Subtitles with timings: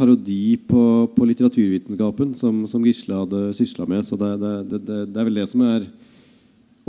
[0.00, 4.06] parodi på, på litteraturvitenskapen som, som, Gisle hadde sysla med.
[4.06, 4.80] Så det, det, det,
[5.10, 5.84] det, er vel det som er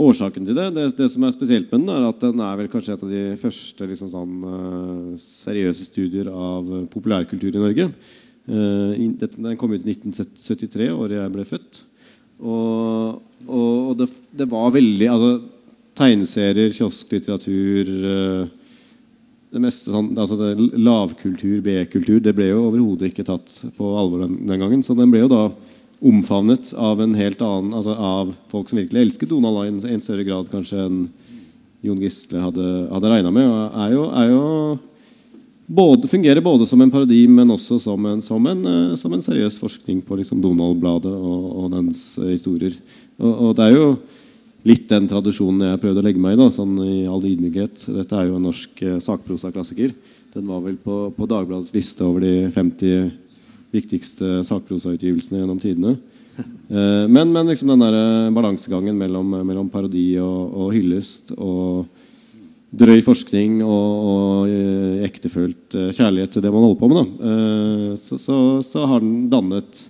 [0.02, 0.66] årsaken til det.
[0.96, 3.22] Det, som er spesielt med den, er at den er vel kanskje et av de
[3.40, 7.90] første liksom sånn, uh, seriøse studier av populærkultur i Norge.
[8.48, 11.84] Uh, den kom ut i 1973, året jeg ble født.
[12.42, 13.20] Og,
[13.52, 15.34] og det, var veldig altså,
[16.00, 18.61] Tegneserier, kiosklitteratur uh,
[19.52, 24.24] det meste sånn, altså det, Lavkultur, B-kultur, det ble jo overhodet ikke tatt på alvor
[24.24, 24.84] den, den, gangen.
[24.84, 25.42] Så den ble jo da
[26.02, 30.02] omfavnet av en helt annen altså av folk som virkelig elsket Donald i en, en
[30.02, 31.04] større grad kanskje enn
[31.82, 32.64] Jon Gisle hadde,
[32.94, 33.50] hadde regna med.
[33.50, 34.42] Og er jo, er jo
[35.66, 39.24] både, fungerer både som en parodi, men også som en, som en, uh, som en
[39.24, 42.76] seriøs forskning på liksom Donald-bladet og, og, dens uh, historier.
[43.18, 43.88] Og, og, det er jo
[44.68, 46.40] litt den tradisjonen jeg prøvde å legge meg i.
[46.40, 47.86] da, sånn i all ydmykhet.
[47.96, 49.94] Dette er jo en norsk eh, sakprosaklassiker.
[50.34, 53.10] Den var vel på, på, Dagbladets liste over de 50
[53.72, 55.96] viktigste sakprosautgivelsene gjennom tidene.
[56.72, 61.82] Eh, men, men liksom den der balansegangen mellom, mellom parodi og, og hyllest og
[62.72, 68.16] drøy forskning og, og eh, ektefølt kjærlighet til det man holder på med, da, så,
[68.16, 69.88] så, så, har den dannet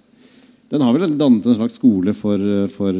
[0.72, 2.40] Den har vel dannet en slags skole for,
[2.72, 2.98] for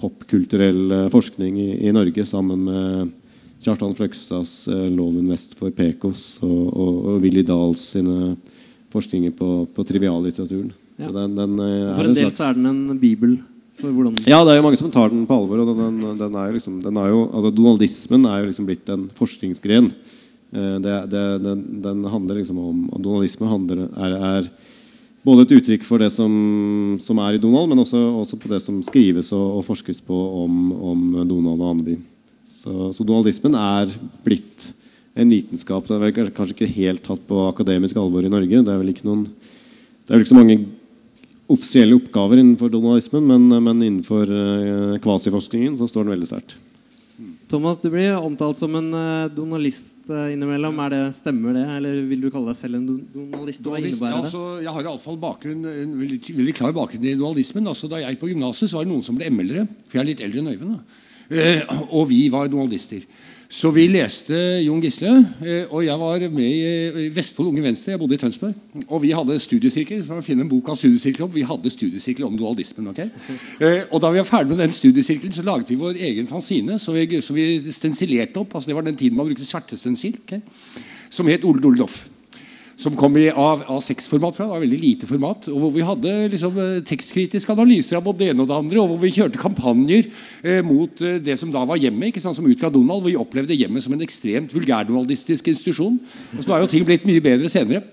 [0.00, 3.12] popkulturell eh, forskning i, i, Norge sammen med
[3.60, 8.34] Kjartan Fløgstads eh, 'Loven vest for Pekos' og, og, og Willy Dahls sine
[8.90, 10.72] forskninger på, på triviallitteraturen.
[11.00, 11.12] Ja.
[11.14, 13.38] Den, den eh, for en, del så er den en bibel.
[14.28, 15.62] Ja, det er jo mange som tar den på alvor.
[15.62, 19.06] og den, den er liksom, den er jo, altså Donaldismen er jo liksom blitt en
[19.16, 19.88] forskningsgren.
[20.50, 24.50] Det, det, den, den, handler liksom om Donaldisme handler, er, er
[25.26, 26.32] både et uttrykk for det som,
[27.02, 30.20] som er i Donald, men også, også, på det som skrives og, og forskes på
[30.44, 30.58] om,
[30.92, 31.98] om, Donald og Andeby.
[32.48, 33.92] Så, så, donaldismen er
[34.24, 34.70] blitt
[35.18, 35.86] en vitenskap.
[35.88, 38.64] Den er kanskje, kanskje, ikke helt tatt på akademisk alvor i Norge.
[38.64, 40.60] Det er vel ikke, noen, det er vel ikke så mange
[41.50, 46.56] offisielle oppgaver innenfor donaldismen, men, men innenfor eh, kvasiforskningen så står den veldig sterkt.
[47.50, 50.76] Thomas, du blir omtalt som en uh, donalist uh, innimellom.
[50.84, 53.64] Er det, stemmer det, eller vil du kalle deg selv en donalist?
[53.66, 57.66] donalist altså, jeg har iallfall bakgrunn, en veldig, veldig, klar bakgrunn i donalismen.
[57.72, 59.66] Altså, da jeg på gymnaset, var det noen som ble ML-ere.
[59.88, 60.76] For jeg er litt eldre enn Øyvind.
[61.30, 63.02] Eh, og vi var donalister.
[63.50, 65.10] Så vi leste Jon Gisle,
[65.42, 67.90] eh, og jeg var med i Vestfold Unge Venstre.
[67.90, 68.54] Jeg bodde i Tønsberg.
[68.86, 70.04] Og vi hadde studiesirkel.
[70.06, 71.34] Så finne en bok av studiesirkel opp.
[71.34, 72.86] Vi hadde studiesirkel om dualismen.
[72.92, 73.08] Okay?
[73.58, 76.78] Eh, og da vi var ferdig med den studiesirkelen, så laget vi vår egen fanzine.
[76.78, 78.54] Så vi, så vi stensilerte opp.
[78.54, 80.14] altså Det var den tiden man brukte svertestensil.
[80.22, 80.40] Okay?
[81.10, 82.04] Som het Ole Dole Doff
[82.80, 84.38] som kom i A6-format.
[84.38, 85.48] Det var veldig lite format.
[85.52, 88.80] og Hvor vi hadde liksom, eh, tekstkritiske analyser av både det ene og det andre.
[88.80, 90.08] Og hvor vi kjørte kampanjer
[90.42, 93.02] eh, mot eh, det som da var hjemmet, ikke sant, som utga Donald.
[93.02, 96.00] Hvor vi opplevde hjemmet som en ekstremt vulgærdonaldistisk institusjon.
[96.38, 97.84] Og så er jo ting blitt mye bedre senere.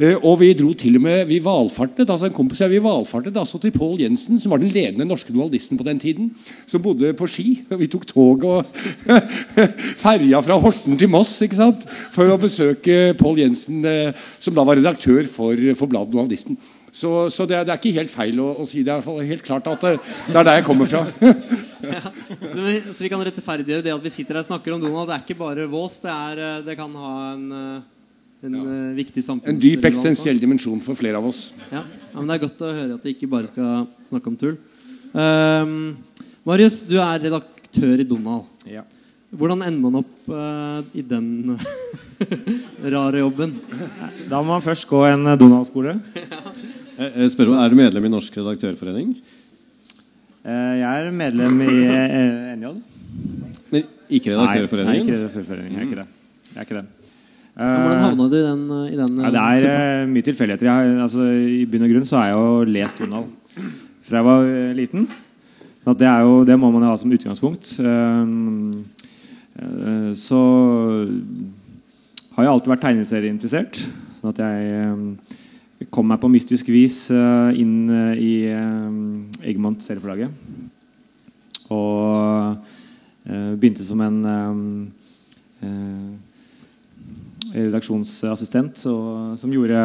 [0.00, 3.60] Eh, og vi dro til og med Vi valfartet altså en kompis vi valfartet altså
[3.62, 6.30] til Pål Jensen, som var den ledende norske dualisten på den tiden.
[6.66, 7.62] Som bodde på Ski.
[7.70, 8.64] og Vi tok tog og
[10.04, 11.84] ferja fra Horten til Moss ikke sant?
[12.14, 16.58] for å besøke Pål Jensen, eh, som da var redaktør for, for bladet Dualisten.
[16.94, 18.84] Så, så det, er, det, er, ikke helt feil å, å, si.
[18.86, 19.96] Det er helt klart at det,
[20.28, 21.02] det er der jeg kommer fra.
[21.90, 24.84] ja, så, vi, så, vi, kan rettferdiggjøre det at vi sitter her og snakker om
[24.84, 25.10] Donald.
[25.10, 25.98] Det er ikke bare vås.
[26.04, 27.50] Det, er, eh, det kan ha en
[28.44, 28.62] en ja.
[28.62, 31.46] uh, viktig En dyp eksistensiell dimensjon for flere av oss.
[31.70, 31.82] Ja.
[31.82, 31.84] ja.
[32.16, 34.58] men Det er godt å høre at vi ikke bare skal snakke om tull.
[35.14, 35.94] Um,
[36.44, 38.50] Marius, du er redaktør i Donald.
[38.68, 38.84] Ja.
[39.34, 41.56] Hvordan ender man opp uh, i den
[42.94, 43.56] rare jobben?
[44.30, 45.96] Da må man først gå en eh, Donald-skole.
[46.20, 46.42] ja.
[47.32, 49.16] Spør, er du medlem i Norsk redaktørforening?
[50.44, 51.72] Jeg er medlem i
[52.60, 52.74] NJ.
[53.72, 54.92] Men ikke redaktørforeningen?
[54.92, 55.72] Nei, ikke redaktørforeningen.
[55.74, 56.10] Jeg er ikke det.
[56.52, 56.93] Jeg er ikke det.
[57.54, 58.62] Hvordan havna du i den?
[58.90, 59.74] I den ja, det er suppa?
[59.74, 60.70] Eh, mye tilfeldigheter.
[61.04, 63.28] Altså, I bunn og grunn så har jeg jo lest Donald
[64.04, 65.06] fra jeg var eh, liten.
[65.84, 67.70] Så det, jo, det, må man jo ha som utgangspunkt.
[67.78, 68.24] Eh,
[70.18, 70.40] så
[72.34, 73.84] har jeg alltid vært tegneserieinteressert.
[74.18, 77.06] Sånn at jeg kom meg på mystisk vis
[77.54, 77.86] inn
[78.18, 78.50] i
[79.46, 80.34] Egmont serieforlaget.
[81.70, 82.58] Og
[83.60, 84.18] begynte som en
[87.52, 89.82] redaksjonsassistent og, som gjorde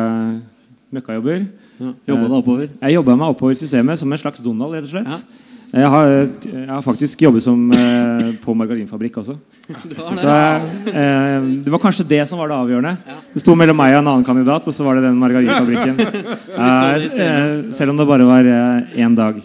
[0.95, 1.45] møkkajobber.
[1.79, 2.71] Ja, jobba deg oppover?
[2.79, 4.73] Jeg jobba meg oppover i systemet som en slags Donald.
[4.75, 5.13] rett og slett.
[5.13, 5.45] Ja.
[5.69, 9.35] Jeg, har, jeg, har, faktisk jobbet som, eh, på margarinfabrikk også.
[9.67, 10.23] det, var det.
[10.23, 12.95] Så, eh, det var kanskje det som var det avgjørende.
[13.05, 13.17] Ja.
[13.35, 16.01] Det sto mellom meg og en annen kandidat, og så var det den margarinfabrikken.
[16.65, 19.41] eh, selv om det bare var én eh, dag.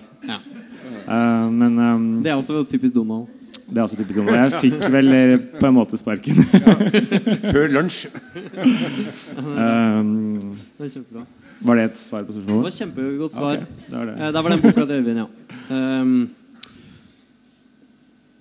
[1.53, 3.29] men, um, det er også typisk Donald.
[3.75, 4.37] Det er også typisk Donald.
[4.39, 6.37] Jeg fikk vel eh, på en måte sparken.
[7.51, 8.05] Før lunsj.
[9.43, 11.25] um, Det er kjempebra.
[11.65, 12.65] var det et svar på Det spørsmålet?
[12.69, 13.59] var kjempegodt svar.
[13.59, 14.15] Okay, det var det.
[14.21, 15.27] Eh, Der var den boka til Øyvind, ja.
[15.75, 16.15] Um,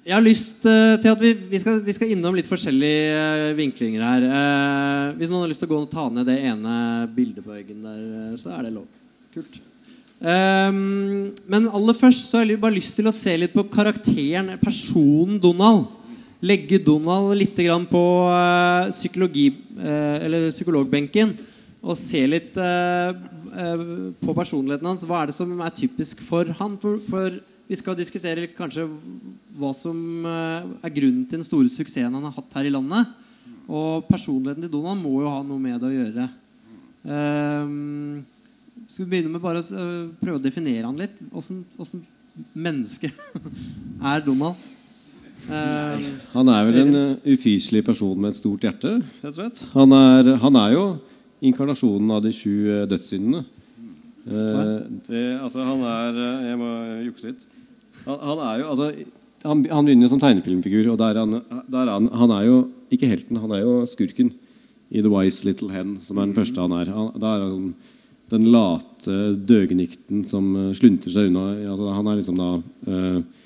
[0.05, 4.03] jeg har lyst eh, til at vi, vi, skal, vi skal innom litt forskjellige vinklinger
[4.03, 4.25] her.
[4.29, 6.73] Uh, hvis noen har lyst til å gå og ta ned det ene
[7.15, 8.85] bildet på veggen der, så er det lov.
[9.33, 9.61] Kult.
[10.23, 14.53] Ehm, men aller først så har jeg bare lyst til å se litt på karakteren,
[14.61, 15.89] personen Donald.
[16.43, 17.55] Legge Donald litt
[17.87, 19.47] på uh, psykologi,
[19.79, 21.31] uh, psykologbenken
[21.83, 23.15] og se litt uh,
[24.19, 25.05] på personligheten hans.
[25.07, 26.75] Hva er det som er typisk for han?
[26.79, 28.89] For, for vi skal diskutere kanskje
[29.55, 33.11] hva som er grunnen til den store suksessen han har hatt her i landet.
[33.71, 36.27] Og personligheten til Donald må jo ha noe med det å gjøre.
[37.07, 38.23] Ehm,
[38.93, 39.85] skal vi begynne med bare å
[40.19, 41.17] prøve å definere han litt?
[41.33, 42.03] Åssen
[42.53, 43.09] menneske
[44.11, 44.59] er Donald?
[45.49, 46.03] Ehm,
[46.35, 48.99] Han er vel en uh, ufyselig person med et stort hjerte.
[49.01, 49.63] rett og slett.
[49.73, 50.83] Han er, han er jo
[51.49, 53.41] inkarnasjonen av de sju uh, dødssyndene.
[54.23, 54.59] Eh,
[55.09, 56.69] det, altså, han er Jeg må
[57.09, 57.41] jukse litt.
[58.05, 58.91] Han, han er jo altså,
[59.43, 62.45] han, han begynner jo som tegnefilmfigur, og der er han, der er han, han er
[62.45, 62.61] jo
[62.93, 64.31] ikke helten, han er jo skurken
[64.93, 66.93] i The Wise Little Hen, som er den første han er.
[66.93, 67.99] Han, da er han sånn,
[68.33, 71.45] den late døgnikten som slunter sluntrer seg unna.
[71.69, 73.41] Altså, han er liksom da uh,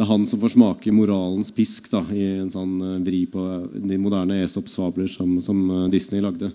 [0.00, 3.42] det er han som får smake moralens pisk da, i en sånn uh, vri på
[3.74, 6.48] de moderne Esops fabler som, som eh, Disney lagde.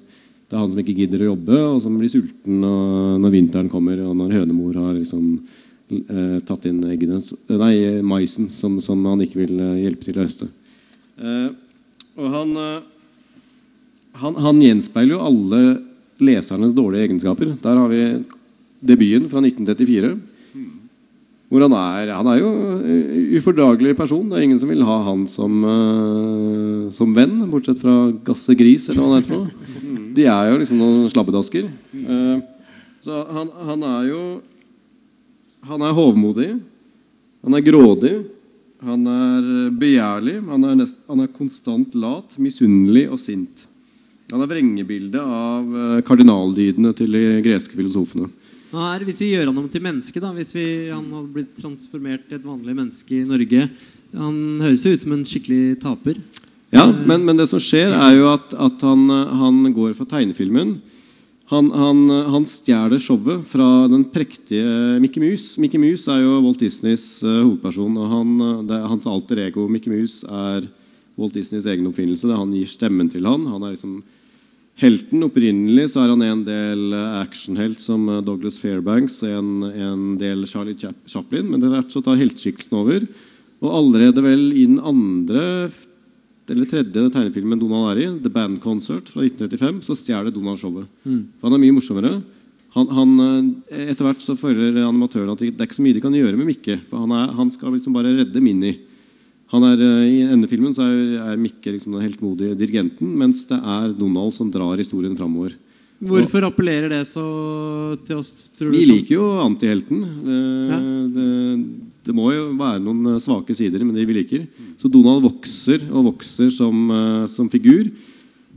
[0.45, 3.69] Det er han som ikke gidder å jobbe, og som blir sulten når, når vinteren
[3.69, 5.27] kommer, og når hønemor har liksom,
[5.93, 10.17] uh, tatt inn eggene, eh, nei, maisen som, som han ikke vil eh, hjelpe til
[10.17, 10.49] å høste.
[11.17, 11.49] Eh,
[12.17, 13.25] og han, eh,
[14.21, 15.61] han, han gjenspeiler jo alle
[16.23, 17.51] lesernes dårlige egenskaper.
[17.61, 18.03] Der har vi
[18.85, 20.15] debuten fra 1934.
[21.45, 24.29] Hvor han er Han er jo en ufordragelig person.
[24.29, 28.89] Det er ingen som vil ha han som, uh, som venn, bortsett fra Gasse Gris,
[28.89, 29.35] eller hva han heter.
[29.35, 30.11] for.
[30.15, 31.69] De er jo liksom noen slabbedasker.
[31.93, 32.41] Uh,
[33.03, 34.21] så han, han er jo
[35.65, 36.51] Han er hovmodig.
[37.41, 38.13] Han er grådig.
[38.85, 40.35] Han er begjærlig.
[40.45, 43.65] Han er, nest, han er konstant lat, misunnelig og sint.
[44.33, 48.29] Han er vrengebildet av eh, kardinaldydene til de greske filosofene.
[48.71, 51.53] Han er, hvis vi gjør han om til menneske, da, hvis vi, han hadde blitt
[51.59, 53.67] transformert til et vanlig menneske i Norge
[54.15, 56.17] Han høres jo ut som en skikkelig taper.
[56.73, 60.79] Ja, men, men det som skjer, er jo at, at han, han går fra tegnefilmen.
[61.51, 61.99] Han, han,
[62.33, 65.61] han stjeler showet fra den prektige Mickey Mouse.
[65.61, 67.93] Mickey Mouse er jo Walt Disneys eh, hovedperson.
[68.01, 68.33] og han,
[68.65, 70.65] det Hans alter ego Mickey Mouse er
[71.15, 72.27] Walt Disneys egen oppfinnelse.
[72.29, 73.47] Det han gir stemmen til han.
[73.51, 73.99] Han er liksom
[74.81, 75.23] helten.
[75.27, 81.47] Opprinnelig så er han en del actionhelt som Douglas Fairbanks, en, en del Charlie Chaplin,
[81.47, 83.07] men etter hvert så tar helteskikkelsen over.
[83.63, 85.45] Og allerede vel i den andre
[86.45, 90.85] eller tredje tegnefilmen Donald er i, The Band Concert fra 1935, så stjeler Donald showet.
[91.39, 92.11] For han er mye morsommere.
[92.75, 93.13] Han, han,
[93.71, 96.37] eh, etter hvert så føler animatøren at det er ikke så mye de kan gjøre
[96.37, 96.75] med Mikke.
[96.89, 98.81] For han, er, han skal liksom bare redde Minnie.
[99.53, 103.59] Han er, eh, I denne filmen så er, Mikke liksom den heltmodige dirigenten, mens det
[103.61, 105.53] er Donald som drar historien framover.
[106.05, 107.23] Hvorfor appellerer det så
[108.03, 108.49] til oss?
[108.57, 108.77] tror du?
[108.77, 110.01] Vi liker jo antihelten.
[110.03, 110.79] Eh, Ja.
[111.15, 111.27] Det,
[112.05, 114.47] det må jo være noen eh, svake sider med de vi liker.
[114.77, 116.75] Så Donald vokser og vokser som,
[117.31, 117.87] som figur.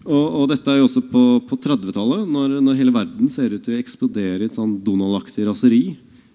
[0.09, 3.63] Og, og dette er jo også på, på 30-tallet, når, når hele verden ser ut
[3.65, 5.83] til å eksplodere i et sånn Donald-aktig raseri.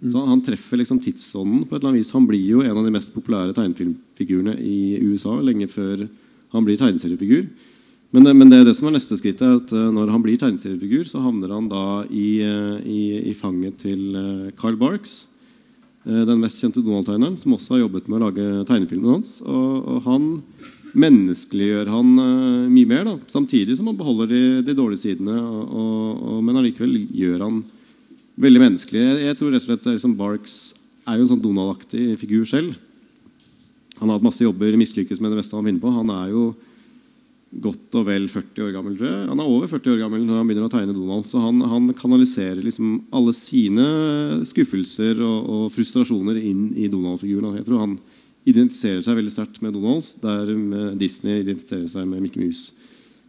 [0.03, 2.11] Så han treffer liksom tidsånden på et eller annet vis.
[2.15, 6.03] Han blir jo en av de mest populære tegnefilmfigurene i USA lenge før
[6.53, 7.47] han blir tegneseriefigur.
[8.13, 11.07] Men, men det, det som er neste skritt er at eh, når han blir tegneseriefigur,
[11.09, 14.03] så havner han da i, eh, i, i fanget til
[14.59, 15.23] Carl Barks.
[16.05, 19.39] eh, Den mest kjente Donald-tegneren, som også har jobbet med å lage tegnefilmen hans.
[19.47, 20.27] Og, og han
[20.93, 22.09] menneskeliggjør han
[22.69, 25.39] mye mer, da, samtidig som han beholder de, de dårlige sidene.
[25.41, 27.63] Og, og, men allikevel gjør han
[28.39, 29.03] veldig menneskelig.
[29.27, 30.57] Jeg, tror rett og slett liksom Barks
[31.03, 32.77] er jo en sånn Donald-aktig figur selv.
[33.99, 35.91] Han har hatt masse jobber, mislykkes med det meste han finner på.
[35.93, 36.45] Han er jo
[37.63, 38.95] godt og vel 40 år gammel.
[38.97, 39.27] tror jeg.
[39.29, 41.27] Han er over 40 år gammel når han begynner å tegne Donald.
[41.29, 43.85] Så han, han kanaliserer liksom alle sine
[44.49, 47.59] skuffelser og, og frustrasjoner inn i Donald-figuren.
[47.59, 47.99] Jeg tror han
[48.49, 50.49] identifiserer seg veldig sterkt med Donalds, der
[50.99, 52.73] Disney identifiserer seg med Mickey Mouse.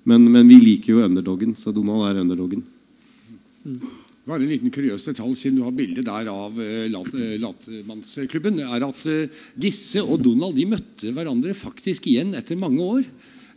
[0.08, 2.64] Men, men vi liker jo underdogen, så Donald er underdoggen.
[4.24, 8.86] Bare en liten kuriøs detalj, siden du har bilde der av eh, eh, Latmannsklubben, er
[8.86, 13.04] at eh, Gisse og Donald de møtte hverandre faktisk igjen etter mange år.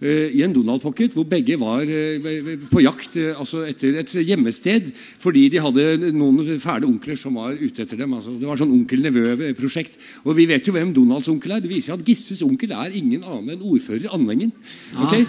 [0.01, 2.22] Eh, i en Donald Pocket hvor begge var eh,
[2.72, 7.56] på jakt eh, altså etter et hjemmested fordi de hadde noen fæle onkler som var
[7.58, 8.13] ute etter dem.
[8.18, 9.98] Altså, det var sånn onkel-nevø-prosjekt.
[10.25, 11.63] Og vi vet jo hvem Donalds onkel er.
[11.63, 14.54] Det viser at Gisses onkel er ingen annen enn ordfører Andengen.
[15.08, 15.25] Okay?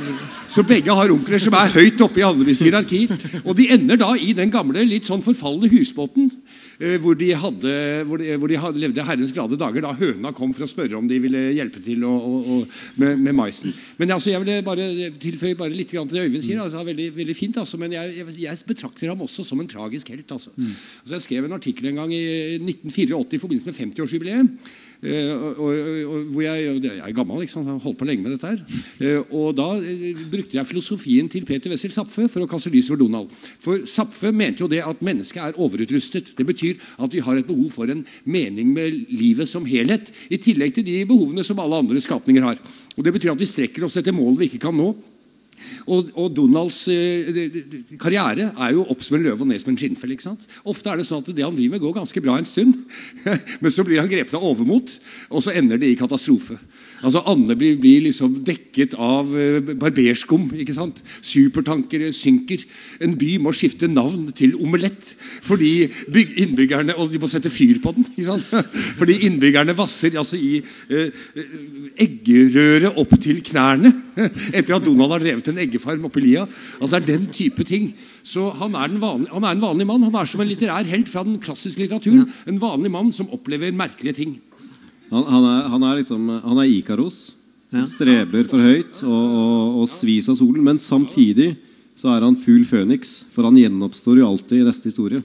[0.50, 3.04] Så begge har onkler som er høyt oppe i Andebys hierarki.
[3.44, 6.30] Og de ender da i den gamle, litt sånn forfalne husbåten.
[6.78, 7.70] Eh, hvor de, hadde,
[8.06, 10.94] hvor, de, hvor de hadde, levde herrens glade dager da høna kom for å spørre
[10.94, 12.58] om de ville hjelpe til å, å, å,
[13.02, 13.74] med, med, maisen.
[13.98, 14.86] Men altså, jeg vil bare
[15.18, 16.60] tilføye bare litt til det Øyvind sier.
[16.62, 20.12] Altså, veldig, veldig fint, altså, Men jeg, jeg, jeg, betrakter ham også som en tragisk
[20.14, 20.30] helt.
[20.30, 20.54] Altså.
[20.54, 20.70] Mm.
[21.02, 22.22] Altså, jeg skrev en artikkel en gang i
[22.62, 24.70] 1984 i forbindelse med 50-årsjubileet.
[24.98, 25.68] Eh, og,
[26.10, 28.48] og, hvor jeg, jeg er gammel, liksom, jeg har holdt på lenge med dette.
[28.50, 28.58] her
[29.06, 32.90] eh, Og Da eh, brukte jeg filosofien til Peter Wessel Zapfe for å kaste lys
[32.90, 33.30] over Donald.
[33.62, 36.32] For Zapfe mente jo det at mennesket er overutrustet.
[36.34, 40.10] Det betyr at vi har et behov for en mening med livet som helhet.
[40.34, 42.58] I tillegg til de behovene som alle andre skapninger har.
[42.96, 44.90] Og Det betyr at vi strekker oss etter mål vi ikke kan nå.
[45.88, 47.30] Og, og Donalds eh,
[48.00, 50.14] karriere er jo opp som en løve og ned som en skinnfell.
[50.14, 50.46] ikke sant?
[50.68, 52.76] Ofte er det sånn at det han driver med, går ganske bra en stund.
[53.62, 54.98] Men så blir han grepet av overmot,
[55.32, 56.58] og så ender det i katastrofe.
[57.06, 60.48] Altså Anne blir, blir liksom dekket av uh, barberskum.
[60.58, 61.02] ikke sant?
[61.22, 62.64] Supertankere synker.
[63.04, 65.14] En by må skifte navn til omelett
[65.44, 65.88] fordi
[66.42, 68.06] innbyggerne Og de må sette fyr på den.
[68.10, 68.74] ikke sant?
[68.98, 71.14] Fordi innbyggerne vasser altså i eh,
[72.00, 73.92] eggerøre opp til knærne
[74.56, 76.46] etter at Donald har drevet en eggefarm oppe i lia.
[76.80, 77.92] Altså det er den type ting.
[78.26, 80.04] Så han er, vanlige, han er, en vanlig mann.
[80.08, 82.26] Han er som en litterær helt fra den klassiske litteraturen.
[82.50, 84.36] En vanlig mann som opplever merkelige ting.
[85.08, 87.18] Han, han, er, han, er, liksom, han er Ikaros,
[87.70, 87.88] som ja.
[87.90, 90.62] streber for høyt og, og, og svis av solen.
[90.64, 91.54] Men samtidig
[91.98, 95.22] så er han full føniks, for han gjenoppstår jo alltid i neste historie.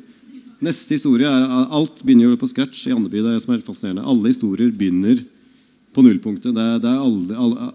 [0.63, 3.19] Neste historie er, Alt begynner jo på scratch i Andeby.
[3.19, 4.07] det er det som er fascinerende.
[4.07, 5.19] Alle historier begynner
[5.93, 6.55] på nullpunktet.
[6.55, 7.71] Det, det er alle, alle,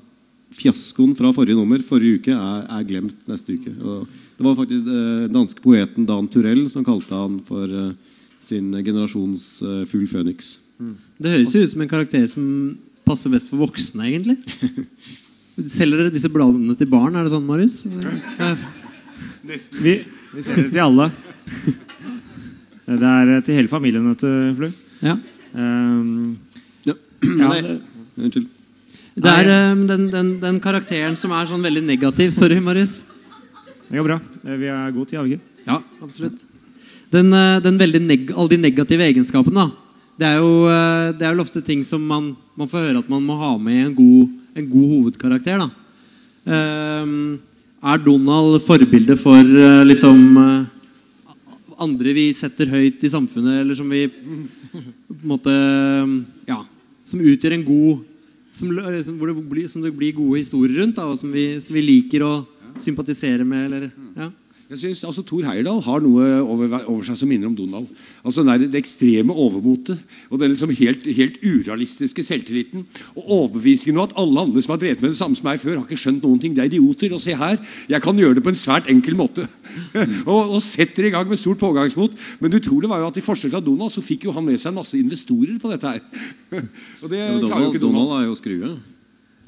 [0.59, 3.75] fiaskoen fra forrige nummer forrige uke er, er glemt neste uke.
[3.85, 7.91] Og det var faktisk den eh, danske poeten Dan Turell som kalte han for uh,
[8.41, 9.45] sin generasjons
[9.91, 10.57] fugl føniks.
[10.79, 10.95] Mm.
[11.19, 12.45] Det høres jo ut som en karakter som
[13.09, 14.37] passer best for voksne, egentlig.
[15.79, 17.17] Selger dere disse bladene til barn?
[17.19, 17.81] Er det sånn, Marius?
[19.83, 21.11] Vi, vi selger det til alle.
[22.89, 24.69] Det er til hele familien, vet du, Flu.
[25.05, 25.13] Ja.
[25.53, 26.39] Um,
[26.87, 26.95] ja.
[27.27, 27.59] Nei,
[28.17, 28.47] unnskyld.
[29.19, 32.33] Det er um, den, den, den, karakteren som er sånn veldig negativ.
[32.33, 33.03] Sorry, Marius.
[33.91, 34.17] Det går bra.
[34.41, 35.45] Vi har god tid, har?
[35.67, 36.41] Ja, absolutt.
[37.13, 37.29] Den,
[37.67, 39.88] den veldig neg alle de negative egenskapene, da
[40.19, 43.11] det er jo eh, det er jo ofte ting som man, man, får høre at
[43.11, 45.63] man må ha med i en god, en god hovedkarakter.
[46.49, 47.39] Um,
[47.79, 50.67] er Donald forbilde for uh, liksom uh,
[51.79, 55.55] andre vi setter høyt i samfunnet, eller som vi på en måte
[56.49, 56.63] Ja,
[57.07, 58.05] som utgjør en god
[58.53, 58.73] som,
[59.05, 61.85] som, det, blir, som det blir gode historier rundt, da, og som vi, som vi
[61.85, 62.33] liker å
[62.81, 63.69] sympatisere med?
[63.69, 64.31] Eller, ja.
[64.69, 67.87] Jeg synes altså Thor Heyerdahl har noe over, over, seg som minner om Donald.
[68.21, 69.97] Altså Det, det ekstreme overmotet
[70.29, 72.85] og den liksom helt, helt, urealistiske selvtilliten.
[73.17, 75.79] Og overbevisningen om at alle andre som har drevet med det samme som meg før,
[75.79, 76.53] har ikke skjønt noen ting.
[76.53, 77.17] Det er idioter.
[77.17, 77.57] Og se her,
[77.89, 79.49] jeg kan gjøre det på en svært enkel måte.
[80.29, 82.21] og, og, setter i gang med stort pågangsmot.
[82.43, 84.61] Men det utrolige var jo at i forskjell fra Donald så fikk jo han med
[84.61, 86.25] seg en masse investorer på dette her.
[87.03, 88.77] og det ja, Donald, Donald er jo skrue.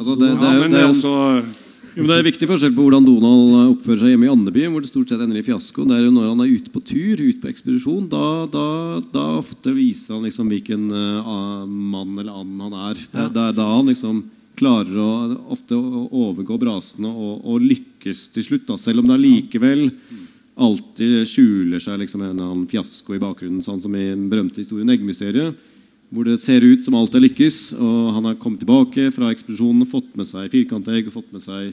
[0.01, 3.55] Altså, det, det, er, det, er, også jo, det er viktig forskjell på hvordan Donald
[3.75, 5.87] oppfører seg hjemme i Andeby, hvor det stort sett ender i fiasko.
[5.89, 8.67] Det er jo når han er ute på tur, ute på ekspedisjon, da, da,
[9.15, 13.01] da ofte viser han liksom hvilken uh, mann eller and han er.
[13.01, 14.23] Det, det, er da han liksom
[14.61, 15.11] klarer å
[15.57, 18.69] ofte å overgå brasene og, og, lykkes til slutt.
[18.69, 18.79] Da.
[18.81, 19.89] Selv om det allikevel
[20.61, 24.91] alltid skjuler seg liksom en annen fiasko i bakgrunnen, sånn som i den berømte historien
[24.93, 25.79] 'Eggmysteriet'
[26.11, 27.61] hvor det ser ut som alt har lykkes.
[27.79, 31.71] og Han har kommet tilbake fra ekspedisjonen fått med seg firkantegg og fått med seg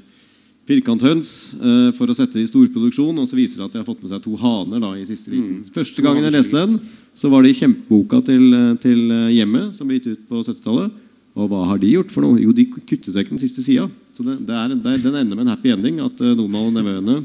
[0.67, 3.17] firkanthøns eh, for å sette det i storproduksjon.
[3.17, 5.33] Og så viser det at de har fått med seg to haner da, i siste
[5.33, 5.61] liten.
[5.63, 5.73] Mm.
[5.73, 6.77] Første gangen jeg leste den,
[7.17, 10.43] så var det i kjempeboka til, eh, til eh, Hjemmet, som ble gitt ut på
[10.43, 11.03] 70-tallet.
[11.37, 12.41] Og hva har de gjort for noe?
[12.41, 13.85] Jo, de kuttet vekk den siste sida.
[14.13, 15.99] Så det, det er, det, den ender med en happy ending.
[16.01, 17.19] At uh, Donald og nevøene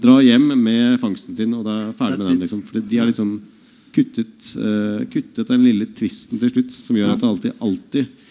[0.00, 2.38] drar hjem med fangsten sin, og det er ferdig med den.
[2.46, 2.62] liksom.
[2.64, 3.34] For de er liksom
[3.94, 8.24] kuttet, uh, kuttet den lille tvisten til slutt, som gjør at det alltid, alltid,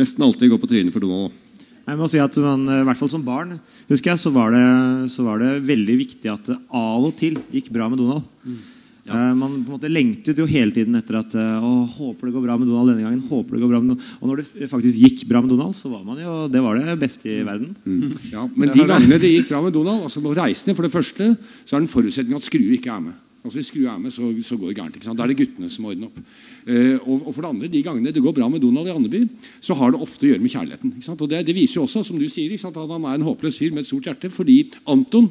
[0.00, 1.38] nesten alltid går på trynet for Donald.
[1.82, 3.56] Jeg må si at man, i hvert fall Som barn
[3.88, 7.40] husker jeg, så var, det, så var det veldig viktig at det av og til
[7.50, 8.28] gikk bra med Donald.
[8.46, 8.60] Mm.
[9.02, 9.16] Ja.
[9.16, 12.44] Uh, man på en måte lengtet jo hele tiden etter at å, håper det går
[12.46, 13.24] bra med Donald denne gangen.
[13.26, 14.12] håper det går bra med Donald.
[14.20, 16.96] Og når det faktisk gikk bra med Donald, så var man jo, det var det
[17.02, 17.74] beste i verden.
[17.82, 18.14] Mm.
[18.30, 21.32] Ja, Men de gangene det gikk bra med Donald, altså på reisende for det første,
[21.66, 23.18] så er det en forutsetning at Skrue ikke er med.
[23.42, 24.96] Altså Hvis skrua er med, så, så går det gærent.
[24.96, 25.18] ikke sant?
[25.18, 26.18] Da er det guttene som må ordne opp.
[26.62, 29.24] Eh, og, og, for det andre, De gangene det går bra med Donald i Andeby,
[29.60, 30.92] så har det ofte å gjøre med kjærligheten.
[30.94, 31.24] ikke sant?
[31.26, 33.26] Og Det, det viser jo også, som du sier, ikke sant, at han er en
[33.26, 34.30] håpløs fyr med et stort hjerte.
[34.30, 34.60] Fordi
[34.94, 35.26] Anton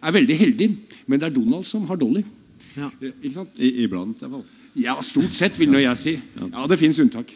[0.00, 0.70] er veldig heldig,
[1.06, 2.24] men det er Donald som har Dolly.
[2.72, 2.88] Ja.
[3.02, 3.60] Eh, ikke sant?
[3.60, 4.48] I, iblant, i hvert fall.
[4.80, 6.14] Ja, stort sett, vil nå jeg si.
[6.40, 7.34] Ja, Det fins unntak.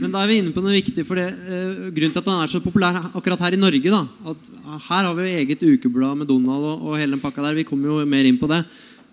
[0.00, 1.04] Men da er vi inne på noe viktig.
[1.08, 4.02] for det, eh, Grunnen til at han er så populær akkurat her i Norge da,
[4.28, 4.50] at
[4.88, 7.54] Her har vi jo eget ukeblad med Donald og, og hele den pakka der.
[7.56, 8.64] Vi kommer jo mer inn på det.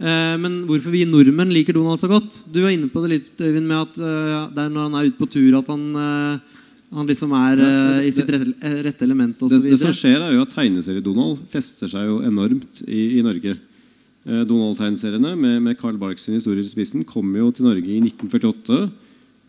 [0.01, 3.33] Eh, men hvorfor vi nordmenn liker Donald så godt Du var inne på det litt,
[3.37, 6.63] Øyvind, med at eh, det er når han er ute på tur at han, eh,
[6.97, 9.69] han liksom er eh, i sitt rette, rette element Det, osv.
[9.69, 13.55] det som skjer, er jo at tegneserie-Donald fester seg jo enormt i, i Norge.
[14.23, 18.85] Donald-tegneseriene med, med Carl Barks sin historie i spissen kom jo til Norge i 1948.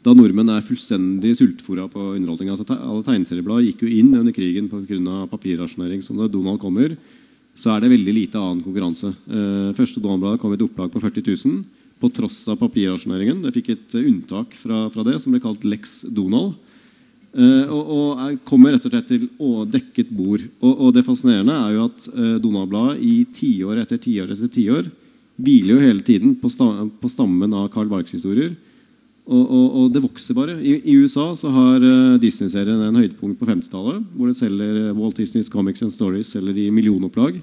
[0.04, 2.50] Da nordmenn er fullstendig sultfòra på underholdning.
[2.52, 5.20] Altså, alle tegneserieblad gikk jo inn under krigen pga.
[5.30, 6.02] papirrasjonering.
[6.04, 6.92] Så da Donald kommer,
[7.54, 9.12] så er det veldig lite annen konkurranse.
[9.30, 11.64] Eh, første Donald-bladet kom i et opplag på 40 000
[12.02, 13.44] på tross av papirrasjoneringen.
[13.44, 16.56] Det fikk et unntak fra, fra det, som ble kalt Lex Donald.
[17.34, 20.42] Eh, og, og er- kommer rett og slett til å dekket bord.
[20.61, 24.90] Og, og det fascinerende er jo at eh, Donald-bladet i tiår etter tiår etter tiår
[25.34, 28.52] hviler jo hele tiden på, stammen av Carl Barks historier.
[29.25, 30.54] Og, og, og det vokser bare.
[30.61, 34.02] I, i USA så har uh, Disney-serien en høydepunkt på 50-tallet.
[34.12, 37.38] Hvor det selger eh, Walt Disneys Comics and Stories selger i millionopplag.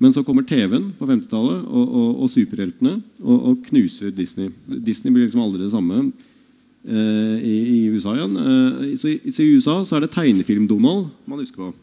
[0.00, 4.48] Men så kommer TV-en på 50-tallet og, og, superheltene og, knuser Disney.
[4.64, 8.40] Disney blir liksom aldri det samme uh, i, i USA igjen.
[8.40, 11.74] Uh, så, i, så I USA så er det tegnefilm-Donald man husker på.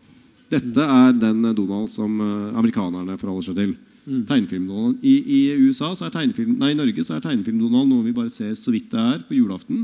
[0.50, 2.22] Dette er den Donald som
[2.56, 3.78] amerikanerne forholder seg til.
[4.08, 5.02] Tegnefilm-Donald.
[5.04, 8.32] I, I USA så er tegnefilm, nei, i Norge så er tegnefilm-Donald noe vi bare
[8.32, 9.84] ser så vidt det er på julaften.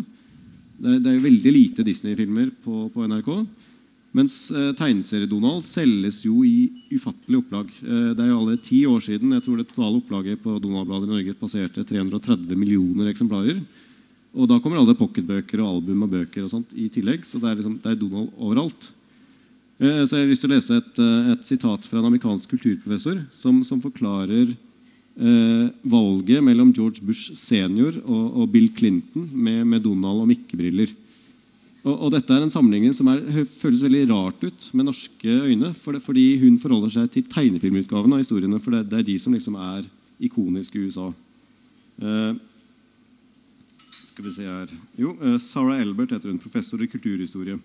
[0.80, 3.30] Det det er veldig lite Disney-filmer på, på NRK.
[4.14, 7.72] Mens eh, tegneserie-Donald selges jo i ufattelig opplag.
[7.82, 11.10] Eh, det er jo alle ti år siden jeg tror det totale opplaget på Donald-bladet
[11.10, 13.60] i Norge passerte 330 millioner eksemplarer.
[14.34, 17.26] Og da kommer alle pocketbøker og album og bøker og sånt i tillegg.
[17.26, 18.92] Så det er, liksom, det er Donald overalt.
[19.80, 22.50] Eh, Så jeg har lyst til å lese et, eh, et sitat fra en amerikansk
[22.54, 29.66] kulturprofessor som, som forklarer eh, valget mellom George Bush senior og, og Bill Clinton med,
[29.66, 30.94] med Donald og mikkebriller.
[31.84, 33.20] Og, og dette er en sammenligning som er,
[33.60, 35.74] føles veldig rart ut med norske øyne.
[35.76, 38.62] For det, fordi hun forholder seg til tegnefilmutgaven av historiene.
[38.64, 39.90] For det, det er de som liksom er
[40.24, 41.10] ikoniske i USA.
[42.00, 42.32] Eh,
[44.08, 46.40] skal vi se her Jo, eh, Sarah Elbert heter hun.
[46.40, 47.60] Professor i kulturhistorie.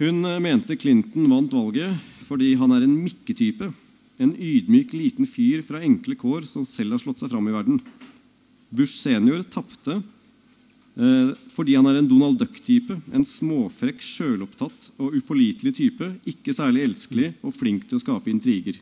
[0.00, 3.66] Hun eh, mente Clinton vant valget fordi han er en mikketype.
[4.22, 7.80] En ydmyk liten fyr fra enkle kår som selv har slått seg fram i verden.
[8.70, 12.94] Bush senior tapte eh, fordi han er en Donald Duck-type.
[13.16, 16.12] En småfrekk, sjølopptatt og upålitelig type.
[16.30, 18.78] Ikke særlig elskelig og flink til å skape intriger.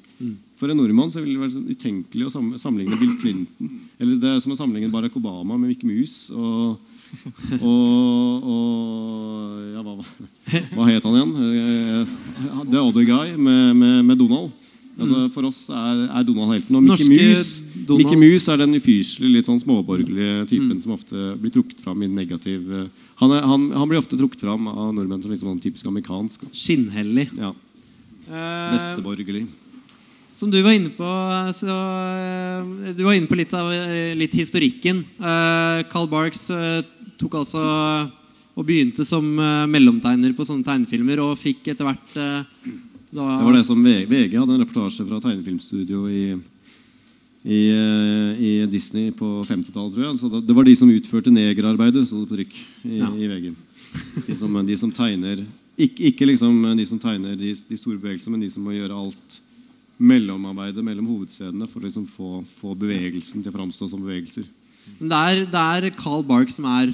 [0.58, 3.68] For en nordmann så ville det være sånn utenkelig å sam- sammenligne Bill Clinton
[4.02, 6.34] Eller det er som å sammenligne Barack Obama med Mickey Mouse.
[6.34, 6.78] Og,
[7.58, 9.94] og, og ja, hva,
[10.74, 11.34] hva het han igjen?
[11.48, 12.16] Eh,
[12.70, 14.50] The Other Guy med, med, med Donald.
[14.98, 16.74] Altså, for oss er, er Donald helten.
[16.74, 21.54] Og Mickey Mouse, Mickey Mouse er den ufyselige, litt sånn småborgerlige typen som ofte blir
[21.54, 25.22] trukket fram i negativ eh, han, er, han, han blir ofte trukket fram av nordmenn
[25.22, 26.44] som liksom sånn typisk amerikansk.
[26.54, 27.28] Skinnhellig.
[27.38, 27.54] Ja,
[28.28, 29.46] Eh, Besteborgerlig.
[30.36, 31.08] Som du var inne på
[31.56, 35.04] så, eh, Du var inne på litt av eh, litt historikken.
[35.18, 36.82] Eh, Carl Barks eh,
[37.18, 37.62] tok altså
[38.58, 42.70] og begynte som eh, mellomtegner på sånne tegnefilmer og fikk etter hvert eh,
[43.14, 46.24] da, Det var det som VG, hadde en reportasje fra tegnefilmstudio i,
[47.46, 50.18] i, eh, i Disney på 50-tallet, tror jeg.
[50.20, 53.12] Så det, det var de som utførte negerarbeidet, sto det på trykk i, Ja.
[53.14, 53.52] i VG.
[54.26, 55.40] De som, de som tegner
[55.78, 58.98] Ikke, ikke liksom de som tegner de, de store bevegelsene, men de som må gjøre
[58.98, 59.38] alt
[59.98, 64.46] mellomarbeidet mellom hovedscenene for å liksom få, få bevegelsen til å framstå som bevegelser.
[65.00, 66.90] Men det er, det er Carl Bark som er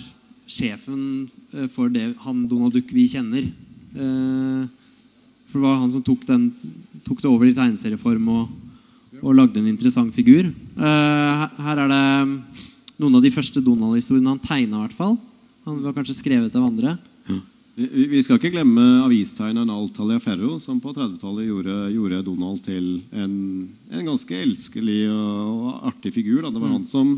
[0.50, 3.46] sjefen eh, for det han Donald Duck vi kjenner.
[3.94, 4.64] Eh,
[5.48, 6.48] For det var han som tok, den,
[7.07, 8.48] tok det over i tegneserieform og,
[9.22, 10.48] og lagde en interessant figur.
[10.50, 12.04] Eh, her- er det
[12.98, 14.80] noen av de første Donald-historiene han tegna.
[14.83, 15.16] i hvert fall.
[15.64, 16.96] Han var kanskje skrevet av andre.
[17.74, 23.00] Vi, vi skal ikke glemme avistegneren Al Taliaferro, som på 30-tallet gjorde, gjorde Donald til
[23.11, 23.33] en,
[23.90, 25.40] en ganske elskelig og,
[25.72, 26.44] og artig figur.
[26.44, 26.52] Da.
[26.54, 27.16] Det var han som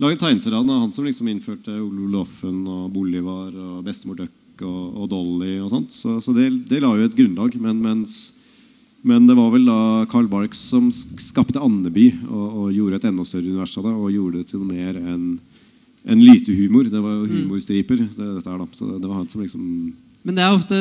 [0.00, 0.62] laget tegneserier.
[0.64, 5.08] Det var Han som liksom innførte Ole Loffen og Bolivar og Bestemor Duck og, og
[5.12, 5.94] Dolly og sånt.
[5.94, 7.56] Så, så det, det la jo et grunnlag.
[7.60, 8.18] Men, mens,
[9.06, 13.26] men det var vel da Carl Barks som skapte Andeby og, og gjorde et enda
[13.28, 13.96] større univers av det.
[13.96, 15.26] Og gjorde det til noe mer enn
[16.04, 16.88] en lytehumor.
[16.88, 18.06] Det var jo humorstriper.
[18.06, 18.68] Det, dette her da.
[18.72, 19.66] Så det, det var han som liksom
[20.24, 20.80] Men det er ofte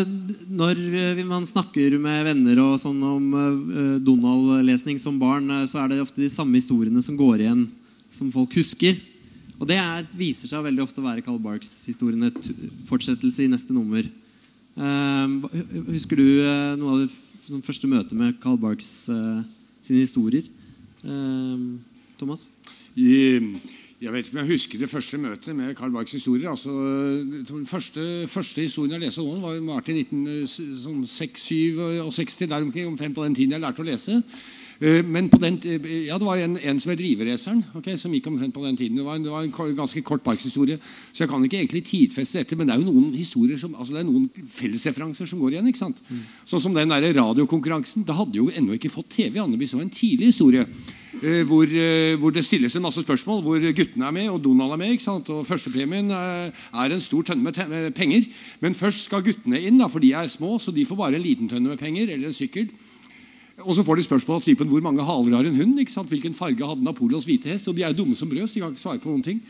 [0.52, 5.94] når eh, man snakker med venner og sånn om uh, Donald-lesning som barn, så er
[5.94, 7.62] det ofte de samme historiene som går igjen,
[8.12, 8.98] som folk husker.
[9.60, 12.32] Og det er, viser seg veldig ofte å være Carl Barks-historiene.
[12.88, 14.06] Fortsettelse i neste nummer.
[14.80, 15.50] Uh,
[15.90, 19.42] husker du uh, noe av det første møtet med Carl Barks uh,
[19.84, 20.48] sine historier?
[22.20, 22.48] Thomas?
[23.00, 23.10] I,
[24.00, 26.50] jeg vet ikke om jeg husker det første møtet med Carl Barks historier.
[26.52, 26.72] Altså,
[27.50, 33.28] den første, første historien jeg leste om, var, var til 1967 sånn der omtrent på
[33.28, 34.22] den tiden jeg lærte å lese.
[34.80, 35.58] Eh, men på den,
[36.08, 39.00] ja, det var en, en som het Riveraceren, okay, som gikk omtrent på den tiden.
[39.00, 40.80] Det var, en, det var en ganske kort parkshistorie,
[41.12, 42.56] så jeg kan ikke egentlig tidfeste dette.
[42.56, 45.68] Men det er jo noen historier som, altså det er noen fellesreferanser som går igjen.
[45.68, 46.00] ikke sant?
[46.08, 46.24] Mm.
[46.48, 48.08] Sånn som den der radiokonkurransen.
[48.08, 49.36] Det hadde jo ennå ikke fått TV.
[49.36, 50.66] i Andeby, Det var en tidlig historie.
[51.20, 54.72] Eh, hvor, eh, hvor, det stilles en masse spørsmål, hvor guttene er med, og Donald
[54.72, 54.92] er med.
[54.96, 55.30] ikke sant?
[55.30, 58.30] Og Førstepremien eh, er en stor tønne med, med penger.
[58.62, 61.26] Men først skal guttene inn, da, for de er små, så de får bare en
[61.26, 62.70] liten tønne med penger eller en sykkel.
[63.66, 65.80] Og så får de spørsmål av typen hvor mange haler har en hund.
[65.82, 66.10] ikke sant?
[66.12, 67.68] Hvilken farge hadde Napoleons hvite hest?
[67.68, 69.42] Og de er dumme som brød, de kan ikke svare på noen ting.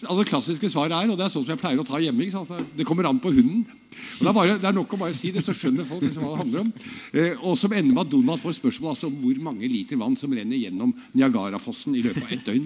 [0.00, 2.38] Altså klassiske svar er, og det er sånn som jeg pleier å ta hjemme ikke
[2.38, 2.70] sant?
[2.76, 3.66] Det kommer an på hunden.
[3.68, 6.24] Og det, er bare, det er nok å bare si det, så skjønner folk liksom
[6.24, 6.70] hva det handler om.
[7.12, 10.16] Eh, og som ender med at Donald får spørsmål altså, om hvor mange liter vann
[10.16, 12.64] som renner gjennom Niagarafossen i løpet av et døgn.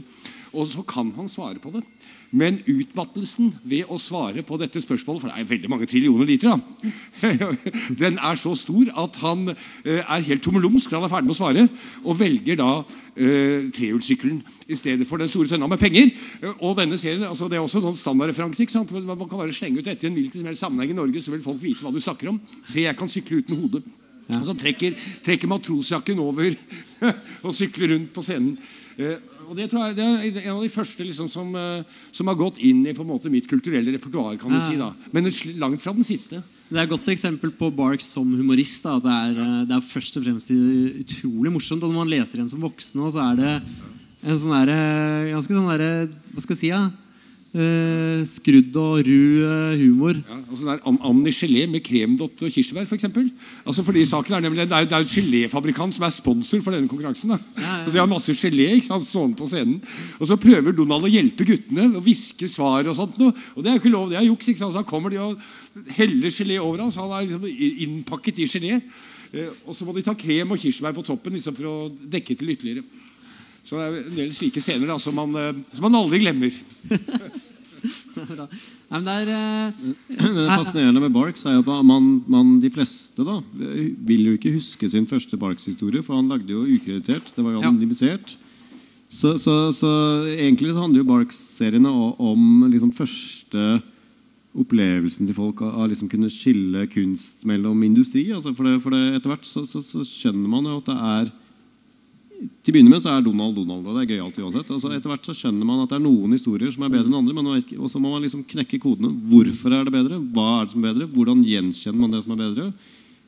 [0.54, 1.82] Og så kan han svare på det.
[2.34, 6.50] Men utmattelsen ved å svare på dette spørsmålet For det er veldig mange trillioner liter.
[6.50, 7.50] da,
[8.02, 11.36] Den er så stor at han eh, er helt tommelumsk når han er ferdig med
[11.36, 11.66] å svare,
[12.02, 16.10] og velger da eh, trehjulssykkelen i stedet for den store tønna med penger.
[16.58, 18.62] Og denne serien, altså Det er også en standardreferanse.
[18.64, 18.92] ikke sant?
[18.92, 21.34] Man kan bare slenge ut dette i en hvilken som helst sammenheng i Norge, så
[21.34, 22.40] vil folk vite hva du snakker om.
[22.64, 23.84] Se, jeg kan sykle uten hode.
[24.26, 24.40] Ja.
[24.40, 26.54] Og så trekker, trekker matrosjakken over
[27.44, 28.56] og sykler rundt på scenen.
[28.96, 32.28] Eh, og Det tror jeg det er en av de første liksom, som, uh, som,
[32.30, 34.36] har gått inn i på en måte mitt kulturelle repertoar.
[34.40, 34.90] kan du si da.
[35.12, 35.30] Men
[35.60, 36.42] langt fra den siste.
[36.68, 38.82] Det er et godt eksempel på Barks som humorist.
[38.86, 38.98] Da.
[39.04, 41.84] Det, er, eh, det er først og fremst utrolig morsomt.
[41.84, 43.54] Og når man leser igjen som voksen, så er det
[44.24, 46.72] en sånn der, eh, ganske sånn der, Hva skal jeg si?
[46.72, 46.88] Ja?
[47.54, 50.16] Uh, skrudd og ru eh, humor.
[50.18, 52.88] Ja, altså der Annie Gelé med kremdott og kirsebær, f.eks.
[52.88, 53.28] For eksempel.
[53.62, 56.90] altså fordi saken er nemlig, Det er jo et geléfabrikant som er sponsor for denne
[56.90, 57.30] konkurransen.
[57.30, 57.38] da.
[57.54, 57.76] Ja, ja.
[57.84, 59.78] Altså De har masse gelé ikke sant, stående på scenen.
[60.18, 62.88] Og så prøver Donald å hjelpe guttene å hviske svar.
[62.90, 63.22] Og sånt.
[63.22, 64.48] Og det er jo ikke lov, det er juks.
[64.48, 65.38] ikke sant, Så kommer de og
[65.94, 67.46] heller gelé over ham, så han er liksom
[67.86, 68.82] innpakket i gelé.
[69.30, 72.34] Eh, og så må de ta krem og kirsebær på toppen liksom for å dekke
[72.34, 72.82] til ytterligere.
[73.64, 76.52] Så det er en del slike scener da, som, man, eh, som man aldri glemmer.
[78.94, 79.72] Nei, det, er, uh,
[80.36, 84.88] det fascinerende med Barks er at man, man, de fleste da, vil jo ikke huske
[84.92, 87.32] sin første Barks-historie, for han lagde jo ukreditert.
[87.34, 88.36] Det var jo anonymisert.
[89.08, 89.90] Så, så, så,
[90.34, 93.80] egentlig så handler jo Barks-seriene om liksom første
[94.54, 98.28] opplevelsen til folk av å liksom kunne skille kunst mellom industri.
[98.34, 101.32] Altså for, det, for det, etter hvert så, så, skjønner man jo at det er
[102.64, 103.86] til å begynne med så er Donald Donald.
[103.86, 104.72] og det er gøy alltid uansett.
[104.72, 107.18] Altså, etter hvert så skjønner man at det er noen historier som er bedre enn
[107.20, 107.34] andre.
[107.36, 109.12] men Og så må man liksom knekke kodene.
[109.30, 110.20] Hvorfor er det bedre?
[110.34, 111.08] Hva er det som er bedre?
[111.14, 112.68] Hvordan gjenkjenner man det som er bedre?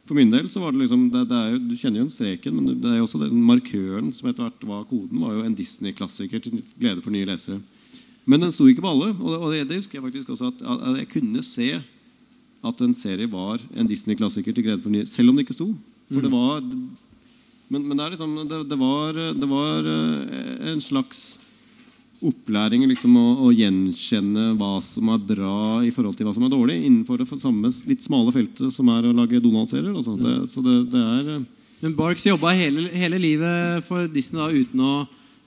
[0.06, 2.54] For min del så var det liksom det, det jo, Du kjenner jo en streken,
[2.54, 5.56] men det er jo også den markøren som etter hvert var koden, var jo en
[5.58, 7.58] Disney-klassiker til glede for nye lesere.
[8.26, 9.12] Men den sto ikke på alle.
[9.18, 11.68] Og det, det husker jeg faktisk også at, at jeg kunne se
[12.66, 15.68] at en serie var en Disney-klassiker til glede for nye selv om det ikke sto.
[16.10, 16.38] For det mm.
[16.38, 16.62] var
[17.68, 21.40] men, men det, liksom, det, det, var, det, var, eh, en slags
[22.24, 26.52] opplæring liksom, å, å, gjenkjenne hva som er bra i forhold til hva som er
[26.52, 29.92] dårlig, innenfor det samme litt smale feltet som er å lage Donald-serier.
[29.92, 30.16] Altså.
[30.48, 31.44] så det, er eh,
[31.82, 34.94] Men Barks jobba hele, hele, livet for Disney da, uten å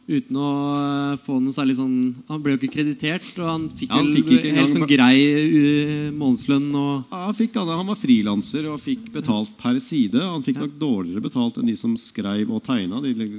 [0.09, 1.95] uten å eh, få noe særlig sånn
[2.29, 5.17] Han ble jo ikke kreditert, og han fikk, ja, han fikk vel helt sånn grei
[5.21, 6.69] uh, månedslønn.
[6.73, 7.11] Og...
[7.13, 10.21] Ja, han, han var frilanser og fikk betalt per side.
[10.23, 13.01] Han fikk nok dårligere betalt enn de som skrev og tegna.
[13.05, 13.29] De, det,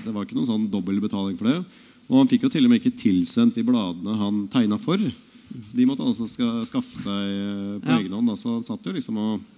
[0.00, 1.60] det, var ikke noen sånn dobbel betaling for det.
[2.08, 5.00] Og han fikk jo til og med ikke tilsendt de bladene han tegna for.
[5.00, 7.98] De måtte altså skaffe seg eh, på ja.
[8.00, 8.32] egen hånd.
[8.40, 9.50] Så han satt jo liksom og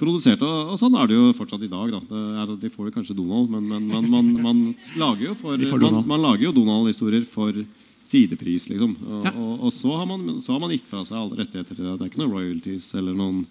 [0.00, 0.42] produsert.
[0.46, 1.94] Og, sånn er det jo fortsatt i dag.
[2.08, 4.60] Det, altså, de får jo kanskje Donald, men, men, man, man, man,
[5.00, 7.52] lager jo for, man, man lager jo Donald-historier for
[8.04, 8.96] sidepris, liksom.
[8.98, 9.32] Og, ja.
[9.36, 11.98] og, og så, har man, så, har man, gitt fra seg alle rettigheter til det.
[11.98, 13.44] Det er ikke noen royalties eller noen,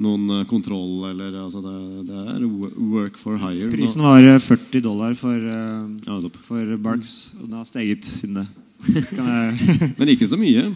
[0.00, 1.10] noen uh, kontroll.
[1.10, 1.76] Eller, altså det,
[2.08, 2.46] det, er
[2.94, 3.70] work for hire.
[3.74, 8.40] Prisen var 40 eh, dollar for, uh, ja, for Barks, og den har steget siden
[8.40, 8.48] det.
[10.00, 10.70] Men ikke så mye.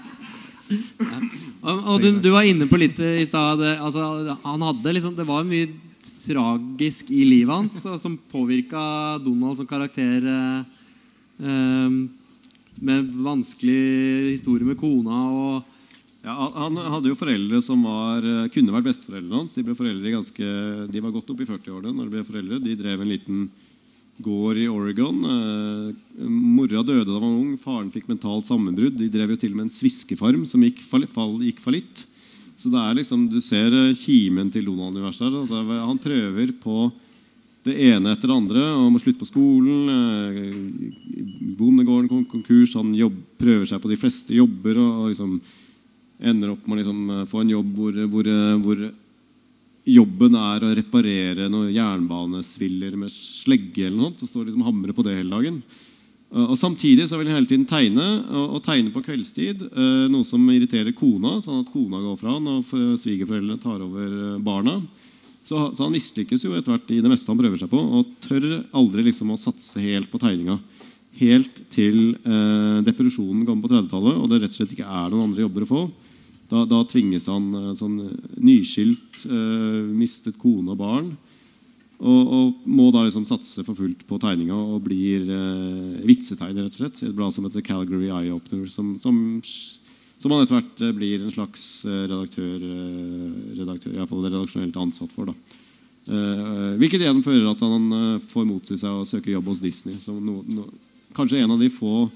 [1.11, 1.39] ja.
[1.61, 5.45] Og du, du, var inne på litt i stad altså, Han hadde liksom Det var
[5.45, 5.69] mye
[6.01, 10.25] tragisk i livet hans som påvirka Donald som karakter.
[10.25, 11.91] Eh,
[12.81, 15.77] med vanskelig historie med kona og
[16.25, 19.53] Ja, han hadde jo foreldre som var, eh, kunne vært besteforeldrene hans.
[19.53, 20.49] De ble foreldre ganske,
[20.89, 22.59] de var godt oppe i 40-årene når de ble foreldre.
[22.61, 23.47] De drev en liten
[24.19, 25.21] gård i Oregon.
[25.25, 27.53] Eh, mora døde da han var ung.
[27.61, 28.97] Faren fikk mentalt sammenbrudd.
[28.99, 32.05] De drev jo til og med en sviskefarm som gikk, fall, gikk fallitt.
[32.59, 35.79] Så det er liksom, du ser eh, kimen til Donald-universet her.
[35.85, 36.91] Han prøver på
[37.65, 38.61] det ene etter det andre.
[38.73, 39.89] Han må slutte på skolen.
[39.95, 42.75] Eh, bondegården kom konkurs.
[42.77, 44.77] Han jobb, prøver seg på de fleste jobber.
[44.81, 45.37] og liksom
[46.21, 48.29] ender opp med å liksom eh, få en jobb hvor, hvor,
[48.61, 48.83] hvor,
[49.87, 53.87] jobben er å reparere noen jernbanesviller med slegge.
[53.87, 55.61] eller noe, og står liksom hamre på det hele dagen.
[56.31, 59.65] Og Samtidig så vil han hele tiden tegne, og, tegne på kveldstid.
[59.67, 62.63] Eh, noe som irriterer kona, sånn at kona går fra han, og
[63.01, 64.77] svigerforeldrene tar over barna.
[65.43, 68.13] Så, så, han mislykkes jo etter hvert i det meste han prøver seg på, og
[68.23, 70.55] tør aldri liksom å satse helt på tegninga.
[71.19, 75.25] Helt til eh, depresjonen kommer på 30-tallet, og det rett og slett ikke er noen
[75.27, 75.83] andre jobber å få.
[76.51, 77.97] Da, da tvinges han eh, sånn
[78.43, 81.11] nyskilt, eh, mistet kone og barn.
[82.01, 86.65] Og, og, må da liksom satse for fullt på tegninga og blir eh, vitsetegner.
[86.65, 89.19] rett og slett Et blad som heter Calgary Eye Opener, som, som,
[90.17, 92.65] som han etter hvert eh, blir en slags redaktør,
[93.59, 95.29] redaktør Iallfall redaksjonelt ansatt for.
[95.29, 95.37] da
[96.17, 100.01] eh, Hvilket igjen fører at han får mot seg å søke jobb hos Disney.
[100.01, 100.65] Som no, no,
[101.15, 102.09] kanskje en av de få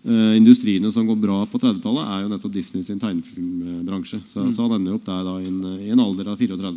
[0.00, 4.20] industriene som går bra på 30-tallet, er jo nettopp Disney sin tegnefilmbransje.
[4.24, 4.52] Så, mm.
[4.56, 6.70] så, han ender opp der da i en, i en alder av 34.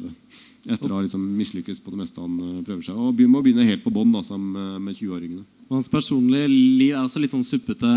[0.63, 2.99] Etter å ha liksom mislykkes på det meste han uh, prøver seg.
[2.99, 5.43] Og må begynne helt på bånn med, med 20-åringene.
[5.71, 7.93] Hans personlige liv er også litt sånn suppete.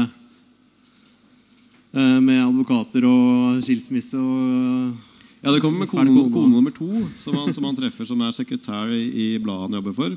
[1.95, 4.95] Uh, med advokater og skilsmisse og
[5.47, 6.89] ja, Det kommer med kone, kone nummer to,
[7.21, 10.17] som han, som han, treffer, som er sekretær i, i bladet han jobber for.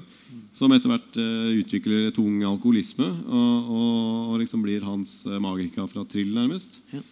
[0.55, 3.95] Som etter hvert uh, utvikler tung alkoholisme og, og,
[4.33, 6.81] og liksom blir hans uh, magika fra Trill, nærmest.
[6.93, 7.03] Ja.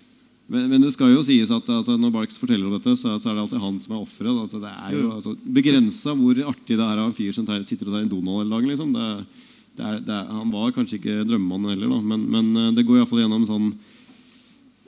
[0.48, 3.30] Men, men, det skal jo sies at altså, når Barks forteller om dette, så, så,
[3.30, 4.32] er det alltid han som er offeret.
[4.32, 7.66] Altså, det er jo altså, begrensa hvor artig det er av en fyr som tar,
[7.68, 8.72] sitter og tar en Donald hele dagen.
[8.72, 8.94] Liksom.
[8.96, 9.44] Det,
[9.78, 12.00] det er, det er, han var kanskje ikke drømmemannen heller, da.
[12.14, 13.68] men, men eh, det går iallfall gjennom sånn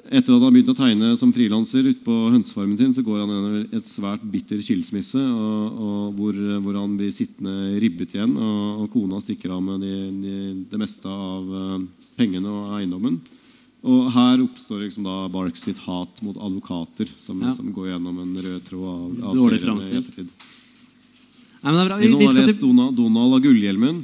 [0.09, 3.75] etter at han begynte å tegne som frilanser på hønsefarmen sin, så går han gjennom
[3.77, 8.33] et svært bitter skilsmisse og, og hvor, hvor, han blir sittende ribbet igjen.
[8.33, 9.93] Og, og kona stikker av med de,
[10.23, 10.37] de,
[10.71, 11.75] det meste av uh,
[12.17, 13.19] pengene og eiendommen.
[13.79, 17.53] Og her oppstår liksom da Barks sitt hat mot advokater, som, ja.
[17.55, 20.33] som går gjennom en rød tråd av, av serien i ettertid.
[21.59, 24.01] Nei, Hvis noen har lest Donald, Donald og gullhjelmen,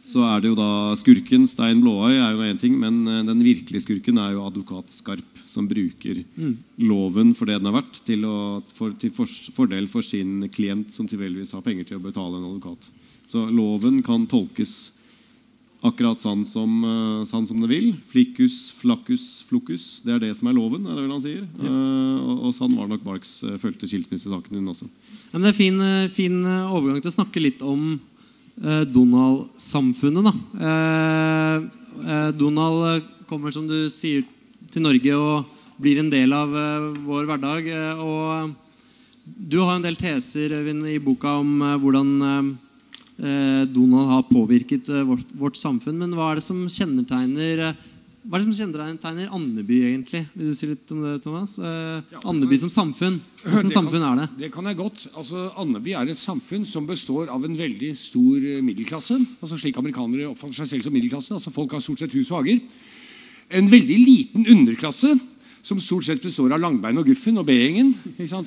[0.00, 3.42] så er det jo da skurken Stein Blåøy er jo en ting, men eh, den
[3.44, 6.54] virkelige skurken er jo advokat Skarp, som bruker mm.
[6.88, 10.94] loven for det den har vært, til, å, for, til for, fordel for sin klient
[10.94, 12.88] som tilfeldigvis har penger til å betale en advokat.
[13.28, 14.96] Så loven kan tolkes
[15.86, 17.92] akkurat sånn som, uh, sånn som det vil.
[18.10, 20.02] flikus, flakus, flokus.
[20.04, 21.44] Det er det som er loven, er det vel han sier.
[21.60, 21.70] Ja.
[21.70, 24.88] Uh, og, og, sånn var nok Barks uh, følte skilsmissesaken din også.
[25.30, 25.80] Ja, men det er fin,
[26.12, 28.09] fin overgang til å snakke litt om Eh,
[28.60, 30.34] Donald-samfunnet.
[30.60, 31.56] Eh,
[32.12, 34.24] eh, Donald kommer, som du sier,
[34.70, 35.46] til Norge og
[35.80, 36.52] blir en del av
[37.06, 37.70] vår hverdag.
[37.98, 38.52] og
[39.24, 42.58] du har en del teser Øyvind, i boka om hvordan
[43.72, 45.98] Donald har påvirket vårt, vårt, samfunn.
[45.98, 47.74] Men hva er det som kjennetegner
[48.20, 50.20] hva er det som kjennetegner Andeby, egentlig?
[50.36, 51.54] Vil du si litt om det, Thomas?
[51.56, 53.16] Eh, ja, Andeby som samfunn.
[53.46, 54.26] Hvilket samfunn er det?
[54.42, 55.06] Det kan jeg godt.
[55.14, 59.16] Altså, Andeby er et samfunn som består av en veldig stor eh, middelklasse.
[59.40, 61.32] altså Slik amerikanere oppfatter seg selv som middelklasse.
[61.32, 62.60] altså Folk har stort sett hus og hager.
[63.56, 65.14] En veldig liten underklasse
[65.62, 67.92] som stort sett består av Langbein og Guffen og B-gjengen.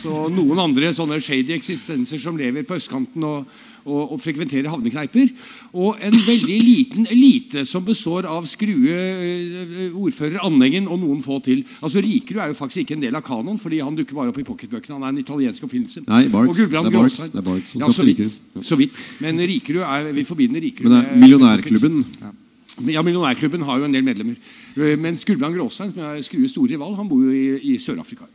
[0.09, 3.45] Og noen andre sånne shady eksistenser som lever på østkanten og,
[3.85, 5.29] og, og, frekventerer havnekneiper.
[5.77, 11.39] Og en veldig liten elite som består av skrue uh, ordfører Andengen og noen få
[11.45, 11.63] til.
[11.85, 14.41] Altså Rikerud er jo faktisk ikke en del av kanoen, fordi han dukker bare opp
[14.41, 14.97] i pocketbøkene.
[14.97, 16.07] Han er en italiensk oppfinnelse.
[16.09, 16.63] Nei, Barks.
[16.63, 18.25] Det er Barks, det er Barks ja, så, vidt,
[18.61, 19.03] så vidt.
[19.23, 22.01] Men Rikerud er, vi forbinder Rikerud Men det er Millionærklubben.
[22.21, 22.37] Ja.
[22.81, 24.39] Ja, Millionærklubben har jo en del medlemmer.
[24.77, 28.25] Eh, men Skulbrand Gråstein, som er Skrues store rival, han bor jo i, i Sør-Afrika.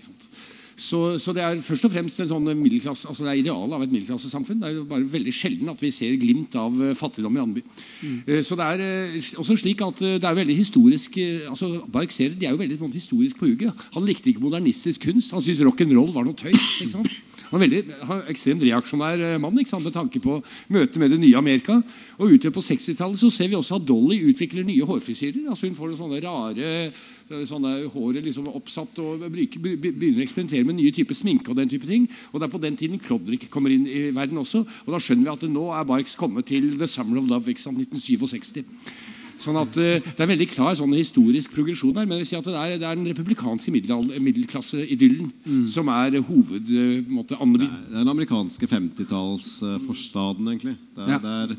[0.78, 3.82] Så, så, det er først og fremst en sånn middelklasse, altså det er idealet av
[3.82, 4.60] et middelklassesamfunn.
[4.62, 7.64] Det er jo bare veldig sjelden at vi ser glimt av eh, fattigdom i Andeby.
[7.98, 8.20] Mm.
[8.28, 11.18] Eh, så det er også slik at det er veldig historisk
[11.50, 13.88] altså Bark de er jo veldig historisk på hugget.
[13.96, 15.34] Han likte ikke modernistisk kunst.
[15.34, 16.78] Han syntes rock'n'roll var noe tøys.
[16.84, 17.10] ikke sant?
[17.50, 19.84] Han han er ekstremt reaksjonær eh, mann ikke sant?
[19.84, 21.78] med tanke på møtet med det nye Amerika.
[22.18, 25.48] Og utover på 60-tallet så ser vi også at Dolly utvikler nye hårfrisyrer.
[25.48, 30.78] Altså Hun får sånne rare eh, sånne håret liksom oppsatt og begynner å eksperimentere med
[30.80, 31.50] nye typer sminke.
[31.50, 32.08] og den type ting.
[32.32, 34.64] Og Det er på den tiden Klodrik kommer inn i verden også.
[34.86, 37.48] Og da skjønner vi at nå er Barks kommet til The Summer of Love.
[37.48, 39.17] ikke sant, 1967.
[39.38, 42.06] Sånn at uh, Det er veldig klar sånn historisk progresjon der.
[42.06, 45.64] Men jeg vil si at det er, det er den republikanske middelklasseidyllen mm.
[45.70, 46.68] som er hoved...
[46.68, 50.78] Uh, måte, det, er, det er den amerikanske 50-tallsforstaden, uh, egentlig.
[50.96, 51.20] Det er, ja.
[51.22, 51.58] det er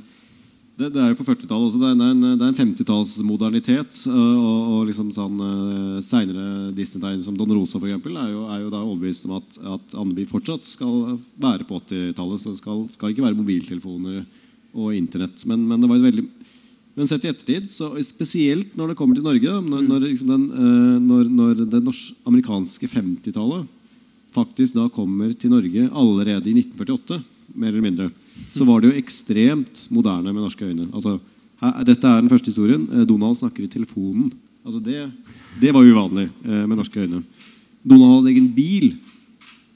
[0.79, 1.79] det, det, er jo på 40-tallet også.
[1.81, 3.97] Det er en, det er en 50-tallsmodernitet.
[4.07, 5.41] Og, og, liksom sånn
[6.05, 9.57] Seinere Disney-tegn som Don Rosa for eksempel, er, jo, er jo da overbevist om at,
[9.75, 12.39] at Andeby fortsatt skal være på 80-tallet.
[12.39, 14.23] Så det skal, skal, ikke være mobiltelefoner
[14.77, 15.43] og Internett.
[15.49, 16.25] Men, men, det var et veldig
[16.99, 17.69] men sett i ettertid,
[18.03, 21.79] spesielt når det kommer til Norge Når, når, liksom den, uh, når, når det
[22.27, 23.67] amerikanske 50-tallet
[24.35, 27.17] faktisk da kommer til Norge allerede i 1948,
[27.55, 28.09] mer eller mindre
[28.53, 30.87] så var det jo ekstremt moderne med norske øyne.
[30.93, 31.17] Altså,
[31.61, 32.85] her, dette er den første historien.
[32.93, 34.31] Eh, Donald snakker i telefonen.
[34.65, 35.05] Altså det,
[35.61, 37.23] det var uvanlig eh, med norske øyne.
[37.83, 38.91] Donald hadde egen bil.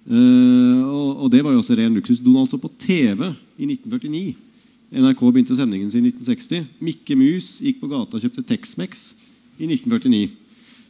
[0.03, 2.19] Uh, og, og, det var jo også ren luksus.
[2.19, 4.33] Donald så på TV i 1949.
[4.93, 6.67] NRK begynte sendingen sin i 1960.
[6.83, 9.05] Mikke Mus gikk på gata og kjøpte Tex-Mex
[9.57, 10.39] i 1949.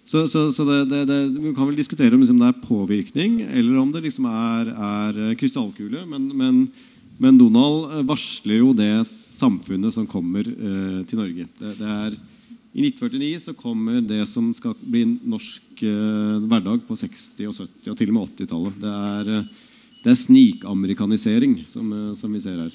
[0.03, 3.37] Så, så, så det, det, det, Vi kan vel diskutere om liksom det er påvirkning,
[3.47, 6.03] eller om det liksom er, er krystallkule.
[6.09, 6.65] Men, men
[7.21, 11.47] men Donald eh, varsler jo det samfunnet som kommer eh, til Norge.
[11.61, 12.15] Er,
[12.73, 17.93] I 1949 så kommer det som skal bli norsk eh, hverdag på 60-, og 70-
[17.93, 18.79] og til og med 80-tallet.
[18.81, 22.73] Det er, eh, er snikamerikanisering som, eh, som, vi ser her.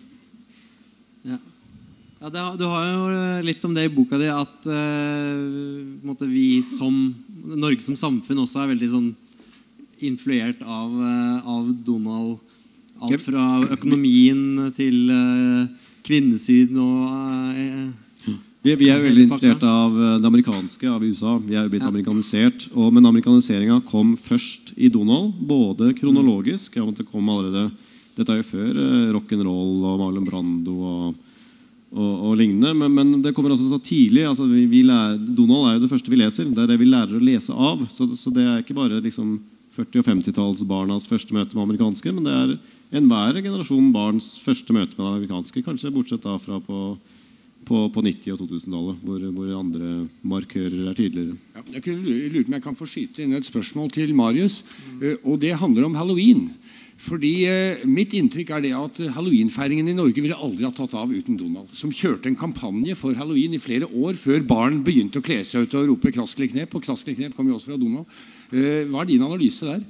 [1.28, 1.38] Ja.
[2.22, 3.06] ja det, du har jo
[3.46, 6.94] litt om det i boka di, at uh, vi som
[7.48, 9.08] Norge som samfunn også er veldig sånn
[10.04, 10.92] influert av,
[11.42, 12.38] av Donald
[12.98, 17.02] Alt fra økonomien til uh, kvinnesyn og
[17.54, 21.36] uh, vi, vi, er veldig inspirert av det amerikanske, av USA.
[21.38, 21.92] Vi er blitt ja.
[21.92, 22.66] amerikanisert.
[22.74, 27.68] Og, men amerikaniseringa kom først i Donald, både kronologisk ja, det kom allerede,
[28.18, 31.28] Dette er jo før eh, rock'n'roll og Marlon Brando og,
[31.94, 32.72] og, og lignende.
[32.74, 34.24] Men, men, det kommer også så tidlig.
[34.26, 36.50] Altså, vi, vi lærer, Donald er jo det første vi leser.
[36.50, 37.86] Det er det vi lærer å lese av.
[37.92, 39.36] Så, så det er ikke bare liksom
[39.78, 44.98] 40- og 50-tallsbarnas første møte med amerikanske, men det er enhver generasjon barns første møte
[44.98, 45.62] med amerikanske.
[45.62, 46.96] Kanskje bortsett da fra på,
[47.68, 49.92] på, på 90- og 2000-tallet, hvor, hvor, andre
[50.26, 51.38] markører er tydeligere.
[51.54, 54.64] Ja, jeg lurer på om jeg kan få skyte inn et spørsmål til Marius.
[54.98, 55.06] Mm.
[55.22, 56.48] og Det handler om halloween.
[56.98, 61.12] Fordi eh, Mitt inntrykk er det at halloweenfeiringen i Norge ville aldri ha tatt av
[61.12, 61.70] uten Donald.
[61.78, 65.68] Som kjørte en kampanje for halloween i flere år før barn begynte å kle seg
[65.68, 66.74] ut og rope 'Kraskelig knep'.
[66.74, 68.10] Og 'Kraskelig knep' kom jo også fra Donald.
[68.50, 69.84] Eh, hva er din analyse der?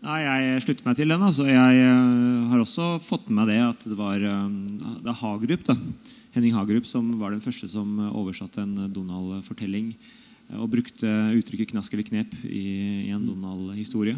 [0.00, 1.22] Nei, Jeg slutter meg til den.
[1.28, 1.44] Altså.
[1.44, 5.74] Jeg uh, har også fått med meg det at det var det er Hagerup, da.
[6.32, 9.90] Henning Hagerup som var den første som oversatte en Donald-fortelling.
[10.56, 11.04] Og brukte
[11.36, 14.16] uttrykket 'knask eller knep' i, i en Donald-historie.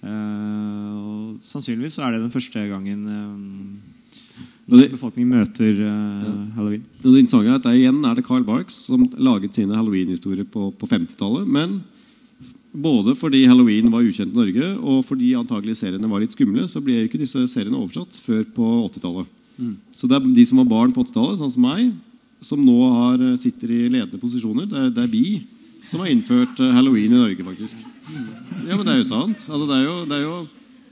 [0.00, 3.02] Og Sannsynligvis så er det den første gangen
[4.70, 5.94] befolkningen møter ja.
[6.56, 6.84] halloween.
[7.02, 10.88] Det interessante er at igjen er det Carl Barks som laget sine halloween-historier på, på
[10.88, 11.48] 50-tallet.
[11.50, 11.80] Men
[12.72, 16.82] både fordi halloween var ukjent i Norge, og fordi antagelig seriene var litt skumle, så
[16.84, 19.32] ble ikke disse seriene oversatt før på 80-tallet.
[19.60, 19.74] Mm.
[19.92, 21.90] Så det er de som var barn på 80-tallet, sånn som meg,
[22.40, 24.68] som nå har, sitter i ledende posisjoner.
[24.70, 25.40] Det er, det er, vi
[25.84, 27.82] som har innført halloween i Norge, faktisk.
[28.66, 29.44] Ja, men det er jo sant.
[29.46, 30.38] Altså, det er jo, det er jo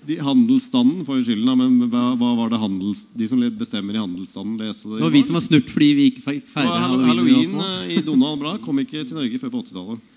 [0.09, 4.57] de, Handelsstanden får skylden, men hva, hva, var det handels, de som bestemmer i handelsstanden,
[4.62, 5.00] leste det?
[5.00, 7.09] Det var vi som var snurt fordi vi ikke feiret halloween.
[7.11, 10.14] Halloween eh, i Donald Blad kom ikke til Norge før på 80-tallet.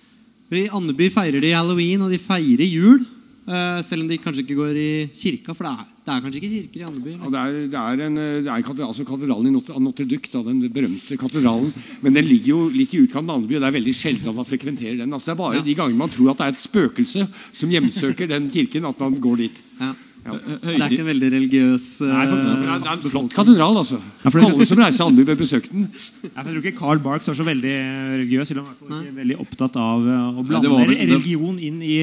[0.51, 3.03] I Andeby feirer de halloween, og de feirer jul.
[3.41, 6.41] Uh, selv om de kanskje ikke går i kirka, for det er, det er kanskje
[6.41, 7.13] ikke kirker i Andeby?
[7.15, 10.29] Ja, det, er, det, er en, det er katedral, altså katedralen i Notre, Notre Duc,
[10.35, 11.73] den berømte katedralen.
[12.05, 14.37] Men den ligger jo litt i utkanten av Andeby, og det er veldig sjelden at
[14.37, 15.09] man frekventerer den.
[15.09, 15.65] Altså, det er bare ja.
[15.65, 19.17] de gangene man tror at det er et spøkelse som hjemsøker den kirken, at man
[19.25, 19.61] går dit.
[19.81, 19.91] Ja.
[20.21, 20.35] Ja.
[20.37, 23.77] Det er ikke en veldig religiøs Nei, sånn, det er en flott katedral.
[23.79, 25.87] altså ja, Alle som reiser til Andeby, bør besøke den.
[26.27, 27.73] Ja, jeg tror ikke Carl Barks er så veldig
[28.19, 28.51] religiøs.
[28.53, 31.97] Eller i ikke veldig opptatt av eh, å blande vel, religion inn i,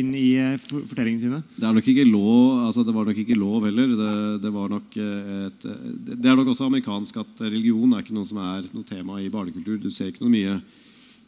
[0.00, 1.42] inn i, eh, fortellingene sine.
[1.54, 3.94] Det er nok ikke lov altså det var nok ikke lov heller.
[4.02, 5.68] Det, det, var nok eh, et,
[6.10, 9.30] det er nok også amerikansk at religion er ikke noe som er noe tema i
[9.30, 9.78] barnekultur.
[9.78, 10.58] Du ser ikke noe mye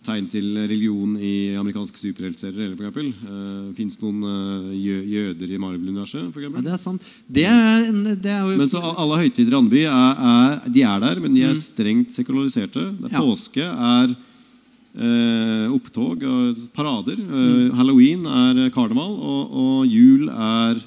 [0.05, 2.75] tegn til religion i amerikanske superheltserier.
[2.77, 6.37] Uh, Fins det noen uh, jøder i Marvel-universet?
[6.43, 7.09] Ja, det er sant.
[7.27, 8.57] Det er, det er jo...
[8.61, 11.63] Men så Alle høytider i Andeby er, er, de er der, men de er mm.
[11.63, 12.85] strengt sekulariserte.
[13.01, 13.25] Det er ja.
[13.25, 17.23] Påske er uh, opptog og parader.
[17.23, 20.85] Uh, Halloween er karneval, og, og jul er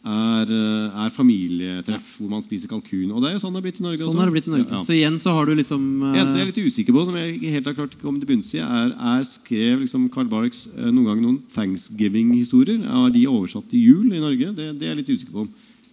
[0.00, 3.10] er, eh, er, familietreff hvor man spiser kalkun.
[3.12, 4.00] Og det er jo sånn det har blitt i Norge.
[4.00, 4.26] Sånn også.
[4.30, 4.68] det blitt i Norge.
[4.70, 4.82] Ja.
[4.86, 6.14] Så igjen så har du liksom uh...
[6.16, 8.52] Jeg er litt usikker på, som jeg ikke helt har klart å komme til bunns
[8.56, 12.80] i, er, er skrev liksom Carl Barks noen gang noen thanksgiving-historier.
[12.80, 14.54] Er de oversatt til jul i Norge?
[14.56, 15.48] Det, det, er jeg litt usikker på.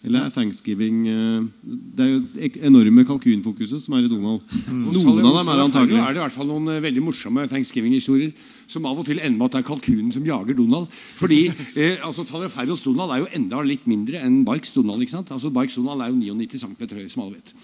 [0.08, 4.42] Eller er thanksgiving eh, Det er jo det enorme kalkunfokuset som er i Donald.
[4.72, 4.86] Mm.
[4.96, 8.32] Noen av dem er antagelig er det i hvert fall noen eh, veldig morsomme thanksgiving-historier
[8.68, 10.92] som av og til ender med at det er kalkunen som jager Donald.
[11.20, 11.42] Fordi
[11.82, 15.04] eh, altså Taleferros Donald er jo enda litt mindre enn Barks Donald.
[15.04, 15.34] ikke sant?
[15.36, 17.56] Altså Barks Donald er jo 99 cm høy, som alle vet.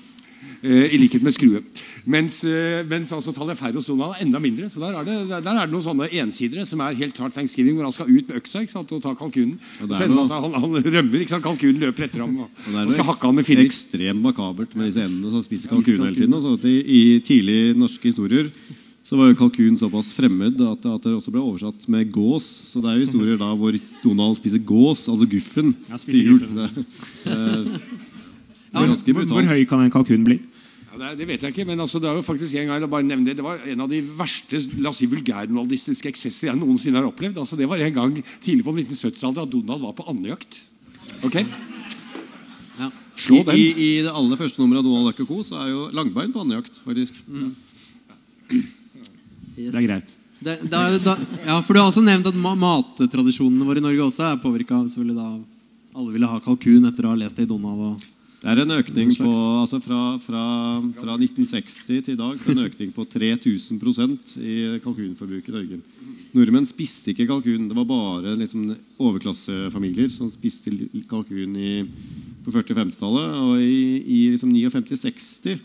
[0.63, 1.59] Eh, I likhet med Skrue.
[2.07, 4.69] Mens, eh, mens altså Taleferros Donald er enda mindre.
[4.71, 7.75] Så der er, det, der er det noen sånne ensidere som er helt klart thanksgiving,
[7.75, 9.57] hvor han skal ut med øksa ikke sant, og ta kalkunen.
[9.83, 11.19] Og er så ender noe- at han, han rømmer.
[11.25, 11.43] ikke sant?
[11.43, 13.67] Kalkunen løper etter ham og, Og det er og skal hakke han med filler.
[13.67, 16.37] ekstremt makabert med disse endene som spiser kalkun hele tiden.
[16.47, 18.47] Sånn at i, I tidlige norske historier
[19.03, 22.47] så var jo kalkun såpass fremmed at, at det også ble oversatt med gås.
[22.71, 25.75] Så det er jo historier da hvor Donald spiser gås, altså guffen.
[25.91, 26.39] Ja, spiser til jul.
[26.39, 26.87] guffen.
[27.27, 27.81] Det, det,
[28.73, 30.39] det Hvor, er ganske hvor, hvor høy kan en kalkun bli?
[30.93, 32.89] Ja, det, det vet jeg ikke, men altså, det er jo faktisk en gang, jeg
[32.91, 36.59] bare nevne det, det var en av de verste la oss si, vulgærnordistiske eksesser jeg
[36.59, 37.39] noensinne har opplevd.
[37.41, 40.59] Altså, det var en gang tidlig på 1970-tallet at Donald var på andejakt.
[41.25, 41.39] Ok?
[42.77, 42.91] Ja.
[43.15, 43.57] Slå den.
[43.57, 45.41] i, I det aller første nummeret av Donald Duck Co.
[45.45, 47.17] så er jo Langbein på andejakt, faktisk.
[48.53, 49.73] Yes.
[49.73, 50.15] Det er greit.
[50.43, 54.09] Det, da, da, ja, for Du har også nevnt at ma mattradisjonene våre i Norge
[54.11, 55.37] også er påvirka av
[55.93, 57.81] alle ville ha kalkun etter å ha lest det i Donald.
[57.93, 58.12] Og,
[58.43, 60.39] Det er en økning på, altså fra, fra,
[60.97, 65.53] fra 1960 til i dag så er det en økning på 3000% i kalkunforbruket i
[65.55, 65.77] Norge.
[66.35, 67.69] Nordmenn spiste ikke kalkun.
[67.69, 68.65] Det var bare liksom
[68.99, 70.73] overklassefamilier som spiste
[71.07, 71.85] kalkun i,
[72.43, 73.37] på 40- og 50-tallet.
[73.45, 75.63] Og i, i liksom 59-60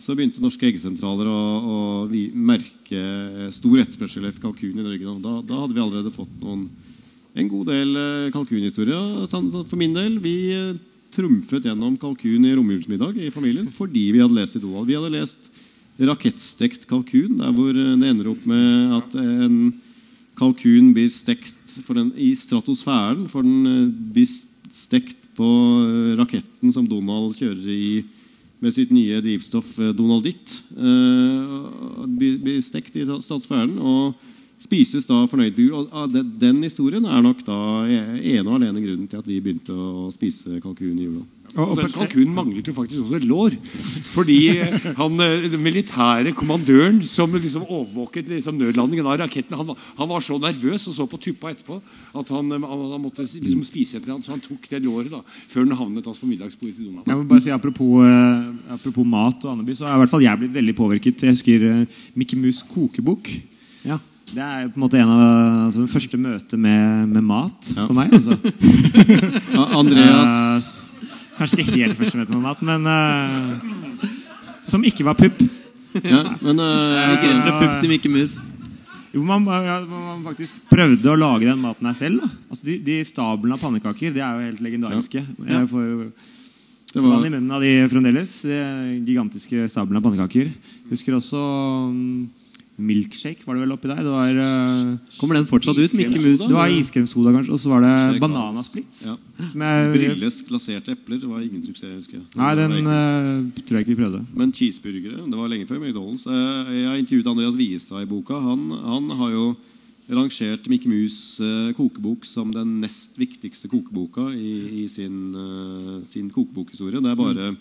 [0.00, 1.78] så begynte norske eggesentraler å, å
[2.32, 5.12] merke stor etterspørsel etter kalkun i Norge.
[5.28, 6.64] Da, da hadde vi allerede fått noen,
[7.36, 9.28] en god del eh, kalkunhistorier.
[9.28, 10.36] Sånn- sånn For min del vi
[11.14, 14.88] trumfet gjennom kalkun i romjulsmiddag i familien fordi vi hadde lest i Donald.
[14.88, 15.50] Vi hadde lest
[15.98, 19.58] rakettstekt kalkun, der hvor eh, det ender opp med at en
[20.38, 24.28] kalkun blir stekt den, i stratosfæren, for den eh, blir
[24.74, 25.46] stekt på
[25.84, 28.04] eh, raketten som Donald kjører i
[28.64, 30.54] med sitt nye drivstoff Donald Ditt.
[30.72, 34.14] Uh, blir stekt i stratosfæren og
[34.64, 35.76] spises da fornøyd på jul.
[35.76, 39.76] Og ah, den, historien er nok da ene og alene grunnen til at vi begynte
[39.76, 41.24] å spise kalkun i jula.
[41.54, 43.52] Og den kalkunen manglet jo faktisk også et lår.
[44.10, 49.68] Fordi eh, han, eh, den militære kommandøren som liksom overvåket liksom nødlandingen av raketten, han,
[49.68, 53.04] var- han var så nervøs og så på tuppa etterpå at han, eh, han, han
[53.04, 55.20] måtte liksom spise et eller annet, så han tok det låret da,
[55.52, 57.06] før den havnet altså på middagsbordet til Donald.
[57.12, 60.26] Jeg må bare si Apropos, eh, apropos mat og Andeby, så er i hvert fall
[60.26, 61.22] jeg blitt veldig påvirket.
[61.28, 63.30] Jeg husker Mikke Mickey Mus kokebok.
[63.86, 64.00] ja.
[64.34, 65.20] Det er på en måte en av
[65.68, 67.84] altså, det første møtet med, med mat Ja.
[67.86, 68.10] for meg.
[68.10, 68.34] Altså.
[69.80, 70.80] Andreas uh,
[71.36, 74.10] kanskje ikke helt første møte med mat, men uh,
[74.66, 75.38] som ikke var pupp.
[76.02, 78.40] ja, men uh, Ikke fra pupp til Mikke Mus.
[79.14, 82.24] Jo, man, ja, man faktisk prøvde å lage den maten her selv.
[82.24, 82.30] Da.
[82.50, 85.22] Altså, de, de stablene av pannekaker de er jo helt legendariske.
[85.46, 86.08] Jeg får jo
[86.94, 88.32] det vann i munnen av de fremdeles.
[88.46, 88.58] De
[89.06, 90.50] gigantiske stablene av pannekaker.
[90.90, 91.38] Husker også
[91.90, 92.18] mm,
[92.76, 94.00] milkshake var det vel oppi der.
[94.02, 95.92] Det var, uh, Kommer den fortsatt ut?
[95.94, 96.42] Mikke Mus.
[96.48, 97.52] det var iskremsoda, kanskje.
[97.54, 99.02] Og så var det bananasplitt.
[99.06, 99.14] Ja.
[99.38, 101.20] Jeg, Brilles glaserte epler.
[101.22, 102.24] Det var ingen suksess, husker jeg.
[102.38, 104.24] nei, den eh, tror jeg ikke vi prøvde.
[104.34, 106.26] Men cheeseburgere, det var lenge før McDonald's.
[106.26, 108.40] Uh, Jeg har intervjuet Andreas Viestad i boka.
[108.42, 109.46] Han, han har jo
[110.10, 111.40] rangert Mikke Mus'
[111.78, 115.32] kokebok som den nest viktigste kokeboka i, i sin,
[116.04, 117.00] sin kokebokhistorie.
[117.00, 117.54] Det er bare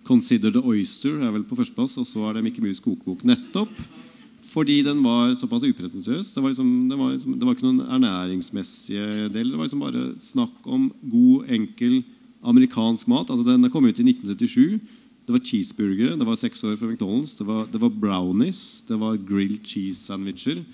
[0.00, 3.20] 'Consider the Oyster' er vel på førsteplass, og så er det Mikke Mus' kokebok.
[3.28, 3.68] Nettopp
[4.50, 6.32] fordi den var såpass upretensiøs.
[6.34, 9.52] Det var, liksom, det, var liksom, det var ikke noen ernæringsmessige deler.
[9.52, 12.00] Det var liksom bare snakk om god, enkel
[12.42, 13.30] amerikansk mat.
[13.30, 14.80] Altså, den kom ut i 1977.
[15.26, 16.18] Det var cheeseburgere.
[16.18, 17.36] Det var seks år før McDonald's.
[17.38, 18.82] Det var, det var brownies.
[18.88, 20.64] Det var grilled cheese-sandwicher.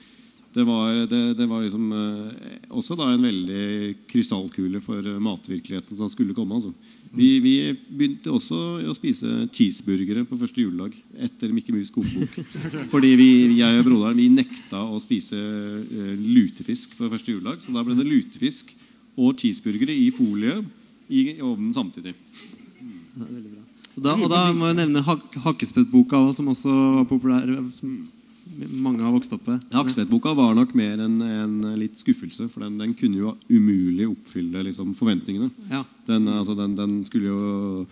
[0.57, 1.03] Det var,
[1.37, 6.57] det, var liksom eh, også da en veldig krystallkule for eh, matvirkeligheten som skulle komme.
[6.57, 6.73] Altså.
[7.17, 10.97] Vi, vi begynte også å spise cheeseburgere på første juledag
[11.27, 12.35] etter Mikke Mus kokebok.
[12.93, 17.63] Fordi vi, jeg og broderen vi nekta å spise eh, lutefisk på første juledag.
[17.65, 18.75] Så da ble det lutefisk
[19.17, 20.59] og cheeseburgere i folie
[21.09, 22.13] i ovnen samtidig.
[23.97, 27.49] Og da, og da må jeg nevne hak Hakkespettboka som også var populær.
[27.73, 27.97] Som
[28.83, 29.63] mange har vokst opp med.
[29.75, 34.65] Hakkespettboka var nok mer en, en litt skuffelse, for den, den kunne jo umulig oppfylle
[34.67, 35.51] liksom, forventningene.
[35.71, 35.85] Ja.
[36.09, 37.87] Den, altså, den, den skulle jo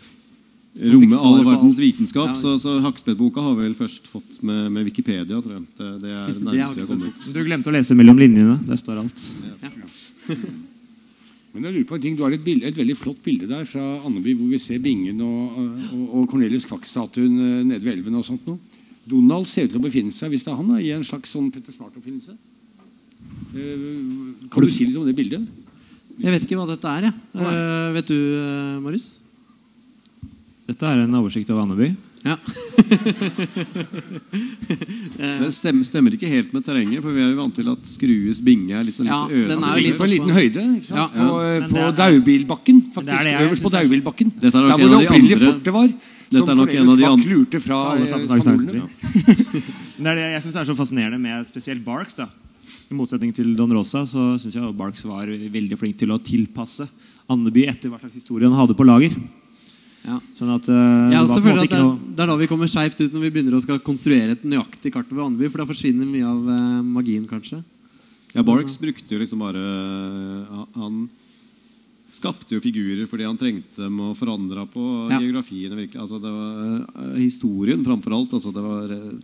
[0.95, 2.33] romme all verdens vitenskap.
[2.33, 5.65] Ja, så så Hakkespettboka har vi vel først fått med, med Wikipedia, tror jeg.
[5.79, 7.27] Det, det er nærmest Det vi har kommet.
[7.35, 8.59] Du glemte å lese mellom linjene.
[8.69, 9.27] Der står alt.
[11.55, 13.63] Men jeg lurer på en ting, Du har et, bilde, et veldig flott bilde der
[13.69, 15.59] fra Andeby hvor vi ser Bingen og,
[15.95, 18.17] og, og Cornelius Kvakk-statuen eh, nede ved elven.
[18.19, 18.59] og sånt noe.
[19.09, 21.35] Donald ser ut til å befinne seg hvis det er han, da, i en slags
[21.35, 22.37] sånn Petter Smart-oppfinnelse.
[23.55, 25.45] Uh, Kan du si litt om det bildet?
[26.21, 27.11] Jeg vet ikke hva dette er.
[27.11, 27.15] Jeg.
[27.35, 29.09] Uh, vet du, uh, Marius?
[30.65, 31.93] Dette er en oversikt over Andeby.
[32.25, 32.39] Ja.
[35.45, 38.41] Det stemmer, stemmer ikke helt med terrenget, for vi er jo vant til at Skrues
[38.45, 40.65] binge er litt sånn litt Ja, øre- den er jo litt på en liten høyde
[40.79, 40.99] ikke sant?
[41.05, 41.07] Ja.
[41.13, 41.27] på,
[41.75, 42.81] på Daubilbakken.
[42.81, 44.33] det er Faktisk, det jeg øverst på Daubilbakken.
[44.41, 45.93] Dette er nok en av de andre-.
[46.31, 48.89] Dette er nok en av de andre- lurte fra Alle eh, sammen snakker spanjolene.
[49.13, 49.65] samtidig.
[50.05, 52.17] Det er det jeg syns er så fascinerende med spesielt Barks.
[52.19, 52.27] da
[52.91, 56.89] I motsetning til Don Rosa så syns jeg Barks var veldig flink til å tilpasse
[57.31, 59.15] Andeby etter hva slags historie han hadde på lager.
[60.05, 60.19] Ja.
[60.37, 62.29] Sånn at uh, Jeg det var også på føler at det, ikke noe det er
[62.29, 65.25] da vi kommer skeivt ut når vi begynner å skal konstruere et nøyaktig kart over
[65.31, 65.49] Andeby.
[65.49, 67.63] For da forsvinner mye av uh, magien, kanskje.
[68.35, 71.07] Ja, Barks brukte jo liksom bare uh, Han
[72.15, 75.19] skapte jo figurer fordi han trengte dem og forandra på Ja.
[75.19, 75.75] geografien.
[75.75, 76.55] virkelig altså det var
[77.05, 78.33] eh, Historien framfor alt.
[78.39, 79.15] Altså det var eh,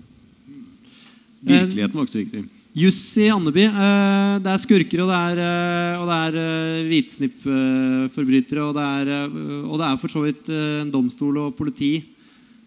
[1.43, 2.43] Virkeligheten var ikke så viktig.
[2.77, 3.65] Juss i Andeby.
[3.67, 8.63] eh, det er skurker, og det er, eh, og det er eh, hvitsnippforbrytere.
[8.69, 11.97] Og, det er, eh, og det er for så vidt eh, en domstol og politi.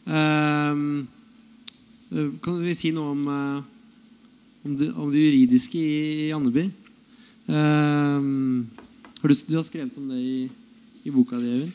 [0.07, 0.73] Eh,
[2.11, 3.61] eh, kan vi si noe om, eh,
[4.65, 6.65] om, det, om det juridiske i, i Andeby?
[9.23, 10.49] Har du, du har skrevet om det i,
[11.07, 11.71] i boka di, Øyvind?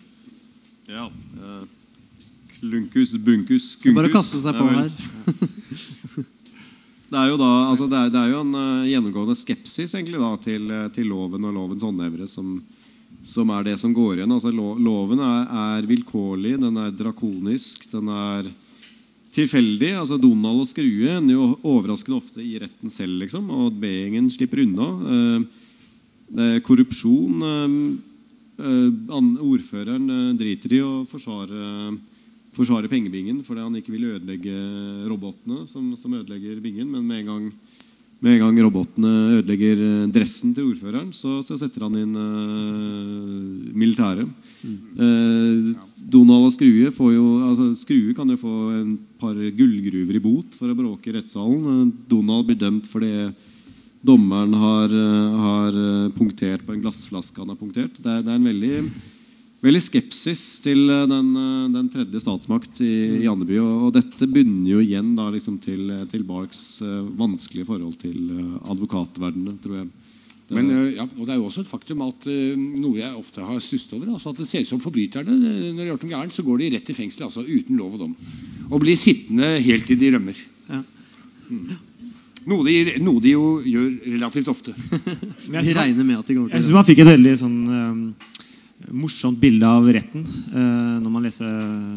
[0.84, 1.06] Ja.
[1.08, 1.62] eh,
[2.58, 3.94] klunkus, bunkus, Det er skunkus.
[3.96, 4.90] Bare å kaste seg på her.
[7.08, 10.18] Det er jo da, altså det er, det er jo en uh, gjennomgående skepsis egentlig
[10.20, 12.58] da, til, eh, til loven og lovens håndhevere som,
[13.24, 14.34] som er det som går igjen.
[14.34, 18.50] Altså, lo, loven er, er vilkårlig, den er drakonisk, den er
[19.32, 19.94] tilfeldig.
[20.02, 24.66] Altså, Donald og Skrue ender jo overraskende ofte i retten selv, liksom, og B-gjengen slipper
[24.66, 24.90] unna.
[25.16, 25.64] Eh,
[26.66, 27.72] korrupsjon eh,
[28.60, 31.96] eh, Ordføreren eh, driter i å forsvare
[32.58, 34.54] forsvare pengebingen fordi han ikke vil ødelegge
[35.08, 36.88] robotene som, som ødelegger bingen.
[36.90, 37.44] Men med en gang,
[38.24, 43.74] med en gang robotene ødelegger eh, dressen til ordføreren, så, så setter han inn uh,
[43.78, 44.26] militæret.
[44.98, 45.70] Uh,
[46.08, 50.58] Donald og Skrue får jo altså Skrue kan jo få en par gullgruver i bot
[50.58, 51.68] for å bråke i rettssalen.
[51.74, 53.28] Eh, Donald blir dømt fordi
[54.04, 57.96] dommeren har, eh, har eh, punktert på en glassflaske han har punktert.
[57.98, 58.90] Det er, det er en veldig
[59.64, 61.32] veldig skepsis til eh, den,
[61.74, 62.92] den tredje statsmakt i,
[63.24, 63.58] i Andeby.
[63.62, 66.82] Og, og dette bunner jo igjen da, liksom til, til Barks
[67.18, 68.20] vanskelige forhold til
[68.70, 69.88] advokatverdenen, tror jeg.
[70.48, 72.24] Det- Men, ja, og Det er jo også et faktum at
[72.56, 75.82] noe jeg ofte har stusset over, altså at det ser ut som forbryterne når de
[75.82, 78.14] har gjort noe gærent, så går de rett i fengsel altså uten lov og dom.
[78.70, 80.40] Og blir sittende helt til de rømmer.
[80.70, 80.80] Ja.
[82.48, 84.72] Noe de, noe de jo gjør relativt ofte.
[85.52, 88.28] Jeg Vi regner med at de kommer Jeg syns man fikk et veldig sånn eh,
[88.94, 91.48] morsomt bilde av retten uh, når man leser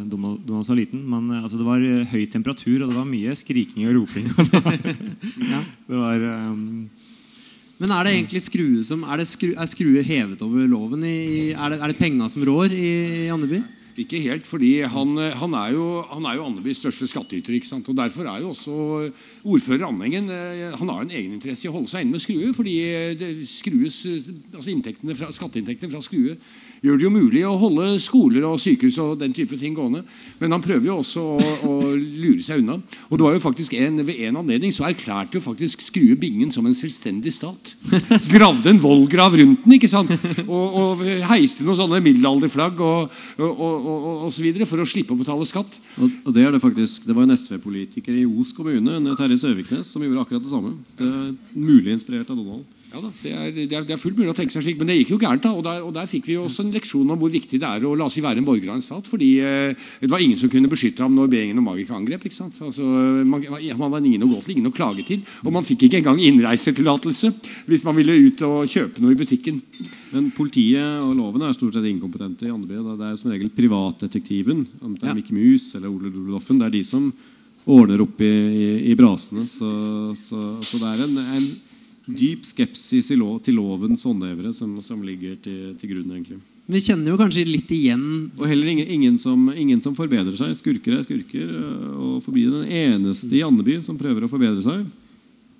[0.09, 1.03] Donald, Donald så liten.
[1.07, 4.27] Man, eh, altså, det var høy temperatur, og det var mye skriking og roping.
[4.33, 6.49] Og det var, det var eh,
[7.81, 11.05] Men er det egentlig skrue som Er, det skru, er skruer hevet over loven?
[11.05, 12.89] I, er, det, er det penga som rår i,
[13.27, 13.61] i Andeby?
[13.99, 17.53] Ikke helt, fordi han, han er jo, han er jo Andebys største skattyter.
[17.57, 17.89] ikke sant?
[17.91, 19.11] Og Derfor er jo også
[19.43, 20.29] ordfører Andengen
[20.79, 22.53] Han har en egeninteresse i å holde seg inne med Skrue.
[22.55, 22.75] fordi
[23.19, 24.05] det, skrues,
[24.53, 26.37] altså fra, Skatteinntektene fra Skrue
[26.81, 30.01] gjør det jo mulig å holde skoler og sykehus og den type ting gående.
[30.39, 32.79] Men han prøver jo også å, å lure seg unna.
[33.09, 36.49] Og det var jo faktisk en, Ved en anledning så erklærte jo faktisk Skrue Bingen
[36.53, 37.75] som en selvstendig stat.
[38.33, 40.11] Gravde en vollgrav rundt den ikke sant?
[40.47, 45.13] Og, og heiste noen sånne middelalderflagg og, og, og, og, så videre for å slippe
[45.13, 45.77] å betale skatt.
[46.01, 50.01] Og det er det faktisk Det var en SV-politiker i Os kommune, Terje Søviknes, som
[50.03, 50.73] gjorde akkurat det samme.
[50.97, 52.80] Det er mulig inspirert av Donald.
[52.91, 54.89] Ja da, det er, det, er, det er fullt mulig å tenke seg slik, men
[54.89, 55.45] det gikk jo gærent.
[55.45, 57.85] da, og der, og der fikk vi også en leksjon om hvor viktig det er
[57.87, 59.07] å la oss være en borger av en stat.
[59.07, 62.25] fordi eh, det var ingen som kunne beskytte ham når beingen og Magika angrep.
[62.27, 62.59] ikke sant?
[62.59, 63.47] Altså, man,
[63.79, 65.23] man var ingen å gå til, ingen å klage til.
[65.45, 67.31] Og man fikk ikke engang innreisetillatelse
[67.71, 69.63] hvis man ville ut og kjøpe noe i butikken.
[70.11, 72.83] Men politiet og loven er stort sett inkompetente i Andeby.
[72.99, 75.15] Det er som regel privatdetektiven, om det er Ja.
[75.15, 77.11] Mikke Mus eller Ole Doloffen, det er de som
[77.71, 79.47] ordner opp i, i, i brasene.
[79.47, 79.69] Så,
[80.17, 81.51] så, så det er en, en
[82.05, 86.15] dyp skepsis lov, til lovens håndhevere som, som ligger til, til grunn.
[86.15, 86.39] egentlig.
[86.71, 88.03] Vi kjenner jo kanskje litt igjen
[88.37, 90.53] Og heller ingen, ingen, som, ingen som forbedrer seg.
[90.55, 91.49] Skurker er skurker.
[91.49, 94.85] øh, Og forblir den eneste i Andeby som prøver å forbedre seg,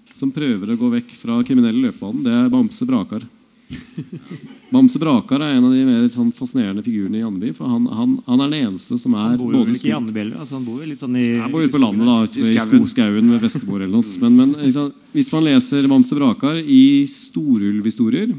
[0.08, 3.26] som prøver å gå vekk fra kriminelle løpebanen, det er Bamse Brakar.
[4.72, 7.50] Bamse Brakar er en av de mer sånn fascinerende figurene i Andeby.
[7.58, 9.96] For han, han, han er den eneste som er Han bor jo både ikke i
[9.98, 10.38] Andeby heller.
[10.40, 12.64] Altså, han bor jo litt sånn i han bor ute på landet, da, I i
[12.64, 14.16] skogskauen ved bestemor eller noe.
[14.24, 16.80] Men, men liksom, hvis man leser Bamse Brakar i
[17.12, 18.32] storulvhistorier,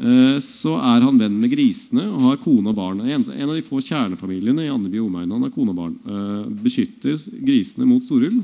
[0.00, 3.04] eh, så er han venn med grisene og har kone og barn.
[3.04, 5.36] En, av de få kjernefamiliene i Andeby og omegn.
[5.36, 5.98] Han har kone og barn.
[6.08, 8.40] eh, Beskytter grisene mot storulv.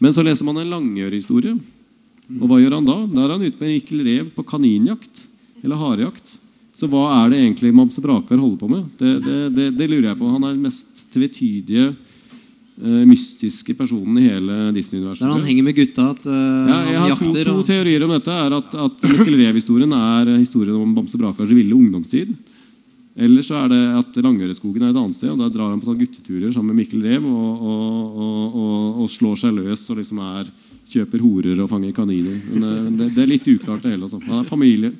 [0.00, 1.56] Men så leser man en langørhistorie.
[2.36, 3.00] Og hva gjør han da?
[3.10, 5.26] Da er han ute med en Mikkel Rev på kaninjakt.
[5.62, 6.38] Eller harejakt.
[6.80, 8.86] Så hva er det egentlig Mamse Brakar holder på med?
[8.96, 10.30] Det, det, det, det lurer jeg på.
[10.32, 11.90] Han er den mest tvetydige,
[12.80, 15.26] uh, mystiske personen i hele Disney-universet.
[15.26, 17.66] Der han henger med gutta at uh, ja, Jeg har to, jakter, to og...
[17.68, 18.38] teorier om dette.
[18.46, 22.32] er At, at Mikkel Rev-historien er historien om Bamse Brakars ville ungdomstid.
[23.20, 25.34] Eller så er det at Langøreskogen er et annet sted.
[25.34, 28.20] og Da drar han på sånne gutteturer sammen med Mikkel Rev og, og,
[28.56, 30.48] og, og slår seg løs og liksom er,
[30.88, 32.40] kjøper horer og fanger kaniner.
[32.54, 34.06] Men det, det er litt uklart, det hele.
[34.08, 34.22] Altså.
[34.30, 34.94] Han er familie.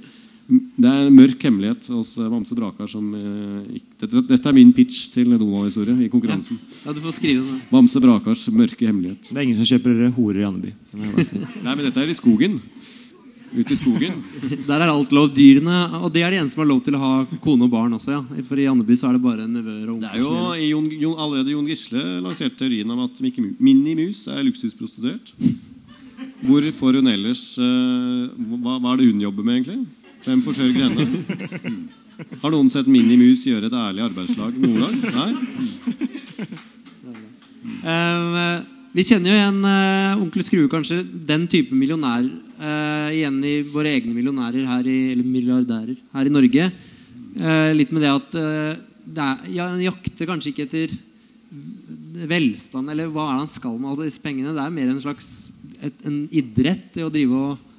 [0.51, 5.05] Det er en mørk hemmelighet hos Bamse Brakar som eh, dette, dette, er min pitch
[5.15, 6.59] til Donald-historie i konkurransen.
[6.83, 7.59] Ja, du får skrive det.
[7.71, 9.31] Bamse Brakars mørke hemmelighet.
[9.31, 10.73] Det er ingen som kjøper horer i Andeby.
[11.67, 12.59] Nei, men dette er i skogen.
[13.51, 14.19] Ute i skogen.
[14.69, 15.31] Der er alt lov.
[15.35, 17.95] Dyrene Og det er de eneste som har lov til å ha kone og barn
[17.95, 18.17] også.
[18.17, 20.35] ja For i Andeby så er det bare nevøer og Det er jo
[20.67, 23.23] Jon, Jon, Allerede Jon Gisle lanserte teorien om at
[23.59, 25.35] Minnie Mus er luksusprostituert.
[26.47, 28.31] Hvor får hun ellers uh,
[28.63, 30.00] hva, hva er det hun jobber med, egentlig?
[30.25, 31.07] Hvem forsørger henne?
[32.43, 34.97] Har noen sett Minimus Mus gjøre et ærlig arbeidslag noen gang?
[35.16, 35.31] Nei?
[37.81, 38.61] Uh,
[38.93, 41.01] vi kjenner jo igjen uh, onkel Skrue, kanskje.
[41.05, 46.35] Den type millionær uh, igjen i våre egne millionærer her i, eller milliardærer her i
[46.35, 46.71] Norge.
[47.79, 50.97] litt med det at det er, ja, han jakter kanskje ikke etter
[52.29, 54.53] velstand, eller hva er det han skal med alle disse pengene?
[54.57, 55.29] Det er mer en slags
[55.81, 57.70] et, en idrett det å drive og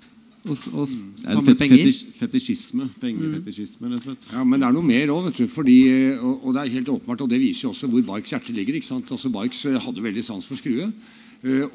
[0.47, 1.83] og, og samle penger?
[1.83, 2.87] Fetisj, fetisjisme.
[3.01, 4.29] Pengefetisjisme, rett og slett.
[4.33, 5.29] Ja, Men det er noe mer òg.
[5.29, 8.79] Og, og det er helt åpenbart, og det viser jo også hvor Barks hjerte ligger.
[8.79, 9.11] ikke sant?
[9.13, 10.89] Altså Barks hadde veldig sans for Skrue.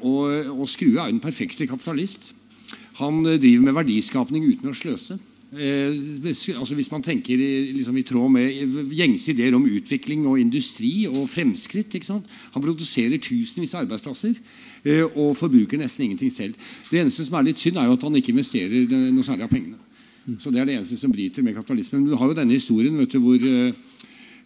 [0.01, 2.33] Og, og Skrue er jo den perfekte kapitalist.
[2.99, 5.19] Han driver med verdiskapning uten å sløse.
[5.47, 5.93] Eh,
[6.59, 11.29] altså Hvis man tenker liksom, i tråd med gjengse ideer om utvikling og industri og
[11.29, 14.35] fremskritt Han produserer tusenvis av arbeidsplasser
[14.83, 16.53] eh, og forbruker nesten ingenting selv.
[16.91, 19.49] Det eneste som er litt synd, er jo at han ikke investerer noe særlig av
[19.49, 19.77] pengene.
[20.39, 22.01] Så Det er det eneste som bryter med kapitalismen.
[22.01, 23.71] Men du har jo denne historien du, hvor, eh,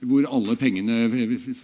[0.02, 1.10] hvor alle pengene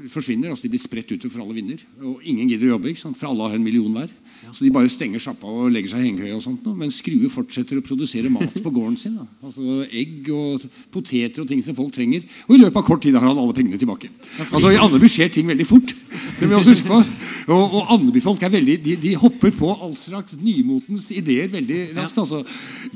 [0.10, 0.50] forsvinner.
[0.50, 1.78] altså De blir spredt ut for alle vinner.
[2.02, 4.10] Og ingen gidder å jobbe, for alle har en million hver.
[4.52, 6.36] Så de bare stenger sjappa og legger seg i hengekøye.
[6.36, 9.18] og sånt Men Skrue fortsetter å produsere mat på gården sin.
[9.20, 9.28] Da.
[9.48, 12.26] Altså Egg og poteter og ting som folk trenger.
[12.48, 14.10] Og i løpet av kort tid har han alle pengene tilbake.
[14.50, 15.94] Altså I Andeby skjer ting veldig fort.
[16.38, 17.02] Det må vi også huske på
[17.48, 22.20] Og, og Andeby-folk er veldig de, de, hopper på all slags nymotens ideer veldig raskt.
[22.20, 22.42] Altså.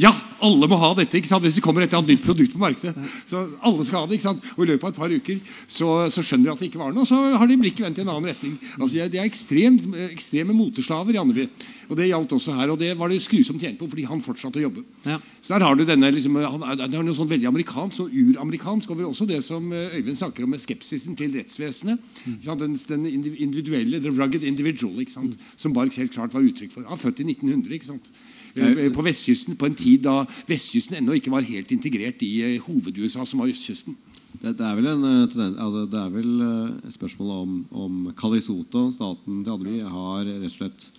[0.02, 0.12] Ja,
[0.44, 1.46] alle må ha dette ikke sant?
[1.46, 2.92] hvis det kommer et nytt produkt på markedet.
[3.30, 4.44] Så alle skal ha det, ikke sant?
[4.58, 6.92] Og i løpet av et par uker så, så skjønner de at det ikke var
[6.92, 8.58] noe, og så har de blikket vendt i en annen retning.
[8.78, 11.48] Altså De er ekstremt, ekstreme moteslaver i Andeby.
[11.92, 14.22] Og Det gjaldt også her, og det var det Skrue som tjente på fordi han
[14.24, 14.84] fortsatte å jobbe.
[15.04, 15.18] Ja.
[15.44, 18.92] Så der har du denne, liksom, han, Det er noe sånn veldig amerikansk og uramerikansk
[18.92, 22.00] over også det som eh, Øyvind snakker om med skepsisen til rettsvesenet.
[22.24, 22.38] Mm.
[22.62, 25.36] Den, den, individuelle, the rugged individual, ikke sant?
[25.36, 25.58] Mm.
[25.58, 26.88] som Barks helt klart var uttrykk for.
[26.88, 27.76] Han er født i 1900.
[27.76, 28.08] ikke sant?
[28.56, 32.64] Eh, på vestkysten på en tid da vestkysten ennå ikke var helt integrert i eh,
[32.64, 34.00] hoved-USA, som var østkysten.
[34.32, 39.44] Det, det, er vel en, altså, det er vel spørsmålet spørsmål om, om Kalisoto, staten
[39.44, 40.92] til Andeby, har rett og slett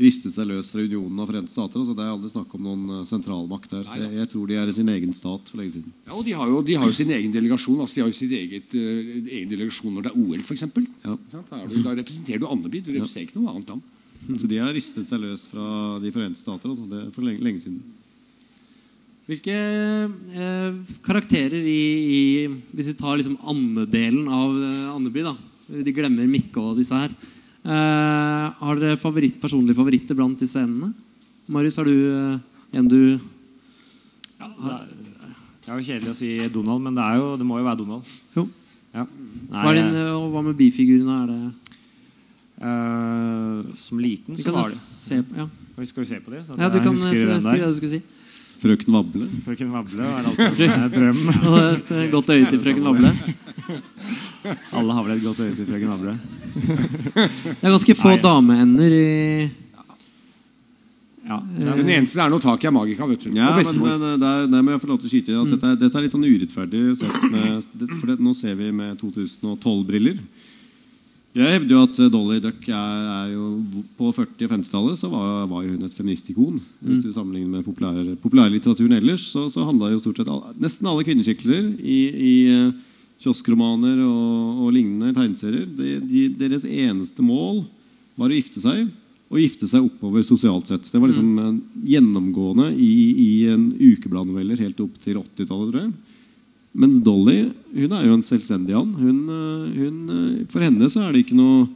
[0.00, 1.80] ristet seg løs fra unionen og Forente stater.
[1.80, 3.88] Altså det er aldri snakk om noen eh, sentralmakt her.
[4.00, 5.94] Jeg, jeg, tror de er i sin egen stat for lenge siden.
[6.06, 8.16] Ja, og De har jo, de har jo sin egen delegasjon altså de har jo
[8.16, 10.66] sin eget, uh, egen delegasjon når det er OL, f.eks.
[11.04, 11.16] Ja.
[11.34, 12.84] Da, da representerer du Andeby.
[12.84, 13.90] Du representerer ikke noe annet land.
[14.38, 17.64] Så de har ristet seg løst fra De forente stater altså det for lenge, lenge
[17.64, 17.82] siden.
[19.28, 21.82] Hvilke eh, karakterer i,
[22.16, 22.20] i,
[22.74, 25.34] Hvis vi tar liksom andedelen av eh, Andeby, da.
[25.72, 27.12] De glemmer Mikke og disse her.
[27.62, 30.90] Uh, har dere favoritt, personlige favoritter blant disse endene?
[31.46, 32.38] Marius, har du uh,
[32.74, 32.98] en du
[34.42, 34.88] ja, det, er,
[35.62, 38.08] det er jo kjedelig å si Donald, men det, jo, det må jo være Donald.
[38.34, 38.48] Jo.
[38.92, 39.04] Ja.
[39.06, 41.20] Nei, hva, din, uh, hva, med bifigurene?
[41.22, 41.42] Er det
[43.78, 45.46] Som liten så var det se, ja.
[45.82, 46.42] Skal vi se på det?
[46.46, 48.02] ja, du kan si det du skulle si.
[48.62, 49.26] Frøken Vable.
[49.46, 51.22] Frøken Vable er alltid en drøm.
[51.70, 53.10] et godt øye til frøken Vable.
[54.78, 56.14] Alle har vel et godt øye til frøken Vable.
[56.52, 59.10] Det er ganske få dameender i
[61.22, 61.38] ja.
[61.38, 63.06] Den eneste det er noe tak i, er Magica.
[63.06, 63.30] vet du.
[63.36, 65.46] Ja, men, men eh, der, der, må jeg få lov til å skyte inn at
[65.46, 65.52] mm.
[65.54, 67.68] dette, er, dette er litt sånn urettferdig sett med,
[68.00, 70.18] for det, Nå ser vi med 2012-briller.
[71.32, 73.46] Jeg hevder jo at eh, Dolly Duck er, er jo
[73.96, 76.58] På 40- og 50-tallet så var, var, hun et feministikon.
[76.82, 77.04] Hvis mm.
[77.06, 81.06] du sammenligner med populær, populærlitteraturen ellers, så, så handla jo stort sett all, nesten alle
[81.06, 82.72] kvinneskikkelser i, i uh,
[83.22, 87.62] kioskromaner og, og, lignende tegneserier de, de, Deres eneste mål
[88.18, 88.86] var å gifte seg,
[89.32, 90.88] og gifte seg oppover sosialt sett.
[90.92, 91.60] Det var liksom mm.
[91.88, 92.92] gjennomgående i,
[93.24, 95.92] i en ukebladnoveller helt opp til 80-tallet, tror jeg.
[96.72, 97.38] Mens Dolly
[97.76, 98.96] hun er jo en selvstendig and.
[98.96, 101.66] Hun, eh, hun, eh, for henne så er det ikke noe,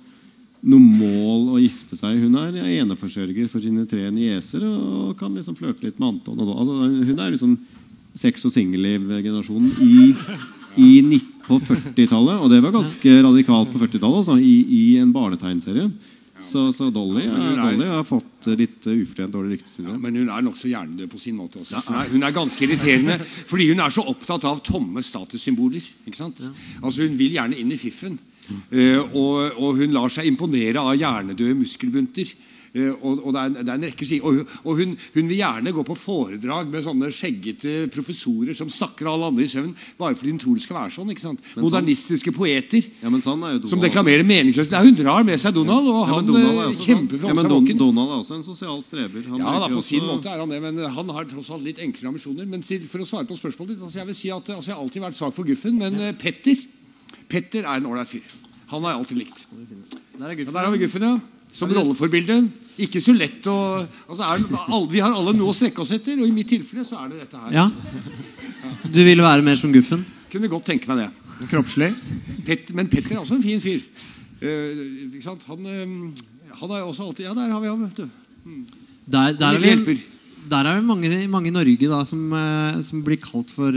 [0.64, 2.16] noe, mål å gifte seg.
[2.22, 6.40] Hun er eneforsørger for sine tre nieser og kan liksom flørte litt med Anton.
[6.40, 7.58] Altså, hun er liksom
[8.16, 10.14] sex- og singelliv-generasjonen i,
[10.80, 12.42] i 19, på 40-tallet.
[12.42, 15.88] Og det var ganske radikalt på 40-tallet, altså, i, i en barnetegnserie.
[16.36, 19.84] Så, så Dolly, ja, er, er- Dolly har fått litt uh, ufortjent dårlig rykte.
[19.86, 19.94] Ja.
[19.96, 21.80] Men hun er nokså hjernedød på sin måte også.
[21.86, 25.86] Hun er, hun er ganske irriterende fordi hun er så opptatt av tomme statussymboler.
[26.04, 26.42] ikke sant?
[26.82, 28.18] Altså Hun vil gjerne inn i fiffen.
[28.70, 32.28] Eh, og, og hun lar seg imponere av hjernedøde muskelbunter.
[32.76, 34.24] Eh, og, og det, er, det er en rekke sider.
[34.28, 39.08] Og, og hun, hun vil gjerne gå på foredrag med sånne skjeggete professorer som snakker
[39.08, 41.12] alle andre i søvn, bare fordi hun tror det skal være sånn.
[41.14, 41.40] ikke sant?
[41.54, 44.74] Men Modernistiske poeter Ja, men sånn som deklamerer meningsløst.
[44.74, 47.32] Nei, hun drar med seg Donald, og Ja, han er eh, også kjemper sånn.
[47.32, 47.80] for seg våken.
[47.80, 49.24] Donald er også en sosial streber.
[49.32, 51.50] Han Ja, da, på på også- sin måte er han det, men han har tross
[51.50, 52.46] alt litt enklere ambisjoner.
[52.46, 54.82] Men for å svare på spørsmålet ditt, altså jeg vil si at altså jeg har
[54.84, 56.12] alltid vært svak for Guffen, men ja.
[56.12, 56.56] Petter
[57.28, 58.22] Petter er en ålreit fyr.
[58.70, 59.46] Han har jeg alltid likt.
[60.18, 61.18] Der er Ja, der har vi Guffen, ja.
[61.52, 62.50] Som Ja, rolleforbilde.
[62.84, 66.18] Ikke så lett å altså er, alle, Vi har alle noe å strekke oss etter,
[66.20, 67.54] og i mitt tilfelle så er det dette her.
[67.54, 67.70] Ja.
[68.84, 70.02] Du ville være mer som Guffen?
[70.32, 71.08] Kunne godt tenke meg det.
[71.50, 71.92] Kroppslig.
[72.46, 73.80] Pet, men Petter er også en fin fyr.
[74.42, 75.46] Uh, ikke sant?
[75.48, 78.10] Han, uh, han er også alltid Ja, der har vi ham, vet du.
[79.06, 79.96] Der, der, er vi,
[80.50, 83.72] der er det mange, mange i Norge da, som, uh, som blir kalt for,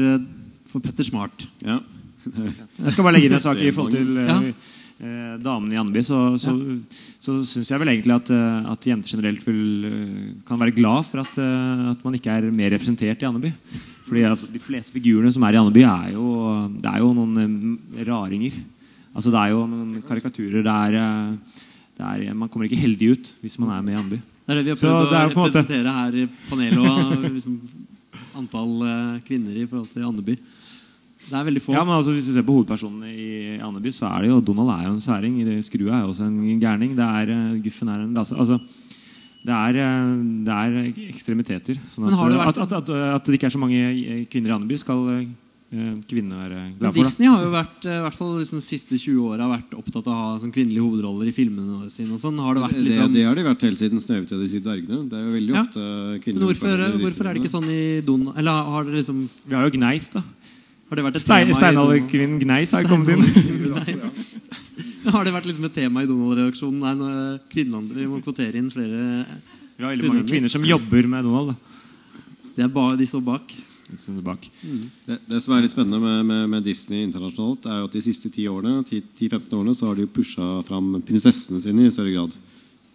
[0.68, 1.48] for Petter Smart.
[1.64, 1.80] Ja.
[2.28, 4.42] Jeg skal bare legge inn en sak i forhold til Ja.
[5.00, 6.04] Eh, damene i Andeby.
[6.06, 6.54] Så, så,
[7.22, 11.08] så syns jeg vel egentlig at, eh, at jenter generelt vil, eh, kan være glad
[11.08, 11.40] for at,
[11.94, 13.54] at man ikke er mer representert i Andeby.
[14.10, 16.28] Fordi altså, De fleste figurene som er i Andeby, er jo,
[16.82, 18.60] det er jo noen raringer.
[19.14, 20.62] Altså Det er jo noen karikaturer.
[20.66, 21.34] Det er,
[22.00, 24.22] det er, man kommer ikke heldig ut hvis man er med i Andeby.
[24.50, 26.80] Det er det vi har prøvd å representere her i panelet.
[26.80, 27.60] Og, liksom,
[28.40, 30.38] antall kvinner i forhold til Andeby.
[31.20, 31.74] Det er veldig få.
[31.76, 34.72] Ja, men altså, Hvis du ser på hovedpersonene i Andeby, så er det jo Donald
[34.72, 35.36] er jo en særing.
[35.66, 36.96] Skrua er jo også en gærning.
[36.96, 38.36] Det er, eh, Guffen er en lasse.
[38.40, 38.60] Altså,
[39.44, 40.16] det er, eh,
[40.48, 41.78] det er ekstremiteter.
[41.92, 42.90] Sånn at, det vært- at, at, at,
[43.20, 45.04] at det ikke er så mange eh, kvinner i Andeby, skal
[45.70, 46.98] kvinner kvinnene være glad for.
[46.98, 50.08] Disney har jo vært, eh, i hvert fall liksom de siste 20 åra vært opptatt
[50.10, 52.14] av å ha sånn kvinnelige hovedroller i filmene sine.
[52.14, 54.50] og sånn Har det vært liksom det har de vært helt siden 'Snøhvit og de
[54.50, 55.10] syv dvergene'.
[55.10, 55.62] Det er jo veldig Ja.
[55.62, 59.30] ofte Men hvorfor, hvorfor er det ikke sånn i Donald Eller har det liksom.
[59.48, 60.24] Vi har jo Gneis, da.
[60.90, 61.60] Har det vært et Stein, tema?
[61.60, 63.22] Steinalderkvinnen Gneis har kommet inn.
[65.14, 66.82] Har det vært liksom et tema i Donald-reaksjonen?
[66.82, 69.26] Nei, kvinneland- Vi må kvotere inn flere
[69.78, 71.56] Vi har veldig mange kvinner som jobber med Donald.
[72.56, 73.54] Det er ba, De står bak.
[73.98, 74.44] Som er bak.
[75.08, 78.04] Det, det som er litt spennende med, med, med Disney internasjonalt, er jo at de
[78.06, 82.14] siste 10 årene, 10-15 årene så har de jo pusha fram prinsessene sine i større
[82.14, 82.36] grad.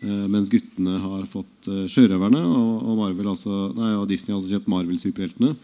[0.05, 4.39] Eh, mens guttene har fått eh, sjørøverne, og, og, Marvel altså, nei, og Disney har
[4.43, 5.55] også kjøpt Marvel-superheltene.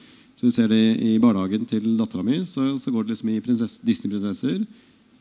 [0.41, 3.41] Så du ser det i barnehagen til dattera mi, så, så går det liksom i
[3.45, 4.63] prinsess, Disney-prinsesser,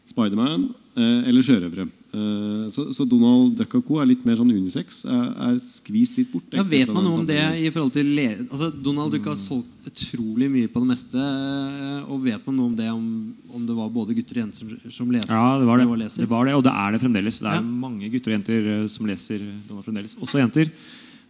[0.09, 0.63] Spiderman
[0.97, 1.84] eh, eller sjørøvere.
[2.17, 3.97] Eh, så, så Donald Duck og co.
[4.01, 5.03] er litt mer sånn unisex.
[5.05, 6.47] Er, er skvist litt bort.
[6.55, 9.86] Ja, vet man noe om det i forhold til le altså, Donald Duck har solgt
[9.91, 11.20] utrolig mye på det meste.
[11.20, 13.05] eh, Og vet man noe om det om,
[13.53, 15.36] om det var både gutter og jenter som, som leser?
[15.36, 15.89] Ja, det var det.
[15.91, 16.55] og det var det.
[16.57, 17.43] Og det er det fremdeles.
[17.43, 17.67] Det er Ja.
[17.86, 20.15] mange gutter og jenter eh, som leser Donald fremdeles.
[20.24, 20.72] Også jenter.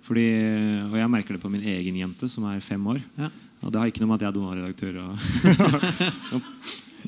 [0.07, 0.23] Fordi,
[0.87, 3.03] og jeg merker det på min egen jente, som er fem år.
[3.19, 3.27] Ja.
[3.63, 4.93] Og det har ikke noe med at jeg er Donald-redaktør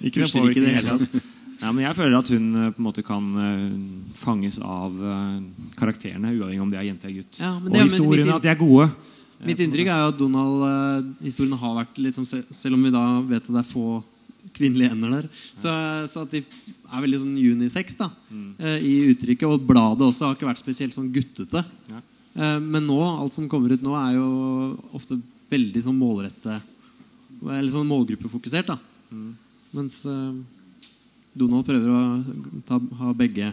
[0.01, 1.15] Ikke noe påvirkning i det hele tatt.
[1.61, 3.65] Ja, men jeg føler at hun eh, på en måte kan eh,
[4.17, 5.35] fanges av eh,
[5.77, 7.37] karakterene, uavhengig om de er jente eller gutt.
[7.37, 8.87] Ja, men og det er- men historiene, mitt- at de er gode.
[9.45, 13.45] Mitt inntrykk er jo at Donald-historien har vært litt som Selv om vi da vet
[13.45, 13.85] at det er få
[14.57, 15.69] kvinnelige ender der, så,
[16.09, 18.55] så at de er veldig sånn unisex da, Mm.
[18.81, 19.45] i uttrykket.
[19.47, 21.61] Og bladet også har ikke vært spesielt sånn guttete.
[21.93, 22.01] Ja.
[22.41, 25.21] Eh, Men nå, alt som kommer ut nå, er jo ofte
[25.51, 26.57] veldig sånn målrette
[27.41, 28.71] Eller sånn målgruppefokusert.
[28.73, 28.79] da
[29.11, 29.33] Mm.
[29.75, 30.35] Mens eh,
[31.35, 33.49] Donald prøver å ta, ha begge.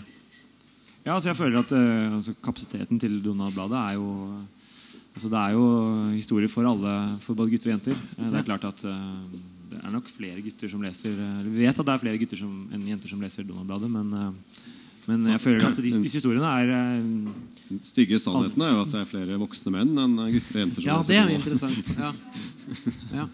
[1.02, 4.12] Ja, altså jeg føler at eh, altså, Kapasiteten til Donald-bladet er jo
[5.18, 5.64] altså Det er jo
[6.12, 6.92] historier for alle,
[7.24, 7.98] for både gutter og jenter.
[8.20, 11.74] Eh, Det er klart at det er nok flere gutter som leser eller Vi vet
[11.82, 14.34] at det er flere gutter som, enn jenter som leser Donald-bladet, men,
[15.08, 17.02] men jeg føler at disse, disse historiene er eh,
[17.68, 20.82] Den stygge sannheten er jo at det er flere voksne menn enn gutter og jenter.
[20.82, 21.92] som Ja, det er jo interessant.
[21.98, 22.12] Ja.
[23.16, 23.26] Ja.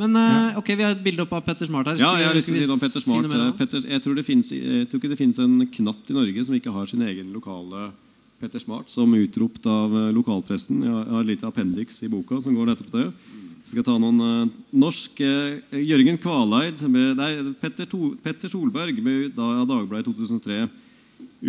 [0.00, 1.98] Men eh, ok, vi har et bilde opp av Petter Smart her.
[2.00, 3.58] Ja, Skal vi- jeg har lyst til å si noe om Petter Smart.
[3.58, 6.56] Petter, jeg, tror det finnes, jeg tror ikke det finnes en knatt i Norge som
[6.56, 7.90] ikke har sin egen lokale
[8.40, 10.80] Petter Smart, som utropt av lokalpresten.
[10.82, 13.06] Jeg har, et lite appendix i boka som går nettopp det.
[13.62, 18.96] Jeg skal ta noen eh, norsk eh, Jørgen Kvaleid med, Nei, Petter, to, Petter Solberg
[18.98, 20.56] ble da av Dagbladet i 2003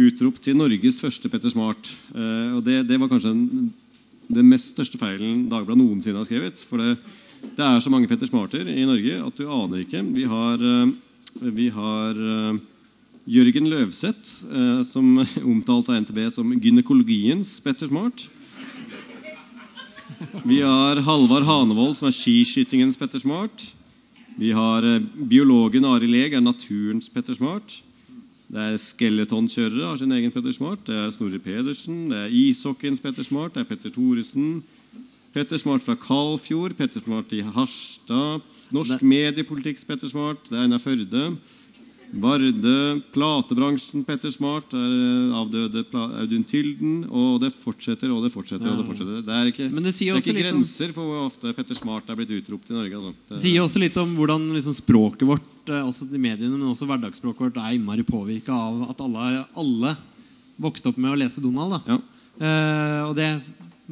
[0.06, 1.90] utropt til Norges første Petter Smart.
[2.14, 3.72] Eh, og det, det var kanskje den,
[4.30, 6.62] den mest største feilen Dagbladet noensinne har skrevet.
[6.70, 7.00] For det,
[7.58, 10.06] det er så mange Petter Smarter i Norge at du aner ikke.
[10.14, 10.68] Vi har,
[11.42, 12.22] vi har
[13.26, 14.54] Jørgen Løvseth,
[14.86, 15.18] som
[15.56, 18.28] omtalt av NTB som gynekologiens Petter Smart.
[20.44, 23.66] Vi har Halvard Hanevold, som er skiskytingens Petter Smart.
[24.40, 27.82] Vi har eh, biologen Ari Leg, er naturens Petter Smart.
[28.54, 30.84] Det er skeletonkjørere, har sin egen Petter Smart.
[30.88, 32.10] Det er Snorre Pedersen.
[32.12, 33.56] Det er ishockeyens Petter Smart.
[33.56, 34.62] Det er Petter Thoresen.
[35.34, 36.76] Petter Smart fra Kalfjord.
[36.78, 38.44] Petter Smart i Harstad.
[38.74, 40.46] Norsk mediepolitikks Petter Smart.
[40.50, 41.26] Det er Einar Førde.
[42.14, 47.08] Vardø, platebransjen, Petter Smart, er avdøde Audun Tylden.
[47.10, 48.70] Og det fortsetter og det fortsetter.
[48.70, 49.24] og Det fortsetter.
[49.26, 52.20] Det er ikke, det det er ikke grenser om, for hvor ofte Petter Smart er
[52.20, 53.00] blitt utropt i Norge.
[53.00, 53.14] Altså.
[53.34, 56.88] Det sier også litt om hvordan liksom, språket vårt, eh, også i mediene, men også
[56.90, 59.96] hverdagsspråket vårt, er innmari påvirka av at alle, alle,
[60.62, 61.80] vokste opp med å lese Donald.
[61.90, 61.98] Ja.
[62.38, 63.32] Eh, og det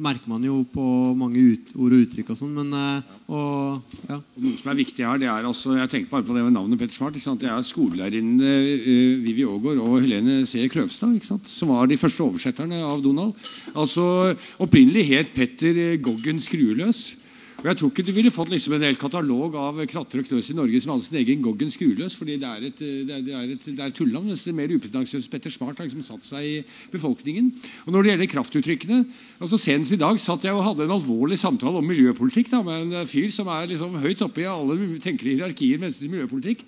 [0.00, 0.82] merker man jo på
[1.18, 2.52] mange ut, ord og uttrykk og sånn.
[2.56, 4.18] Men eh, og, ja.
[4.18, 6.80] Noe som er viktig her, det er altså Jeg tenker bare på det med navnet
[6.80, 7.16] Petter Smart.
[7.16, 10.64] Det er skolelærerinnene uh, Vivi Aagaard og Helene C.
[10.72, 13.36] Kløvstad som var de første oversetterne av Donald.
[13.76, 17.21] Altså Opprinnelig het Petter Goggen Skrueløs.
[17.62, 20.48] Og Jeg tror ikke du ville fått liksom en hel katalog av kratter og knøs
[20.50, 23.36] i Norge som hadde sin egen Goggen Skrueløs, fordi det er et, det er, det
[23.38, 26.56] er et, det er det mer upretensiøse Petter Smart har liksom satt seg i
[26.90, 27.52] befolkningen.
[27.86, 28.98] Og Når det gjelder kraftuttrykkene
[29.38, 32.90] altså Senest i dag satt jeg og hadde en alvorlig samtale om miljøpolitikk da, med
[32.98, 36.66] en fyr som er liksom høyt oppe i alle tenkelige hierarkier med miljøpolitikk.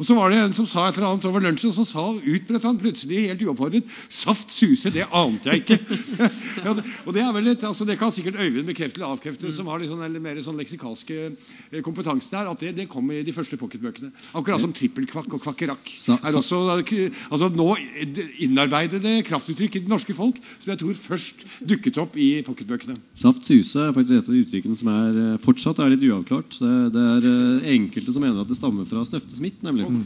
[0.00, 2.06] Og så var det en som sa et eller annet over lunsjen, og så sa
[2.16, 4.92] utbredt han plutselig helt uoppfordret 'Saft suse'.
[4.94, 5.78] Det ante jeg ikke.
[7.06, 9.52] og Det er vel litt, altså det kan sikkert Øyvind bekrefte eller avkrefte, mm.
[9.52, 13.20] som har litt sånn, mer sånn leksikalske eh, kompetanse der, at det, det kom i
[13.26, 14.08] de første pocketbøkene.
[14.32, 15.84] Akkurat som trippelkvakk og kvakkerakk.
[16.16, 16.62] er også
[17.28, 17.68] altså nå
[18.40, 22.96] innarbeidede kraftuttrykk i det norske folk som jeg tror først dukket opp i pocketbøkene.
[23.20, 26.56] Saft suse er faktisk et av de uttrykkene som er, eh, fortsatt er litt uavklart.
[26.56, 29.89] Det, det er eh, enkelte som mener at det stammer fra Snøfte Smith, nemlig.
[29.90, 30.02] Mm.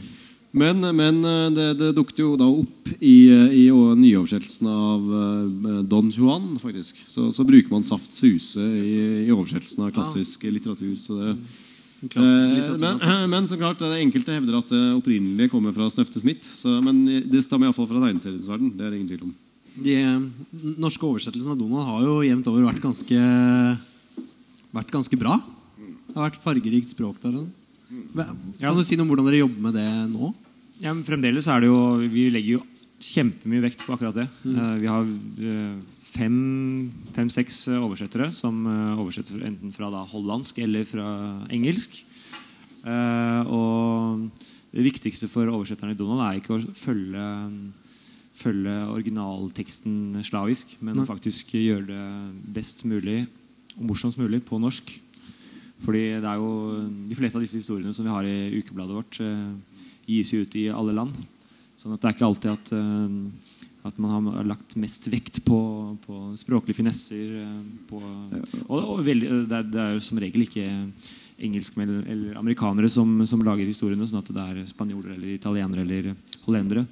[0.55, 6.07] Men, men eh, det, det, dukket jo da opp i, i nyoversettelsen av uh, Don
[6.07, 7.01] Juan, faktisk.
[7.11, 10.93] Så, så, bruker man saft suse i, i oversettelsen av klassisk litteratur.
[10.95, 11.33] Så det,
[12.05, 12.79] litteratur.
[12.79, 16.47] men, men, så klart, det enkelte hevder at det opprinnelige kommer fra Snøfte Smith.
[16.47, 18.71] Så, men det stammer iallfall fra tegneseriens verden.
[18.77, 19.35] Det er det ingen tvil om.
[19.75, 19.99] De
[20.79, 23.19] norske oversettelsene av Donald har jo jevnt over vært ganske,
[24.79, 25.35] vært ganske bra.
[25.75, 27.41] Det har vært fargerikt språk der.
[27.41, 27.51] Sånn.
[28.59, 30.31] Kan du si noe om hvordan dere jobber med det nå?
[30.81, 31.81] Ja, men fremdeles er det jo
[32.11, 32.63] Vi legger jo
[33.05, 34.25] kjempemye vekt på akkurat det.
[34.45, 34.55] Mm.
[34.55, 35.75] Uh, vi har uh,
[36.15, 41.07] fem-seks fem, oversettere som uh, oversetter enten fra da, hollandsk eller fra
[41.53, 42.03] engelsk.
[42.85, 44.29] og
[44.75, 47.23] det viktigste for oversetterne i Donald er ikke å følge,
[48.37, 51.07] følge originalteksten slavisk, men Nei.
[51.07, 53.23] faktisk gjøre det best mulig
[53.79, 54.91] og morsomst mulig på norsk.
[55.85, 56.51] Fordi det er jo
[57.09, 60.55] De fleste av disse historiene som vi har i ukebladet vårt, eh, gis jo ut
[60.57, 61.13] i alle land.
[61.77, 65.59] Sånn at det er ikke alltid at, eh, at man har lagt mest vekt på,
[66.05, 67.37] på språklige finesser.
[67.43, 67.59] Eh,
[67.89, 68.01] på,
[68.67, 70.65] og, og veldig, det, er, det, er, jo som regel ikke
[71.45, 76.13] engelskmenn eller amerikanere som, som, lager historiene, sånn at det er spanjoler eller italienere eller
[76.47, 76.85] hollendere.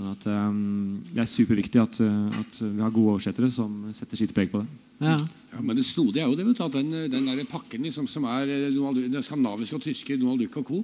[0.00, 4.32] Sånn at um, Det er superviktig at, at, vi har gode oversettere som setter sitt
[4.36, 4.78] preg på det.
[5.04, 5.18] Ja.
[5.52, 8.08] ja men det snodige er jo det, vet du, at den, den der pakken liksom,
[8.08, 10.80] som er Donald, den skandinaviske og tyske Donald Duck og co.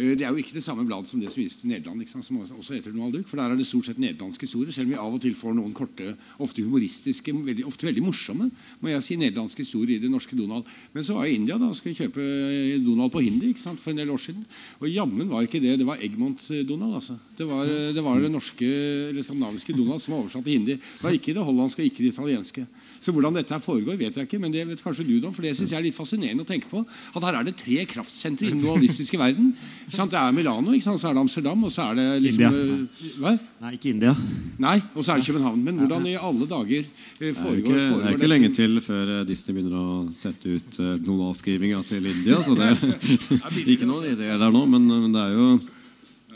[0.00, 2.38] Eh, det er jo ikke det samme bladet som det som vises til Nederland, som
[2.40, 3.28] også heter Donald Duck.
[3.28, 5.56] For der er det stort sett nederlandske historier, selv om vi av og til får
[5.58, 8.48] noen korte, ofte humoristiske, veldig, ofte veldig morsomme
[8.80, 10.68] må jeg si, nederlandske historier i det norske Donald.
[10.94, 13.64] Men så var jeg i India da, og skulle kjøpe eh, Donald på hindi ikke
[13.66, 14.46] sant, for en del år siden.
[14.80, 15.76] Og jammen var ikke det.
[15.80, 16.94] Det var Egmont-Donald.
[17.00, 17.18] altså.
[17.36, 18.70] Det var, eh, det var, det norske,
[19.10, 20.78] eller skandinaviske Donald som var oversatt til hindi.
[20.80, 22.66] Det var ikke det hollandske og ikke det italienske.
[23.00, 25.32] Så hvordan dette her foregår, vet jeg ikke, men det vet kanskje du om.
[25.32, 26.82] For det syns jeg er litt fascinerende å tenke på.
[27.16, 29.54] At her er det tre kraftsentre i den dualistiske verden.
[29.88, 31.00] Det er Milano, ikke sant?
[31.00, 32.76] så er det Amsterdam, og så er det liksom India.
[32.76, 33.34] Eh, hva?
[33.64, 34.14] Nei, ikke India.
[34.60, 35.64] Nei, og så er det København.
[35.64, 36.86] Men hvordan i alle dager
[37.16, 37.80] foregår, foregår det?
[37.80, 40.94] Er ikke, det er ikke lenge til før eh, Disney begynner å sette ut uh,
[41.08, 42.40] nolalskrivinga til India.
[42.44, 42.80] Så det er
[43.76, 45.79] ikke noen ideer der nå, men, men det er jo Eh,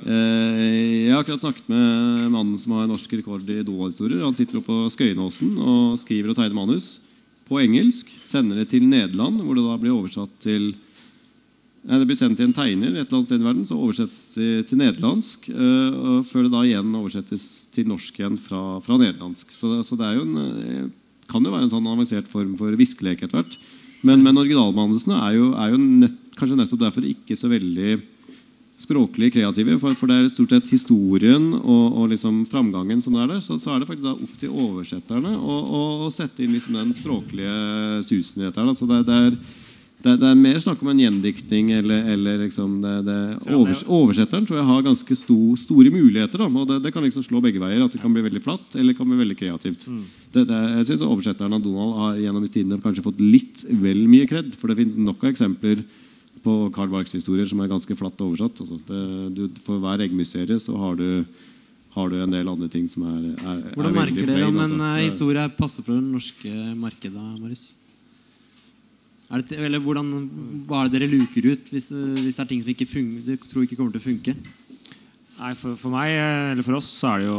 [0.03, 4.25] jeg har akkurat snakket med mannen som har norsk rekord i Donald-historier.
[4.25, 6.89] Han sitter oppe på Skøyenåsen og skriver og tegner manus
[7.49, 8.11] på engelsk.
[8.27, 10.73] Sender det til Nederland, hvor det da blir oversatt til
[11.85, 14.23] nei, Det blir sendt til en tegner et eller annet sted i verden, så oversettes
[14.37, 15.49] det til nederlandsk.
[15.53, 19.53] Og før det da igjen oversettes til norsk igjen fra, fra nederlandsk.
[19.53, 20.91] Så, så, det er jo en, eh,
[21.31, 23.59] kan jo være en sånn avansert form for viskelek etter hvert.
[24.05, 27.95] Men, men originalmanusene er jo, er jo nett, kanskje nettopp derfor ikke så veldig
[28.81, 29.79] språklig kreative.
[29.79, 33.43] For, for, det er stort sett historien og, og liksom framgangen som er der.
[33.45, 38.03] Så, så, er det faktisk da opp til oversetterne å, sette inn liksom den språklige
[38.07, 38.65] susen i dette.
[38.65, 38.75] Da.
[38.75, 39.37] Så det, det, er
[40.05, 43.19] det, det, er mer snakk om en gjendikting eller, eller liksom det, det,
[43.55, 46.43] overs, Oversetteren tror jeg har ganske sto, store muligheter.
[46.43, 47.85] Da, og det, kan liksom slå begge veier.
[47.85, 49.87] At det kan bli veldig flatt eller kan bli veldig kreativt.
[49.87, 50.03] Mm.
[50.35, 54.51] jeg synes Oversetteren av Donald har gjennom tidene kanskje fått litt vel mye kred.
[54.59, 55.87] For det finnes nok av eksempler
[56.43, 58.61] på Carl Barks historier som er ganske flatt oversatt.
[58.65, 59.01] Altså,
[59.35, 61.25] du, for hver eggmysterie så har du
[61.95, 64.73] har du en del andre ting som er, er Hvordan er merker dere om en
[64.73, 64.87] altså.
[64.89, 67.27] Eh, historie passer for det norske markedet?
[67.39, 67.69] Marius?
[69.31, 70.11] Det, eller hvordan,
[70.67, 73.23] Hva er det dere luker ut hvis det, hvis det er ting som ikke funker,
[73.25, 74.35] du tror ikke kommer til å funke?
[75.35, 77.39] Nei, for, for, meg, eh, eller for oss, så er det jo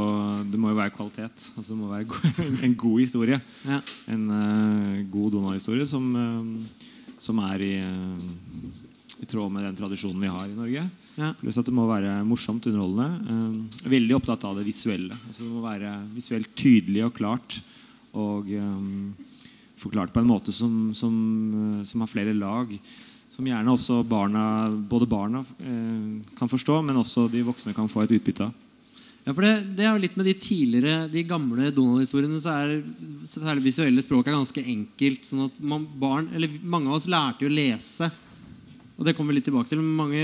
[0.51, 1.45] Det må jo være kvalitet.
[1.55, 2.07] Altså Det må være
[2.67, 3.39] en god historie.
[3.67, 3.79] Ja.
[4.11, 8.84] En uh, god Donald-historie som, uh, som, er i, uh,
[9.21, 10.83] i, tråd med den tradisjonen vi har i Norge.
[11.15, 11.31] Ja.
[11.39, 13.07] Pluss at det må være morsomt underholdende.
[13.29, 15.15] Uh, veldig opptatt av det visuelle.
[15.27, 17.59] Altså Det må være visuelt tydelig og klart.
[18.15, 19.15] Og um,
[19.79, 21.15] forklart på en måte som, som,
[21.61, 22.71] eh, som, har flere lag.
[23.31, 28.05] Som gjerne også barna, både barna eh, kan forstå, men også de voksne kan få
[28.05, 28.61] et utbytte av.
[29.25, 32.75] Ja, for det, det, er jo litt med De tidligere, de gamle Donald-historiene så er
[33.25, 35.25] særlig visuelle språk er ganske enkelt.
[35.25, 38.11] sånn at man, barn, eller Mange av oss lærte jo å lese.
[38.95, 39.81] Og det kommer vi litt tilbake til.
[39.83, 40.21] Mange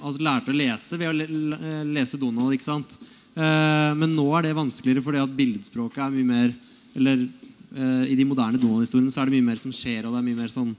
[0.00, 2.54] av oss lærte å lese ved å lese Donald.
[2.54, 2.94] ikke sant?
[3.34, 6.50] Eh, men nå er det vanskeligere fordi at billedspråket er mye mer
[6.92, 10.18] Eller uh, I de moderne Donald-historiene så er det mye mer som skjer, og det
[10.20, 10.74] er mye mer sånn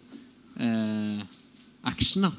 [0.62, 1.24] eh,
[1.90, 2.28] action.
[2.28, 2.30] da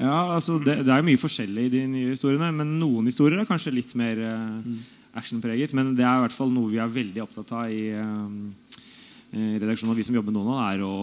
[0.00, 3.46] Ja, altså det, det, er mye forskjellig i de nye historiene, men noen historier er
[3.46, 4.80] kanskje litt mer eh, mm.
[5.22, 5.76] actionpreget.
[5.78, 9.94] Men det er i hvert fall noe vi er veldig opptatt av i, i redaksjonen.
[9.94, 10.98] Og vi som jobber med Donald, er å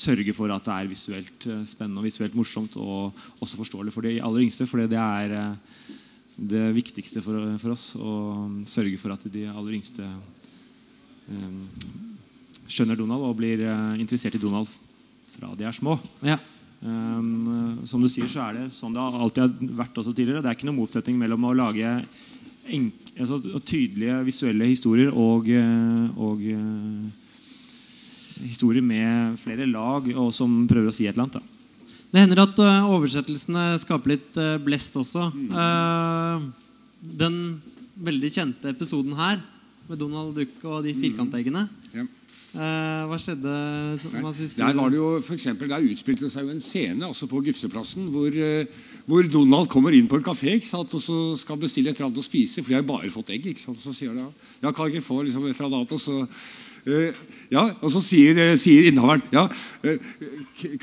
[0.00, 4.16] sørge for at det er visuelt spennende og visuelt morsomt og også forståelig for de
[4.18, 4.66] aller yngste.
[4.70, 5.34] For det er
[6.40, 8.14] det viktigste for, for, oss å
[8.68, 10.06] sørge for at de aller yngste
[11.28, 11.66] um,
[12.70, 14.70] skjønner Donald og blir eh, interessert i Donald
[15.34, 15.96] fra de er små.
[16.24, 16.38] Ja.
[16.80, 20.40] Um, som du sier, så er det sånn det alltid har vært også tidligere.
[20.44, 21.96] Det er ikke noen motsetning mellom å lage
[22.70, 25.50] enk, altså, tydelige visuelle historier og,
[26.14, 26.46] og
[28.42, 31.40] historier med flere lag og som prøver å si et eller annet.
[31.40, 31.96] Da.
[32.10, 35.30] Det hender at uh, oversettelsene skaper litt uh, blest også.
[37.00, 37.36] den
[38.00, 39.38] veldig kjente episoden her
[39.88, 41.66] med Donald Duck og de firkanteggene.
[41.66, 41.98] mm.
[41.98, 42.16] yeah.
[42.50, 43.50] Uh, hva skjedde?
[44.58, 47.38] Der var det jo for eksempel, der utspilte det seg jo en scene altså på
[47.46, 51.98] Gufseplassen hvor, uh, hvor, Donald kommer inn på en kafé og så skal bestille et
[51.98, 53.46] eller annet å spise, for de har bare fått egg.
[53.58, 56.24] Så sier de ja, kan ikke få liksom, et eller annet, og så
[56.88, 57.12] Uh,
[57.52, 60.12] ja, Og så sier, uh, sier innehaveren ja, uh,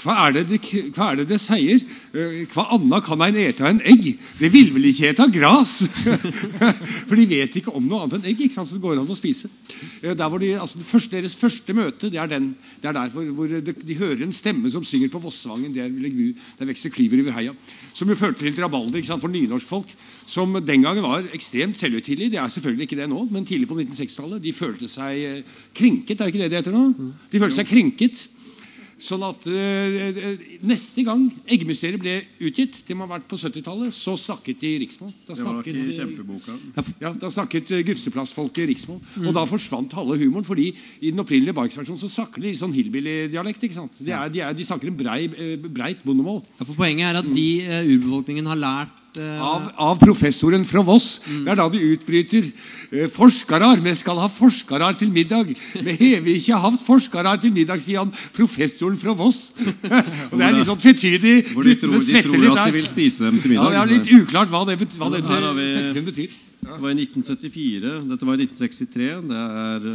[0.04, 0.60] hva, er det,
[0.94, 1.82] hva er det det sier?
[2.52, 4.06] hva annet kan ein ete av en egg?
[4.40, 5.74] Det vil vel ikke ete gras?
[7.08, 8.42] For de vet ikke om noe annet enn egg.
[8.42, 9.50] ikke sant, som det går an å spise.
[10.02, 12.50] der hvor de, altså, første, Deres første møte det er, den,
[12.82, 15.76] det er der hvor, hvor de, de, hører en stemme som synger på Vossvangen.
[15.76, 15.94] Der,
[16.58, 17.54] der vokser klyver over heia.
[17.94, 19.92] Som jo førte til rabalder for nynorskfolk
[20.28, 22.34] som den gangen var ekstremt selvhøytidelige.
[22.36, 24.44] Det er selvfølgelig ikke det nå, men tidlig på 1960-tallet.
[24.44, 26.20] De følte seg eh, krenket.
[26.20, 27.14] Er ikke det det heter nå?
[27.32, 28.26] De følte seg krenket.
[28.98, 30.30] Sånn at uh,
[30.66, 32.16] Neste gang Eggemysteriet ble
[32.48, 35.12] utgitt, det må ha vært på 70-tallet, så snakket de riksmål.
[35.28, 36.56] Da snakket, det var ikke i kjempeboka.
[37.04, 39.02] Ja, Da snakket uh, Gufseplassfolket riksmål.
[39.16, 39.30] Mm.
[39.30, 43.68] Og da forsvant halve humoren, fordi i den opprinnelige Barks-versjonen så snakker de sånn hillbilly-dialekt.
[43.68, 44.02] ikke sant?
[44.02, 45.20] De, er, de, er, de, snakker en brei,
[45.68, 46.42] breit bondemål.
[46.58, 51.20] Ja, for Poenget er at de uh, urbefolkningen har lært av, av, professoren fra Voss.
[51.26, 51.44] Mm.
[51.46, 53.82] Det er da de utbryter eh, forskarar.
[53.84, 55.54] Vi skal ha forskarar til middag.
[55.74, 59.48] Vi har ikke hatt forskarar til middag, sier han professoren fra Voss.
[60.32, 61.38] og Det er litt sånn tvetydig.
[61.54, 63.74] Hvor de tror, de tror at de vil spise dem til middag.
[63.74, 66.44] Ja, Det er litt uklart hva det, hva det, det, setningen betyr.
[66.60, 67.92] Det var i 1974.
[68.10, 69.08] Dette var i 1963.
[69.30, 69.86] Det er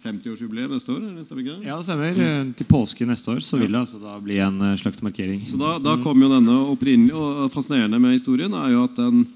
[0.00, 1.02] 50-årsjubileum eh, neste år?
[1.04, 1.36] Neste?
[1.66, 2.16] Ja, det stemmer.
[2.16, 2.54] Mm.
[2.56, 5.42] Til påske neste år så vil det altså da bli en eh, slags markering.
[5.44, 9.26] Så Da, da kom jo denne opprinnelig Og fascinerende med historien er jo at den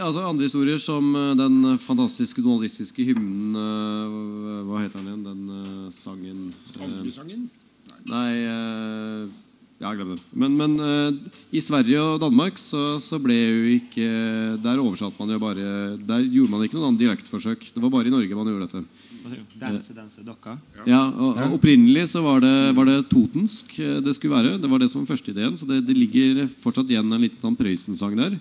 [0.00, 3.52] altså Andre historier som den fantastiske donalistiske hymnen
[4.64, 5.26] Hva heter den igjen?
[5.26, 6.46] Den sangen
[6.78, 7.50] Kongesangen?
[8.08, 8.30] Nei,
[9.76, 10.22] ja, glem det.
[10.32, 14.06] Men, men uh, i Sverige og Danmark så, så, ble jo ikke
[14.62, 15.66] Der oversatte man jo bare
[16.00, 17.66] Der gjorde man ikke noen annen direktforsøk.
[17.74, 19.04] Det var bare i Norge man gjorde dette.
[19.60, 20.54] Danse, danse, dokka.
[20.86, 24.56] Ja, og, og Opprinnelig så var det, var det, totensk eh, det skulle være.
[24.62, 25.56] Det var det som var førsteideen.
[25.58, 28.36] Så det, det, ligger fortsatt igjen en liten sånn Prøysen-sang der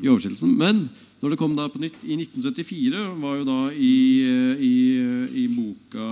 [0.00, 0.54] i oversettelsen.
[0.56, 0.86] Men
[1.20, 5.34] når det kom da på nytt i 1974, var jo da i, eh, i, eh,
[5.42, 6.06] i boka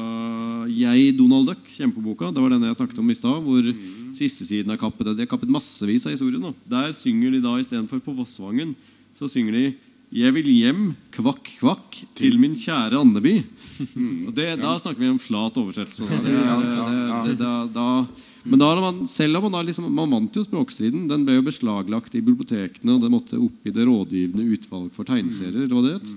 [0.68, 4.12] 'Jeg, Donald Duck', kjempeboka, det var den jeg snakket om i stad, hvor mm.
[4.12, 5.16] siste siden er kappet.
[5.16, 6.42] De har kappet massevis av historien.
[6.42, 6.52] Da.
[6.68, 8.76] Der synger de da istedenfor på Vossvangen,
[9.16, 9.74] så synger de
[10.10, 13.44] Jeg vil hjem, kvakk, kvakk, til min kjære Andeby.
[14.26, 16.00] Og det, Da snakker vi om flat oversettelse.
[16.08, 16.16] Da.
[16.24, 18.06] Det, det, det, da, da,
[18.48, 21.06] men man, selv om man liksom, man vant jo språkstriden.
[21.10, 25.08] Den ble jo beslaglagt i bibliotekene, og det måtte opp i det rådgivende utvalg for
[25.08, 25.68] tegneserier.
[25.68, 26.14] Det var det.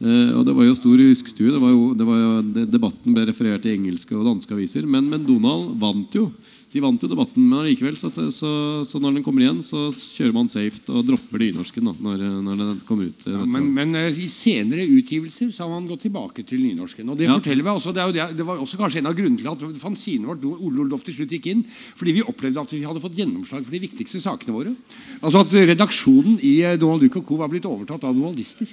[0.00, 1.50] Eh, og det var jo stor huskestue.
[1.52, 2.30] Det var jo, det var jo,
[2.72, 4.86] debatten ble referert i engelske og danske aviser.
[4.88, 6.30] Men, men Donald vant jo.
[6.70, 8.50] De vant jo debatten, men likevel, Så, så,
[8.86, 12.60] så når den kommer igjen, så kjører man safe og dropper nynorsken da, når, når
[12.62, 13.26] den kommer ut.
[13.26, 17.10] eh, Ja, men, men eh, i senere utgivelser så har man gått tilbake til nynorsken.
[17.10, 17.34] Og Det Ja.
[17.36, 20.30] forteller meg også, det, jo det, var også kanskje en av grunnene til at fanzinen
[20.30, 21.64] vårt Ole Oldof til slutt gikk inn.
[21.98, 24.72] Fordi vi opplevde at vi hadde fått gjennomslag for de viktigste sakene våre.
[25.20, 27.36] Altså At redaksjonen i Donald Duck Co.
[27.42, 28.70] var blitt overtatt av donaldister.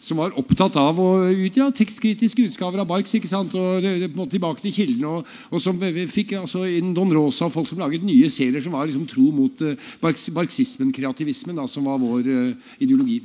[0.00, 3.14] Som var opptatt av å ja, tekstkritiske utgaver av Barks.
[3.14, 5.18] ikke sant, og på tilbake til kildene.
[5.18, 8.76] Og, og som fikk altså inn Don Rosa og folk som laget nye serier som
[8.76, 13.20] var liksom tro mot uh, marxismen, kreativismen, da, som var vår uh, ideologi.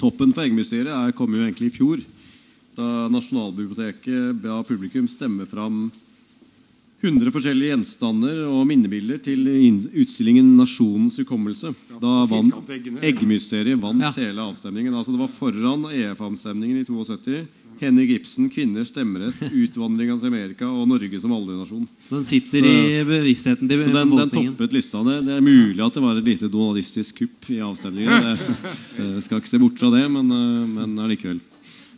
[0.00, 2.00] Toppen for Eggemysteriet er- kom jo egentlig i fjor.
[2.76, 5.86] Da Nasjonalbiblioteket ba publikum stemme fram
[7.04, 9.42] 100 forskjellige gjenstander og minnebilder til
[10.00, 11.74] utstillingen 'Nasjonens hukommelse'.
[12.00, 13.02] Da vant firkanteggene.
[13.04, 14.10] Eggemysteriet vant Ja.
[14.16, 14.94] hele avstemningen.
[14.94, 17.46] Altså Det var foran EF-avstemningen i 72.
[17.78, 21.86] Henrik Ibsen, kvinners stemmerett, utvandringa til Amerika og Norge som aldernasjon.
[22.00, 25.04] Så den sitter Så- i bevisstheten til Så den, den toppet lista.
[25.04, 28.38] Det, det er mulig at det var et lite donaldistisk kupp i avstemningen.
[28.96, 31.40] Det, jeg skal ikke se bort fra det, men, eh, men allikevel.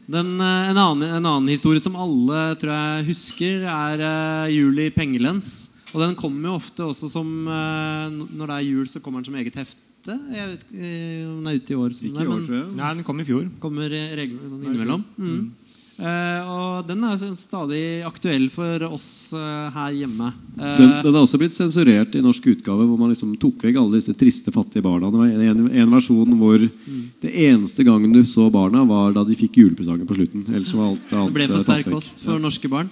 [0.08, 4.80] Den, eh, en, annen, en annen historie som alle tror jeg husker, er uh, Jul
[4.80, 5.74] i pengelens.
[5.92, 9.30] Og den kommer jo ofte også som uh, Når det er jul, så kommer den
[9.30, 10.16] som eget hefte.
[10.32, 10.90] Jeg vet ikke
[11.28, 11.92] om den er ute i år.
[11.92, 12.66] Ikke i år, tror jeg.
[12.78, 13.48] Nei, den kom i fjor.
[13.60, 15.04] kommer regelmessig sånn innimellom.
[15.20, 15.67] Mm.
[15.98, 20.28] Eh, og den er stadig aktuell for oss eh, her hjemme.
[20.54, 23.80] Eh, Den, den er også blitt sensurert i norsk utgave, hvor man liksom tok vekk
[23.80, 25.10] alle disse triste, fattige barna.
[25.10, 29.34] Det var en, en versjon hvor det eneste gangen du så barna, var da de
[29.34, 30.46] fikk julepresanger på slutten.
[30.54, 32.90] Ellers var alt annet det ble for sterk kost for norske barn.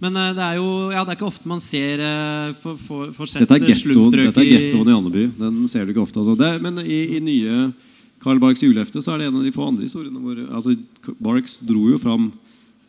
[0.00, 2.00] Men eh, det er jo ja, det er ikke ofte man ser
[2.64, 5.26] for, for, for Dette er gettoen i- Andeby.
[5.36, 6.24] Den ser du ikke ofte.
[6.24, 6.32] Altså.
[6.40, 7.66] Det er, men i, i nye
[8.24, 10.74] Carl Barks julehefte så er det en av de få andre historiene hvor altså,
[11.20, 12.30] Barks dro jo fram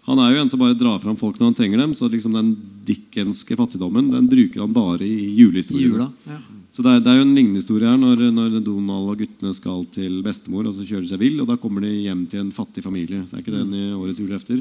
[0.07, 1.95] Han er jo en som bare drar fram folk når han trenger dem.
[1.97, 2.51] Så liksom den
[2.85, 6.11] dickenske fattigdommen Den bruker han bare i jula.
[6.29, 6.37] Ja.
[6.75, 9.53] Så det er, det er jo en lignende historie her når, når Donald og guttene
[9.55, 12.41] skal til bestemor, og så kjører de seg vill, og da kommer de hjem til
[12.43, 13.21] en fattig familie.
[13.23, 14.59] Så er ikke den i årets julehefter.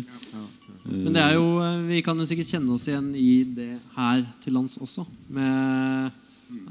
[0.93, 4.23] Men det er jo, eh, vi kan jo sikkert kjenne oss igjen i det her
[4.45, 5.03] til lands også.
[5.35, 6.24] Med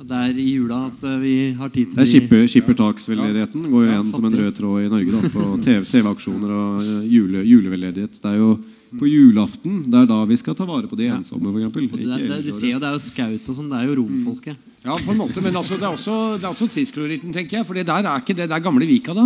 [0.04, 3.84] det er i jula at eh, vi har tid til Det er skipper, skippertaksveldedigheten går
[3.84, 5.12] jo Ja, igjen som en rød tråd i Norge.
[5.12, 8.20] da, På TV TV-aksjoner og eh, jule, juleveldedighet.
[8.22, 8.52] Det er jo
[8.94, 11.74] på julaften det er da vi skal ta vare på de ensomme, f.eks.
[11.74, 13.72] Det, er- det, vi ser jo det er jo skaut og sånn.
[13.72, 14.70] Det er jo romfolket.
[14.84, 17.66] Ja, på en måte, Men altså, det er også, det er også tidskloritten, tenker jeg.
[17.66, 19.26] For det der er ikke det der gamle Vika, da.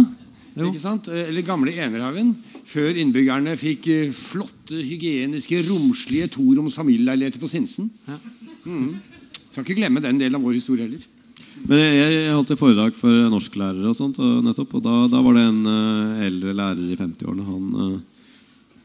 [0.58, 0.70] Jo.
[0.72, 1.10] Ikke sant?
[1.12, 2.36] Eller gamle Enerhaugen.
[2.68, 7.92] Før innbyggerne fikk eh, flotte, hygieniske, romslige toroms familieleiligheter på Sinsen.
[8.08, 8.18] Ja.
[9.58, 11.06] Skal ikke glemme den delen av vår historie heller.
[11.66, 15.34] Men jeg, holdt et foredrag for norsklærere, og sånt, og nettopp, og da, da var
[15.34, 17.46] det en eh, eldre lærer i 50-årene.
[17.48, 18.28] Han, eh,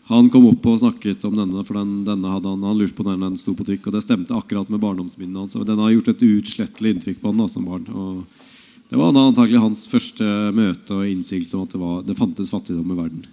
[0.09, 3.05] han kom opp og snakket om denne, for den, denne hadde han, han lurte på
[3.05, 3.91] når den sto på trykk.
[3.91, 5.61] Og det stemte akkurat med barndomsminnene hans.
[5.61, 7.85] Den har gjort et uutslettelig inntrykk på han da, som barn.
[7.93, 12.17] og Det var da antagelig hans første møte og innsigelse om at det, var, det
[12.17, 13.27] fantes fattigdom i verden.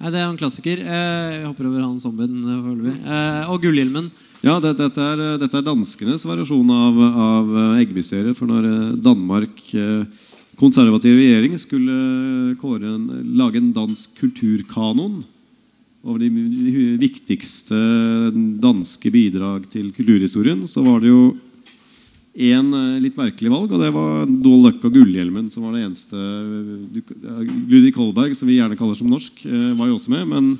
[0.00, 0.80] Nei, Det er en klassiker.
[0.84, 2.98] Eh, Jeg hopper over Hans zombien eh, foreløpig.
[3.08, 4.12] Eh, Og Gullhjelmen.
[4.40, 8.32] Ja, det, dette, er, dette er danskenes variasjon av, av eggemysteriet.
[8.38, 12.54] For når eh, Danmark, eh, konservativ regjering, skulle
[12.88, 13.04] en,
[13.36, 15.20] lage en dansk kulturkanon
[16.00, 16.30] over de
[16.96, 17.76] viktigste
[18.64, 21.34] danske bidrag til kulturhistorien, så var det jo
[22.40, 22.72] én
[23.02, 26.16] litt merkelig valg, og det var Donald Duck og Gullhjelmen, som var det eneste
[27.68, 30.28] Ludvig Holberg, som vi gjerne kaller som norsk, eh, var jo også med.
[30.32, 30.54] men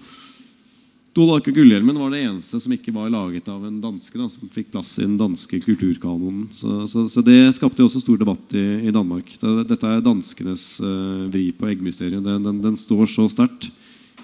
[1.12, 4.14] Donald Gullhjelmen var det eneste som ikke var laget av en danske.
[4.14, 6.44] Da, som fikk plass i den danske kulturkanonen.
[6.54, 9.32] Så, så, så det skapte også stor debatt i, i Danmark.
[9.66, 12.22] Dette er danskenes uh, vri på eggmysteriet.
[12.22, 13.72] Den, den, den står så sterkt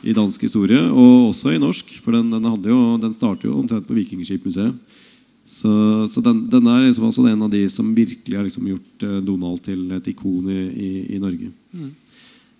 [0.06, 1.90] i dansk historie, og også i norsk.
[2.04, 5.02] For den, den, jo, den starter jo omtrent på Vikingskipmuseet.
[5.46, 5.70] Så,
[6.10, 9.60] så den, den er liksom en av de som virkelig har liksom gjort eh, Donald
[9.62, 11.52] til et ikon i, i, i Norge.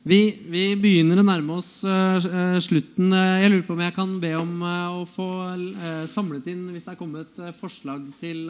[0.07, 3.09] Vi, vi begynner å nærme oss eh, slutten.
[3.11, 6.61] Eh, Jeg lurer på om jeg kan be om uh, å få uh, samlet inn
[6.71, 8.45] hvis det er kommet forslag til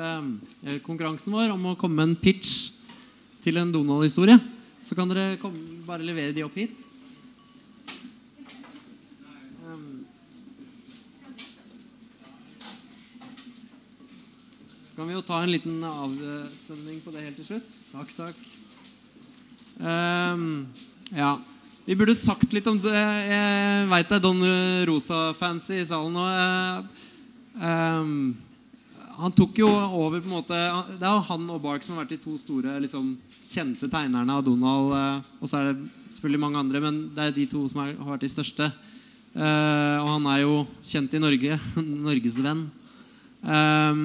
[0.84, 2.74] konkurransen vår om å komme med en pitch
[3.40, 4.36] til en Donald-historie.
[4.84, 6.76] Så kan dere komme, bare levere de opp hit.
[9.64, 10.04] Um,
[14.82, 17.72] Så kan vi jo ta en liten avstemning på det helt til slutt.
[17.94, 18.44] Takk, takk.
[19.80, 20.66] Um,
[21.14, 21.36] ja.
[21.86, 22.90] Vi burde sagt litt om det.
[22.90, 24.40] Jeg veit det er Don
[24.88, 26.22] Rosa-fans i salen nå.
[27.62, 28.08] Um,
[29.20, 30.56] han tok jo over på en måte
[30.98, 33.14] Det er han og Bark som har vært de to store liksom,
[33.46, 34.90] kjente tegnerne av Donald.
[34.90, 35.86] Uh, og så er det
[36.16, 38.66] selvfølgelig mange andre, men det er de to som har vært de største.
[39.36, 40.56] Uh, og han er jo
[40.90, 41.60] kjent i Norge.
[42.08, 42.64] Norgesvenn.
[43.46, 44.02] Um,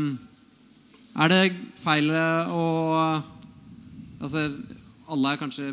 [1.17, 1.41] er det
[1.81, 2.67] feil å
[4.21, 4.51] Altså,
[5.09, 5.71] alle er kanskje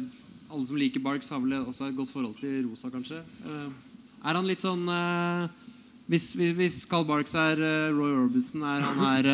[0.49, 3.17] Alle som liker Barks, har vel også et godt forhold til Rosa, kanskje.
[3.45, 3.69] Uh,
[4.25, 4.89] er han litt sånn
[6.09, 7.57] hvis, hvis, Carl Barks er
[7.93, 9.25] Roy Orbison, er han her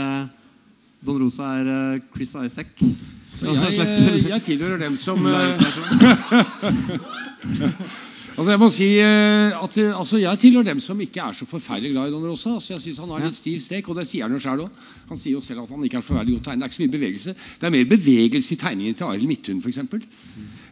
[1.06, 2.66] Don Rosa er Chris Isaac?
[3.34, 3.88] Så jeg,
[4.28, 5.18] jeg tilhører dem som
[8.34, 12.08] Altså Jeg må si at altså jeg tilhører dem som ikke er så forferdelig glad
[12.08, 12.56] i Don Rosa.
[12.56, 14.74] Altså jeg synes Han har litt stiv strek, og det sier han jo selv også.
[15.10, 16.58] Han sier jo selv at han ikke er så forferdelig god tegner.
[16.58, 17.30] Det er ikke så mye bevegelse.
[17.60, 19.78] Det er mer bevegelse i tegningen til Arild Midthun f.eks.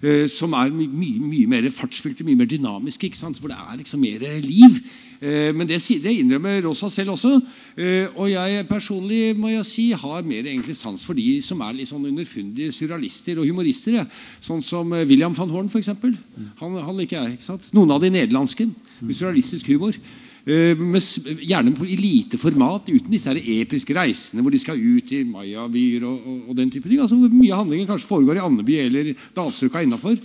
[0.02, 3.06] Uh, som er mye, mye, mye mer fartsfylte, mye mer dynamiske.
[3.06, 3.38] ikke sant?
[3.38, 4.80] Hvor det er liksom mer liv.
[5.22, 7.36] Uh, men det, det, innrømmer Rosa selv også.
[7.78, 11.78] Uh, og jeg personlig må jeg si, har mer egentlig sans for de som er
[11.78, 14.00] litt sånn underfundige surrealister og humorister.
[14.42, 15.92] Sånn som William van Horn, f.eks.
[15.94, 17.38] Han, han liker jeg.
[17.38, 17.70] ikke sant?
[17.76, 18.66] Noen av de nederlandske.
[19.06, 19.94] Surrealistisk humor.
[20.42, 21.04] Med,
[21.46, 26.02] gjerne i lite format, uten disse her episke reisene hvor de skal ut i mayabyer
[26.08, 26.98] og, og, og, den type ting.
[26.98, 30.18] Altså, hvor mye av handlingen kanskje foregår i Andeby eller Dalsøka innafor,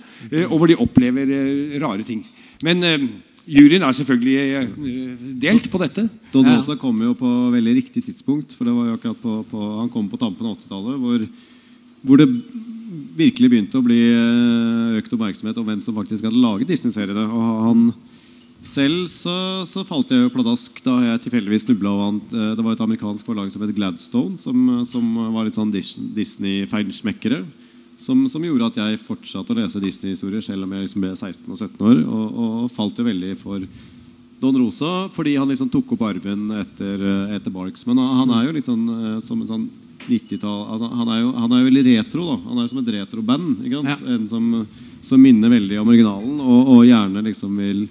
[0.48, 1.34] og hvor de opplever
[1.84, 2.26] rare ting.
[2.66, 2.82] Men
[3.48, 6.08] juryen er selvfølgelig delt på dette.
[6.34, 8.58] Don Rosa kom jo på veldig riktig tidspunkt.
[8.58, 11.28] for det var jo akkurat på, på Han kom på tampen av 80-tallet, hvor,
[12.02, 12.30] hvor det
[13.18, 14.02] virkelig begynte å bli
[14.98, 17.26] økt oppmerksomhet om hvem som faktisk hadde laget Disney-seriene.
[17.30, 17.90] Og han
[18.68, 19.34] selv så,
[19.68, 23.52] så, falt jeg jo pladask da jeg tilfeldigvis snubla over Det var et amerikansk forlag
[23.54, 27.42] som het Gladstone, som, som var litt sånn Disney-feinschmeckere.
[27.98, 31.48] Som, som, gjorde at jeg fortsatte å lese Disney-historier selv om jeg liksom ble 16
[31.50, 32.02] og 17 år.
[32.06, 33.64] Og, og, falt jo veldig for
[34.38, 37.04] Don Rosa fordi han liksom tok opp arven etter,
[37.34, 37.88] etter Barks.
[37.90, 38.86] Men han er jo litt sånn
[39.26, 39.68] som en sånn
[40.08, 41.10] 90-tall altså, han,
[41.42, 42.26] han er jo veldig retro.
[42.28, 43.64] da Han er jo som et retroband.
[43.66, 43.82] Ja.
[44.14, 44.52] En som,
[45.02, 47.88] som, minner veldig om originalen, og, og gjerne liksom vil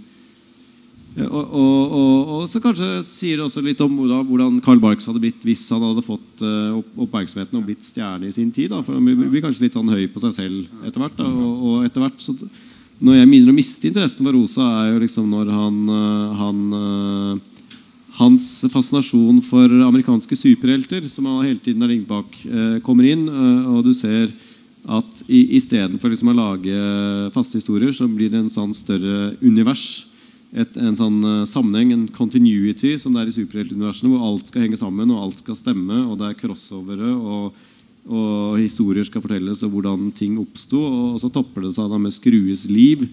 [1.24, 5.22] og, og, og, og, så kanskje sier det også litt om hvordan, Carl Barks hadde
[5.22, 6.76] blitt hvis han hadde fått uh,
[7.06, 8.68] oppmerksomheten og blitt stjerne i sin tid.
[8.74, 8.82] Da.
[8.84, 11.22] For Han blir kanskje litt sånn høy på seg selv etter hvert.
[11.24, 12.36] Og, etter hvert så,
[13.00, 16.64] Når jeg minner å miste interessen for Rosa, er jo liksom når han, uh, han
[16.76, 17.52] uh,
[18.16, 22.38] Hans fascinasjon for amerikanske superhelter, som han hele tiden har ligget bak,
[22.80, 23.26] kommer inn.
[23.28, 24.30] og du ser
[24.88, 26.78] at istedenfor liksom å lage
[27.34, 30.06] faste historier, så blir det en sånn større univers
[30.56, 34.64] et, en sånn uh, sammenheng, en continuity, som det er i superheltuniversene, hvor alt skal
[34.64, 37.58] henge sammen og alt skal stemme, og det er crossovere, og,
[38.08, 40.80] og historier skal fortelles, og hvordan ting oppsto.
[40.80, 43.04] Og, så topper det seg da med Skrues liv,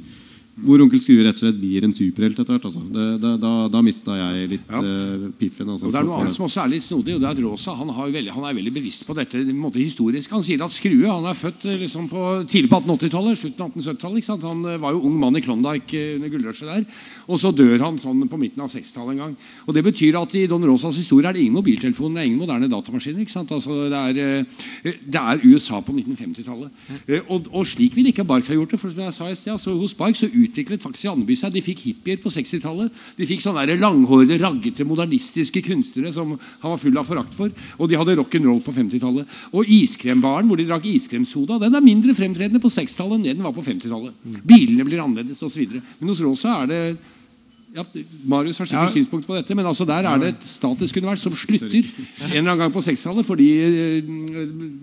[0.62, 2.66] hvor onkel Skrue rett og slett blir en superhelt etter hvert.
[2.70, 2.82] Altså.
[2.94, 4.82] Det, det, da da mista jeg litt ja.
[4.86, 5.70] uh, piffen.
[5.74, 7.42] Altså, og det er noe annet som også er litt snodig, og det er at
[7.42, 10.36] Rosa han, veldig, han er veldig bevisst på dette måte, historisk.
[10.36, 13.40] Han sier at Skrue han er født eh, liksom, på, tidlig på 1880-tallet.
[13.42, 14.46] Slutten av 1870-tallet.
[14.46, 16.86] Han uh, var jo ung mann i Klondyke under gullrushet der.
[17.34, 19.36] Og så dør han sånn på midten av 60-tallet en gang.
[19.66, 22.44] Og Det betyr at i Don Rosas historie er det ingen mobiltelefoner, det er ingen
[22.46, 23.26] moderne datamaskiner.
[23.26, 23.52] ikke sant?
[23.58, 26.70] Altså, det, er, det er USA på 1950-tallet.
[27.24, 28.80] Og, og, slik ville ikke Bark ha gjort det.
[28.80, 31.54] for som jeg sa i sted, altså, Hos Bark så utviklet faktisk i Andeby seg.
[31.54, 32.92] De fikk hippier på 60-tallet.
[33.18, 37.54] De fikk sånne langhårede, raggete, modernistiske kunstnere som han var full av forakt for.
[37.80, 39.40] Og de hadde rock'n'roll på 50-tallet.
[39.54, 43.56] Og iskrembaren hvor de drakk iskremsoda, den er mindre fremtredende på 60-tallet enn den var
[43.56, 44.16] på 50-tallet.
[44.44, 45.80] Bilene blir annerledes osv.
[46.00, 46.84] Men hos Rosa er det
[47.74, 47.84] ja,
[48.30, 48.94] Marius har sikkert ja.
[48.94, 51.88] synspunkt på dette, men altså der er det et statisk univers som slutter en
[52.30, 54.12] eller annen gang på 60-tallet fordi uh,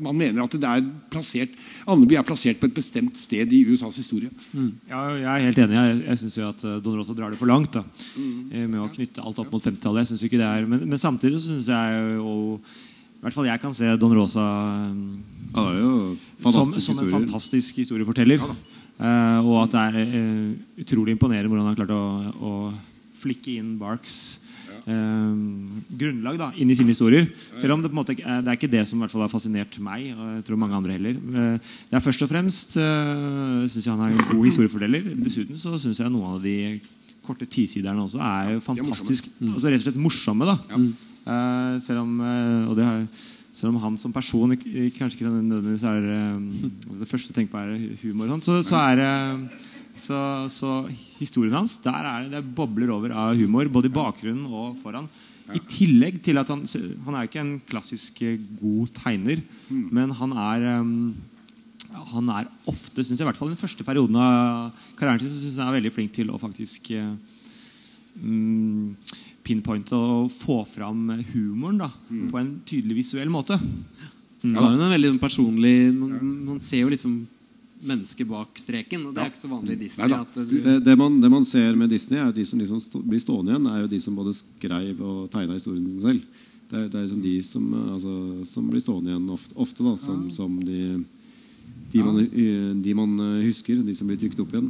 [0.02, 1.54] man mener at det er plassert
[1.90, 4.30] Andeby er plassert på et bestemt sted i USAs historie.
[4.52, 4.72] Mm.
[4.90, 5.78] Ja, jeg er helt enig.
[5.78, 8.36] Jeg, jeg syns at eh, Don Rosa drar det for langt da, mm.
[8.52, 10.04] Eh, med å knytte alt opp mot 50-tallet.
[10.04, 13.60] Jeg synes ikke det er, Men, men samtidig syns jeg jo i hvert fall jeg
[13.60, 14.44] kan se Don Rosa
[15.56, 15.64] ja,
[16.46, 18.40] som, som, en fantastisk historieforteller.
[18.40, 20.52] Ja, og at det er uh,
[20.82, 22.04] utrolig imponerende hvordan han har klart å,
[22.44, 22.52] å
[23.20, 24.14] flikke inn Barks
[24.84, 25.32] uh,
[26.02, 27.30] grunnlag da, inn i sine historier.
[27.56, 29.32] Selv om det på en måte det er ikke det som i hvert fall har
[29.32, 30.10] fascinert meg.
[30.12, 34.04] Og jeg tror mange andre heller Det er først og fremst uh, synes jeg han
[34.04, 35.12] er en god historiefordeler.
[35.24, 36.56] Dessuten så syns jeg noen av de
[37.24, 39.32] korte tisiderne også er fantastisk.
[39.40, 40.48] Altså rett og slett morsomme.
[40.48, 42.16] da Selv om
[42.70, 43.04] Og det har
[43.52, 47.62] selv om han som person kanskje ikke nødvendigvis er eh, det første å tenke på
[47.62, 47.74] er
[48.04, 49.02] humor, så, så, er
[49.98, 50.20] så,
[50.52, 50.76] så,
[51.18, 55.10] historien hans der er det, det bobler over av humor, både i bakgrunnen og foran.
[55.50, 56.62] I tillegg til at han
[57.06, 59.88] Han er ikke en klassisk eh, god tegner, mm.
[59.90, 60.68] men han er
[61.90, 65.56] han er ofte, synes jeg, i hvert fall den første perioden av karrieren sin, synes
[65.56, 67.08] jeg han er veldig flink til å faktisk eh,
[68.22, 68.94] mm,
[69.50, 72.30] pinpointe og få fram humoren da, Mm.
[72.30, 73.58] på en tydelig visuell måte.
[74.40, 76.16] Så har hun en veldig personlig man,
[76.46, 77.18] man ser jo liksom
[77.80, 80.12] mennesker bak streken, og det er ikke så vanlig i Disney.
[80.12, 82.80] At du, Det, det, man, det man ser med Disney, er at de som liksom
[82.80, 86.20] stå, blir stående igjen, er jo de som både skrev og tegna historien sin selv.
[86.70, 87.64] Det er, det er liksom de som,
[87.94, 88.12] altså,
[88.52, 90.80] som blir stående igjen ofte, ofte da, som, som de,
[91.92, 92.20] de, man,
[92.84, 94.68] de man eh, husker, de som blir trykket opp igjen.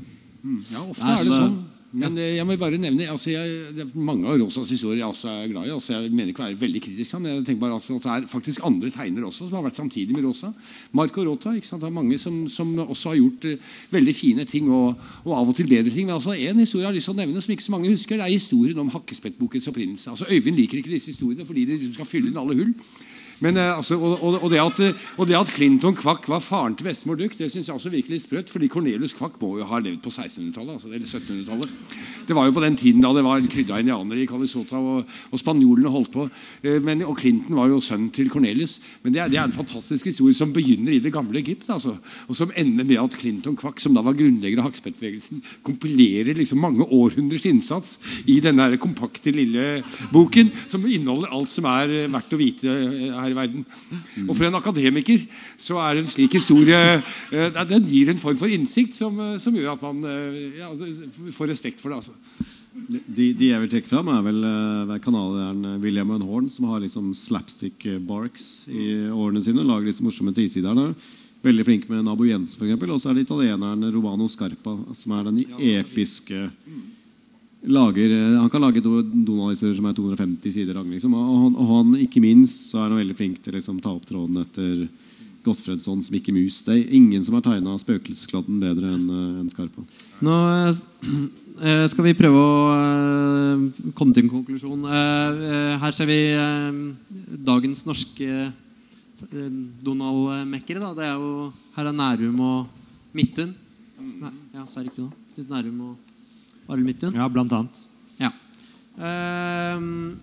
[0.70, 1.58] Ja, ofte Nei, er det sånn.
[1.90, 2.28] Men ja.
[2.36, 5.72] jeg må bare nevne altså jeg, Mange av Rosas historier jeg også er glad i.
[5.74, 7.16] altså Jeg mener ikke å være veldig kritisk.
[7.18, 9.80] Men jeg tenker bare altså at det er faktisk andre tegnere også som har vært
[9.80, 10.52] samtidig med Rosa.
[10.94, 11.54] Marco Rota.
[11.58, 11.82] ikke sant?
[11.82, 14.94] Det er mange som, som også har gjort uh, veldig fine ting, og,
[15.24, 16.06] og av og til bedre ting.
[16.06, 18.20] Men altså en historie jeg har lyst til å nevne som ikke så mange husker,
[18.20, 20.14] det er historien om Hakkespettbokens opprinnelse.
[20.14, 22.74] Altså Øyvind liker ikke disse historiene fordi de liksom skal fylle inn alle hull.
[23.40, 24.80] Men, eh, altså, og, og, det at,
[25.16, 28.22] og det at Clinton Kvakk var faren til bestemor Duck, det syns jeg også virkelig
[28.26, 28.50] sprøtt.
[28.52, 30.74] fordi Cornelius Kvakk må jo ha levd på 1600-tallet.
[30.76, 31.70] Altså, eller 1700-tallet.
[32.28, 35.92] Det var jo på den tiden da det var krydda indianere i Calisota, og, spanjolene
[35.92, 36.28] holdt på.
[36.62, 38.80] Eh, Men, og Clinton var jo sønnen til Cornelius.
[39.02, 41.70] Men det er, det er en fantastisk historie som begynner i det gamle Egypt.
[41.70, 41.96] Altså,
[42.28, 46.60] og som ender med at Clinton Kvakk, som da var grunnlegger av hakkespettbevegelsen, kompilerer liksom
[46.60, 47.98] mange århundres innsats
[48.28, 52.70] i denne her kompakte, lille boken, som inneholder alt som er eh, verdt å vite
[52.70, 53.64] eh, her i verden.
[54.26, 55.24] Og for en akademiker
[55.60, 59.56] så er en slik historie eh, Den gir en form for innsikt som, eh, som
[59.56, 60.70] gjør at man eh, ja,
[61.36, 62.02] får respekt for det.
[62.02, 62.16] altså.
[62.90, 66.78] De, de jeg vil trekke fram, er vel uh, kanaleren William and Horn, som har
[66.80, 69.66] liksom slapstick barks i årene sine.
[69.66, 70.92] Lager disse morsomme trisiderne.
[71.42, 72.86] Veldig flink med Nabo Jensen, f.eks.
[72.86, 75.42] Og så er det italieneren Romano Scarpa, som er den
[75.72, 76.46] episke
[77.66, 80.94] lager, eh, Han kan lage do- Donald-historier som er 250 sider lange.
[80.96, 81.14] Liksom.
[81.14, 83.92] Og, han, og han, ikke minst, så er han veldig flink til å liksom, ta
[83.92, 84.88] opp tråden etter
[85.44, 86.62] Gottfredsson som ikke mus.
[86.66, 89.06] Det er ingen som har tegna spøkelseskladden bedre enn
[89.40, 89.84] en Skarpa.
[90.20, 90.34] Nå
[91.64, 93.62] eh, skal vi prøve å eh,
[93.96, 94.84] komme til en konklusjon.
[94.84, 96.82] Eh, eh, her ser vi eh,
[97.40, 99.48] dagens norske eh,
[99.84, 100.80] Donald-mekkere.
[100.80, 100.92] da.
[100.96, 103.54] Det er jo, her er Nærum og Midtun.
[104.20, 105.10] Nei, ja, sa jeg riktig nå?
[105.48, 106.09] Nærum og
[106.70, 107.14] Arild Midtun.
[107.18, 107.76] Ja, blant annet.
[108.20, 108.30] Ja.
[109.00, 110.14] Ehm,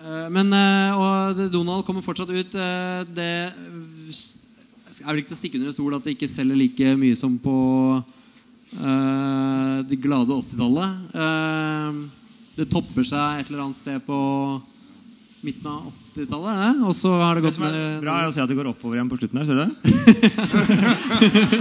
[0.00, 2.54] eh, men eh, Og Donald kommer fortsatt ut.
[2.54, 6.56] eh, det er vel ikke til å stikke under en stol at det ikke selger
[6.58, 7.54] like mye som på
[8.76, 10.90] eh, det glade 80-tallet.
[11.14, 12.02] Ehm,
[12.58, 14.18] det topper seg et eller annet sted på
[15.46, 16.50] midten av 80-tallet.
[16.52, 16.82] er det?
[16.84, 18.68] Og så har det Det gått det er bra, er å se at det går
[18.74, 19.46] oppover igjen på slutten her.
[19.48, 19.72] Ser du det?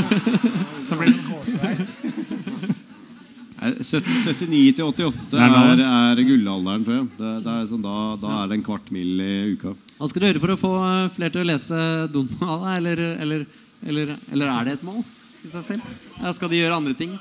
[0.89, 1.89] Så blir det en gåteveis.
[1.99, 7.07] Nei, 70 79 til 88 er er, er gullalderen, tror jeg.
[7.18, 9.73] Det, det er sånn, da, da er det en kvart mil i uka.
[9.98, 11.80] Hva skal du gjøre for å få eh, flere til å lese
[12.14, 12.69] Donald?
[12.77, 13.44] Eller, eller,
[13.84, 15.91] eller, eller er det et mål i seg selv?
[16.22, 17.18] Ja, skal de gjøre andre ting?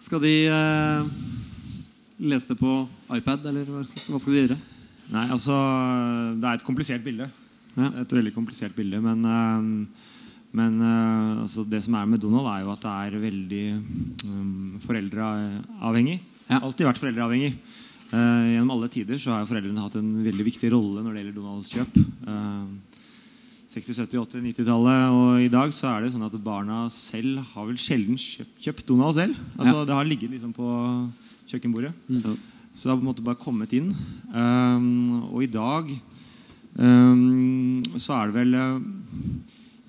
[0.00, 1.08] Skal de eh,
[2.20, 2.76] lese det på
[3.16, 4.60] iPad, eller hva hva skal de gjøre?
[5.10, 5.56] Nei, altså
[6.38, 7.26] Det er et komplisert bilde.
[7.74, 7.88] Ja.
[8.02, 9.00] Et veldig komplisert bilde.
[9.00, 10.09] Men, eh,
[10.56, 13.64] men uh, altså det som er med Donald, er jo at det er veldig
[14.26, 16.18] um, foreldreavhengig.
[16.48, 16.58] Ja.
[16.58, 17.52] Alltid vært foreldreavhengig.
[18.10, 21.36] Uh, gjennom alle tider så har foreldrene hatt en veldig viktig rolle når det gjelder
[21.38, 22.00] Donalds kjøp.
[22.26, 22.90] Uh,
[23.70, 25.02] 60-, 70-, 80-, 90-tallet.
[25.14, 28.88] Og i dag så er det sånn at barna selv har vel sjelden kjøpt, kjøpt
[28.88, 29.38] Donald selv.
[29.54, 30.70] Altså Det har ligget liksom på
[31.52, 31.92] kjøkkenbordet.
[32.74, 33.92] Så det har på en måte bare kommet inn.
[34.34, 35.86] Um, og i dag
[36.74, 38.82] um, så er det vel uh,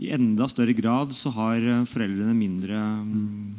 [0.02, 3.52] I enda større grad så har uh, foreldrene mindre um,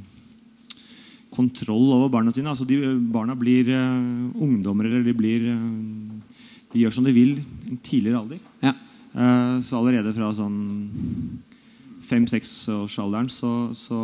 [1.33, 2.51] kontroll over barna sine.
[2.51, 2.81] Altså de,
[3.15, 6.19] barna blir uh, ungdommer, eller de blir uh,
[6.73, 8.43] De gjør som de vil i en tidligere alder.
[8.65, 8.75] Ja.
[9.13, 10.61] Uh, så allerede fra sånn
[12.13, 13.99] fem-seksårsalderen så, så,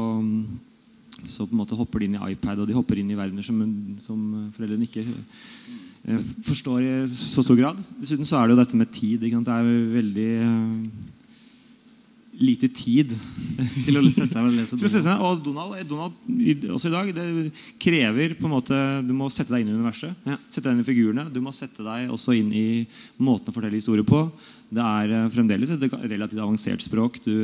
[1.27, 3.45] så på en måte hopper de inn i iPad, og de hopper inn i verdener
[3.45, 3.61] som,
[4.01, 4.23] som
[4.55, 7.81] foreldrene ikke eh, forstår i så stor grad.
[8.01, 9.25] Dessuten så er det jo dette med tid.
[9.25, 11.08] Det er veldig eh,
[12.39, 13.11] lite tid
[13.85, 14.93] Til å sette seg og lese Donald?
[14.95, 15.23] seg ned.
[15.27, 17.27] Og Donald, Donald også i dag det
[17.83, 20.15] krever på en måte Du må sette deg inn i universet.
[20.29, 20.37] Ja.
[20.47, 21.25] Sette deg inn i figurene.
[21.35, 22.67] Du må sette deg også inn i
[23.19, 24.23] måten å fortelle historier på.
[24.71, 27.19] Det er eh, fremdeles et relativt avansert språk.
[27.25, 27.35] Du,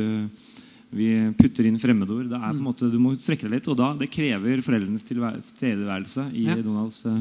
[0.95, 2.29] vi putter inn fremmedord.
[2.31, 3.67] Det er på en måte, du må strekke deg litt.
[3.73, 6.55] Og da, det krever foreldrenes tilstedeværelse i Ja.
[6.63, 7.19] Donalds eh,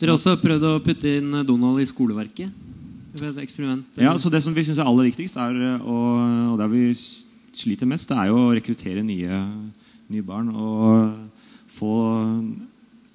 [0.00, 2.50] Dere har også prøvd å putte inn Donald i skoleverket?
[3.14, 3.84] Ved et eksperiment?
[4.00, 6.88] Ja, så Det som vi syns er aller viktigst, er, og, og der vi
[7.54, 9.38] sliter mest, det er jo å rekruttere nye,
[10.10, 10.50] nye barn.
[10.50, 11.14] Og
[11.74, 11.92] få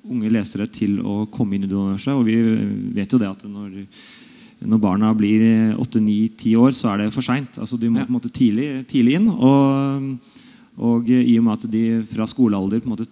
[0.10, 2.16] unge lesere til å komme inn i universet.
[2.16, 2.38] Og vi
[2.96, 3.76] vet jo det at når,
[4.72, 7.60] når barna blir åtte-ni-ti år, så er det for seint.
[7.60, 8.06] Altså, de må Ja.
[8.08, 9.30] på en måte tidlig, tidlig inn.
[9.30, 10.10] Og,
[10.80, 13.08] Og i og med at de fra skolealder på en måte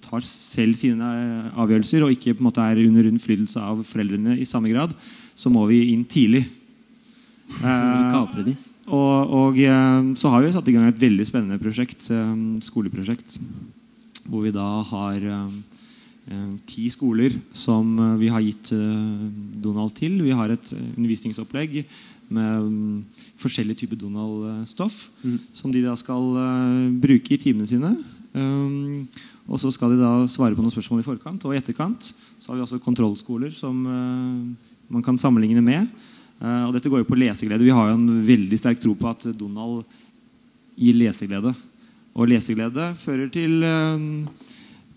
[0.00, 1.04] tar selv sine
[1.52, 4.94] avgjørelser og ikke på en måte er under innflytelse av foreldrene i samme grad,
[5.34, 6.44] så må vi inn tidlig.
[7.60, 8.54] Eh.
[8.92, 12.34] Og, og eh, så har vi satt i gang et veldig spennende prosjekt, eh,
[12.64, 13.38] skoleprosjekt,
[14.28, 15.54] hvor vi da har eh,
[16.68, 18.72] ti skoler som vi har gitt
[19.60, 20.18] Donald til.
[20.24, 21.82] Vi har et undervisningsopplegg
[22.32, 22.70] med
[23.36, 25.10] forskjellige forskjellig type Donald-stoff,
[25.52, 26.30] som de da skal
[26.96, 27.90] bruke i timene sine.
[29.44, 32.08] Og så skal de da svare på noen spørsmål i forkant og i etterkant.
[32.40, 33.84] Så har vi også kontrollskoler som
[34.88, 35.88] man kan sammenligne med.
[36.40, 37.64] Eh, og dette går jo på leseglede.
[37.64, 39.84] Vi har jo en veldig sterk tro på at Donald
[40.76, 41.54] gir leseglede.
[42.14, 44.08] Og leseglede fører til, eh,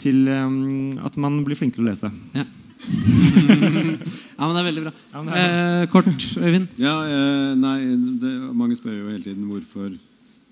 [0.01, 2.11] til eh, at man blir flinkere til å lese.
[2.37, 2.45] Ja.
[4.37, 4.93] ja, men det er veldig bra.
[5.13, 6.67] Ja, er Eh, kort, Øyvind.
[6.79, 7.79] Ja, eh, nei,
[8.21, 9.91] det, Mange spør jo hele tiden hvorfor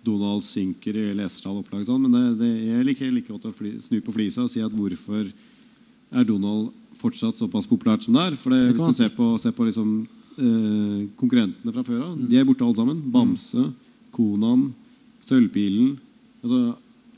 [0.05, 1.85] Donald synker i lesertall og opplag.
[1.87, 4.61] Sånn, men det, det, jeg liker like godt å fly, snu på flisa og si
[4.61, 6.73] at hvorfor er Donald
[7.05, 8.35] fortsatt såpass populært som det er?
[8.41, 9.91] For det, Det Hvis du ser på, ser på liksom,
[10.37, 13.03] eh, konkurrentene fra før av, de er borte alle sammen.
[13.13, 13.69] Bamse,
[14.15, 14.73] Konan,
[15.25, 15.95] Sølvpilen.
[16.43, 16.75] Altså,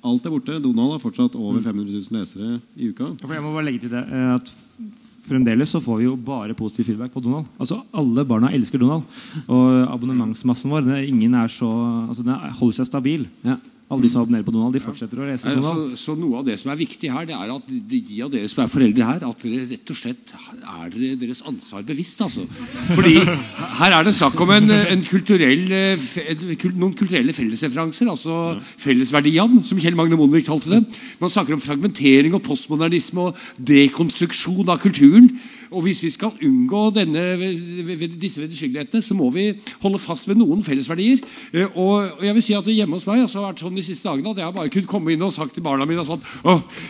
[0.08, 0.60] alt er borte.
[0.64, 3.10] Donald har fortsatt over 500 000 lesere i uka.
[3.28, 4.54] Jeg må bare legge til det eh, at
[5.28, 7.50] Fremdeles så får vi jo bare positiv feedback på Donald.
[7.60, 9.04] Altså Alle barna elsker Donald.
[9.52, 11.68] Og abonnementsmassen vår det, ingen er så,
[12.08, 13.26] altså den er- holder seg stabil.
[13.44, 13.58] Ja.
[13.88, 15.94] Alle de som abonnerer på Donald, de fortsetter å lese Donald.
[15.96, 18.32] Så, så noe av det som er viktig her, det er at de, de av
[18.34, 22.20] dere som er foreldre her, at dere rett og slett er dere deres ansvar bevisst.
[22.26, 22.44] altså.
[22.90, 23.14] Fordi
[23.80, 25.72] her er det snakk om en, en kulturell,
[26.76, 28.12] noen kulturelle fellesreferanser.
[28.12, 30.84] altså Fellesverdiene, som Kjell Magne Bondevik kalte det.
[31.24, 35.32] Man snakker om fragmentering og postmodernisme og dekonstruksjon av kulturen.
[35.72, 37.24] Og hvis vi skal unngå denne,
[38.18, 39.50] disse vederskyggelighetene, så må vi
[39.84, 41.24] holde fast ved noen fellesverdier.
[41.54, 43.84] Eh, Og, jeg vil si at Hjemme hos meg altså, har det vært sånn de
[43.86, 46.22] siste dagene at jeg har bare kunnet komme inn og sagt til barna mine sånn,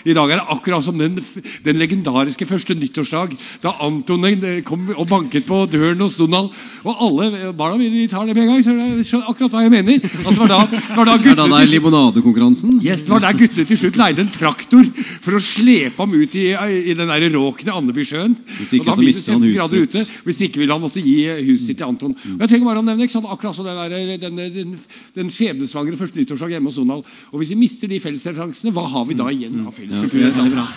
[0.09, 1.19] I dag er det akkurat som den,
[1.63, 6.51] den legendariske første nyttårsdag da Anton eh, kom og banket på døren hos Donald.
[6.83, 8.65] Og alle eh, barna mine de tar det med en gang.
[8.65, 10.01] Så det er akkurat hva jeg mener.
[10.01, 12.79] At det var da, det var da guttene der limonadekonkurransen?
[12.85, 14.87] Yes, det var der guttene til slutt leide en traktor
[15.23, 16.49] for å slepe ham ut i,
[16.91, 18.35] i den råken i Andebysjøen.
[18.67, 19.95] Hvis ikke så mister han huset sitt.
[19.95, 20.21] Ute.
[20.27, 22.15] Hvis ikke ville han måtte gi eh, huset sitt til Anton.
[22.15, 23.29] Og jeg trenger bare å nevne ikke sant?
[23.31, 24.73] akkurat den, der, den, den,
[25.15, 27.07] den skjebnesvangre første nyttårsdag hjemme hos Donald.
[27.31, 30.67] Og hvis vi mister de fellesreferansene, hva har vi da igjen av felleskultur?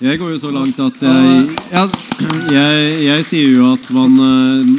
[0.00, 4.70] Jeg går jo så langt at jeg, jeg, jeg sier jo at man, eh,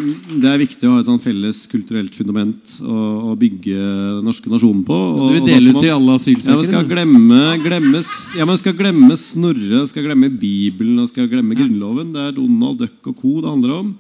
[0.42, 4.84] det er viktig å ha et sånn felles kulturelt fundament å, bygge den norske nasjonen
[4.86, 4.98] på.
[4.98, 6.84] Og, du dele ut til alle Ja, man skal asylsøkere?
[6.92, 12.12] glemme, glemmes, ja, man skal glemme Snorre, skal glemme Bibelen og skal glemme Grunnloven.
[12.14, 13.34] Det er Donald Duck og co.
[13.42, 13.94] det handler om.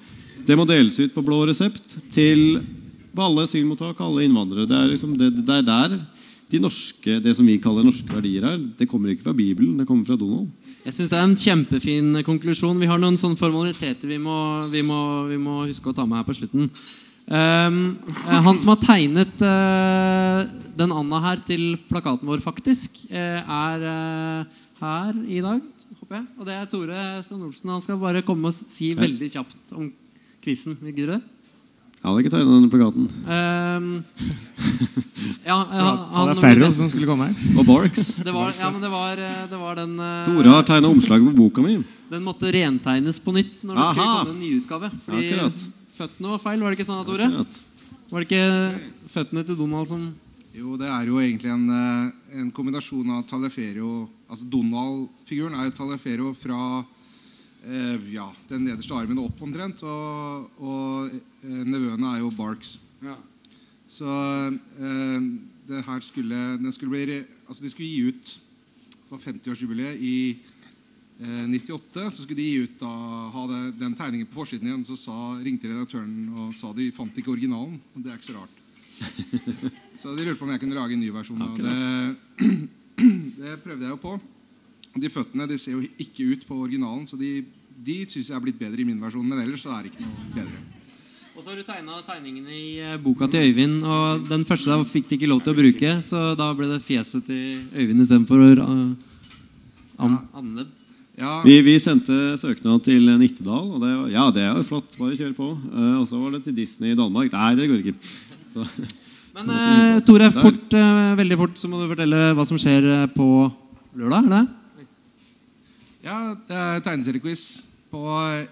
[0.45, 2.61] Det må deles ut på blå resept til
[3.17, 4.67] alle asylmottak, alle innvandrere.
[4.69, 5.97] Det er, liksom, det, det er der
[6.51, 8.59] de norske, det som vi kaller norske verdier er.
[8.77, 10.51] Det kommer ikke fra Bibelen, det kommer fra Donald.
[10.81, 12.79] Jeg syns det er en kjempefin konklusjon.
[12.81, 14.37] Vi har noen sånne formaliteter vi må,
[14.71, 14.97] vi må,
[15.29, 16.71] vi må huske å ta med her på slutten.
[17.31, 17.75] Eh,
[18.47, 20.41] han som har tegnet uh,
[20.75, 25.61] den Anna her til plakaten vår, faktisk, uh, er uh, her i dag.
[25.99, 27.75] håper jeg Og det er Tore Strand Olsen.
[27.75, 29.91] Han skal bare komme og si veldig kjapt om
[30.41, 30.79] quizen.
[30.81, 31.21] Gidder du det?
[32.01, 33.03] Jeg hadde ikke tegnet denne plakaten.
[33.29, 33.89] Um,
[35.45, 37.51] ja, ja, Så det er færre som skulle komme her.
[37.61, 38.07] Og Barks.
[38.25, 41.27] det var, ja, men det var, eh, det var den eh, Tore har tegna omslaget
[41.29, 41.75] på boka mi.
[42.09, 44.89] Den måtte rentegnes på nytt når det skulle komme en nyutgave.
[45.05, 45.67] Fordi Akkurat.
[45.99, 46.63] føttene var feil.
[46.65, 47.27] Var det ikke sånn, Tore?
[47.29, 47.61] Akkurat.
[48.11, 50.07] Var det ikke føttene til Donald som
[50.57, 55.77] Jo, det er jo egentlig en, eh, en kombinasjon av Taleferio Altså Donald-figuren er jo
[55.77, 56.81] Taleferio fra
[58.09, 59.83] ja, den nederste armen opp omtrent.
[59.85, 62.79] Og, og eh, nevøene er jo Barks.
[63.91, 65.27] Så eh,
[65.67, 68.39] det her skulle, den skulle bli, altså De skulle gi ut
[69.09, 70.15] på 50-årsjubileet i
[71.19, 72.07] eh, 98.
[72.09, 72.91] Så skulle de gi ut da,
[73.35, 74.87] ha det, den tegningen på forsiden igjen.
[74.87, 77.77] Så sa, ringte redaktøren og sa de fant ikke originalen.
[77.93, 78.57] Og det er ikke så rart.
[80.01, 81.41] Så de lurte på om jeg kunne lage en ny versjon.
[81.57, 82.51] Det,
[83.41, 84.13] det prøvde jeg jo på.
[84.95, 87.39] De føttene de ser jo ikke ut på originalen, så de,
[87.79, 89.27] de syns jeg er blitt bedre i min versjon.
[89.27, 90.63] Men ellers så er det ikke noe bedre.
[91.31, 93.79] Og så har du tegna tegningene i eh, boka til Øyvind.
[93.87, 96.83] Og den første da fikk de ikke lov til å bruke, så da ble det
[96.85, 100.67] fjeset til Øyvind istedenfor uh, An Anne.
[101.21, 104.95] Ja, Vi, vi sendte søknad til Nittedal, og det, ja, det er jo flott.
[104.99, 105.49] Bare kjør på.
[105.71, 107.31] Uh, og så var det til Disney i Danmark.
[107.31, 107.95] Nei, det går ikke.
[108.51, 108.65] Så,
[109.35, 113.05] Men uh, Tore, fort, eh, veldig fort så må du fortelle hva som skjer eh,
[113.15, 113.27] på
[113.95, 114.27] lørdag.
[114.27, 114.41] er det?
[116.05, 116.17] Ja
[116.47, 117.43] det er tegneseriequiz
[117.91, 118.01] på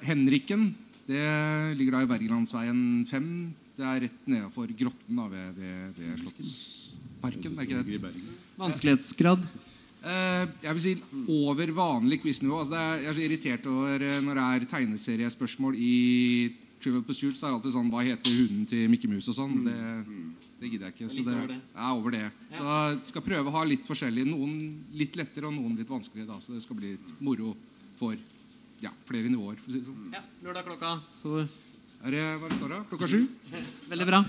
[0.06, 0.70] Henriken.
[1.10, 1.26] Det
[1.80, 3.32] ligger da i Wergelandsveien 5.
[3.80, 7.56] Det er rett nedenfor grotten da, ved, ved, ved Slottsparken.
[7.56, 8.14] er ikke det?
[8.60, 9.46] Vanskelighetsgrad?
[10.00, 10.94] Eh, jeg vil si
[11.28, 12.60] over vanlig quiznivå.
[12.60, 15.96] Altså det er, jeg er så irritert over eh, når det er tegneseriespørsmål i
[16.84, 17.36] Trivial Pursuit.
[17.36, 19.58] Så er det alltid sånn Hva heter hunden til Mickey Mouse og sånn.
[19.66, 19.80] Det,
[20.60, 21.10] det gidder jeg ikke.
[21.14, 22.26] Så det er over det.
[22.52, 24.26] Så jeg skal prøve å ha litt forskjellig.
[24.28, 24.60] Noen
[25.00, 26.34] litt lettere og noen litt vanskeligere.
[26.34, 27.54] Da, så det skal bli litt moro
[28.00, 28.16] for
[28.84, 29.58] ja, flere nivåer.
[29.60, 30.14] For å si det sånn.
[30.16, 30.96] Ja, lørdag klokka.
[31.22, 31.42] Så
[32.00, 32.80] Er det, hva står det?
[32.92, 33.20] Klokka sju?
[33.92, 34.24] Veldig bra.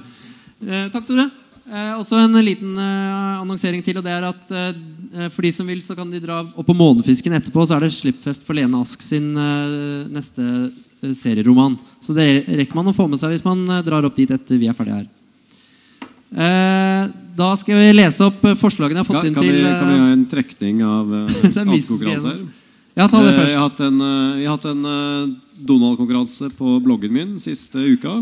[0.67, 1.29] Eh, takk, Tore.
[1.71, 4.01] Eh, også en liten eh, annonsering til.
[4.01, 6.77] og det er at eh, For de som vil, så kan de dra opp på
[6.77, 7.67] Månefisken etterpå.
[7.67, 11.79] Så er det slippfest for Lene Ask sin eh, neste eh, serieroman.
[12.03, 14.59] Så det rekker man å få med seg hvis man eh, drar opp dit etter
[14.59, 15.09] vi er ferdige her.
[16.31, 19.63] Eh, da skal vi lese opp eh, forslagene jeg har fått inn til kan vi
[19.65, 22.43] gjøre ha en trekning av uh, Det er Mises konkurranse her?
[22.99, 23.51] Ja, ta det Eh, først.
[23.55, 25.33] Jeg har hatt en, eh, har hatt en eh,
[25.67, 28.21] Donald-konkurranse på bloggen min siste uka.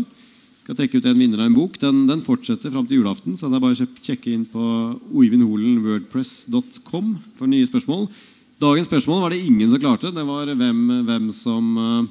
[0.63, 1.77] Skal trekke ut en vinner av en bok.
[1.81, 3.37] Den, den fortsetter fram til julaften.
[3.37, 4.63] Så det er bare å sjek- sjekke inn på
[5.17, 8.07] oivinholenwordpress.com for nye spørsmål.
[8.61, 10.11] Dagens spørsmål var det ingen som klarte.
[10.13, 12.03] Det var hvem, hvem som eh,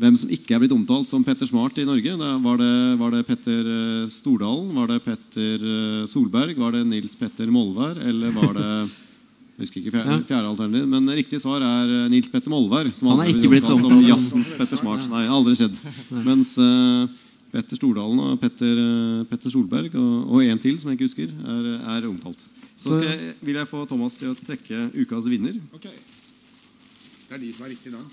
[0.00, 2.16] hvem som ikke er blitt omtalt som Petter Smart i Norge.
[2.16, 4.72] Da var, det, var det Petter eh, Stordalen?
[4.78, 6.56] Var det Petter eh, Solberg?
[6.56, 8.00] Var det Nils Petter Molvær?
[8.08, 8.68] Eller var det
[9.60, 12.88] jeg husker ikke fjerde, fjerde alternativ, men riktig svar er eh, Nils Petter Molvær.
[12.96, 15.10] Som Han er ikke blitt omtalt som som- jazzens Petter Smart.
[15.12, 15.76] Nei, aldri skjedd.
[16.24, 17.04] Mens uh,
[17.52, 21.34] Petter Stordalen og Petter, uh, Petter Solberg og, og en til som jeg ikke husker,
[21.44, 21.68] er,
[21.98, 22.48] er omtalt.
[22.72, 25.60] Så jeg, vil jeg få Thomas til å trekke ukas vinner.
[25.76, 25.90] Ok.
[25.90, 28.08] Det er de som er riktig navn.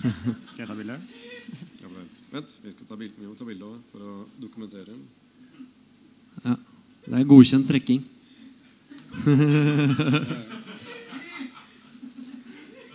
[0.00, 0.98] Skal jeg ta bilde?
[1.82, 2.20] Ja, vent.
[2.32, 4.96] vent, vi skal ta bilde, vi må ta bilde for å dokumentere.
[6.44, 6.56] Ja,
[7.06, 8.04] det er godkjent trekking.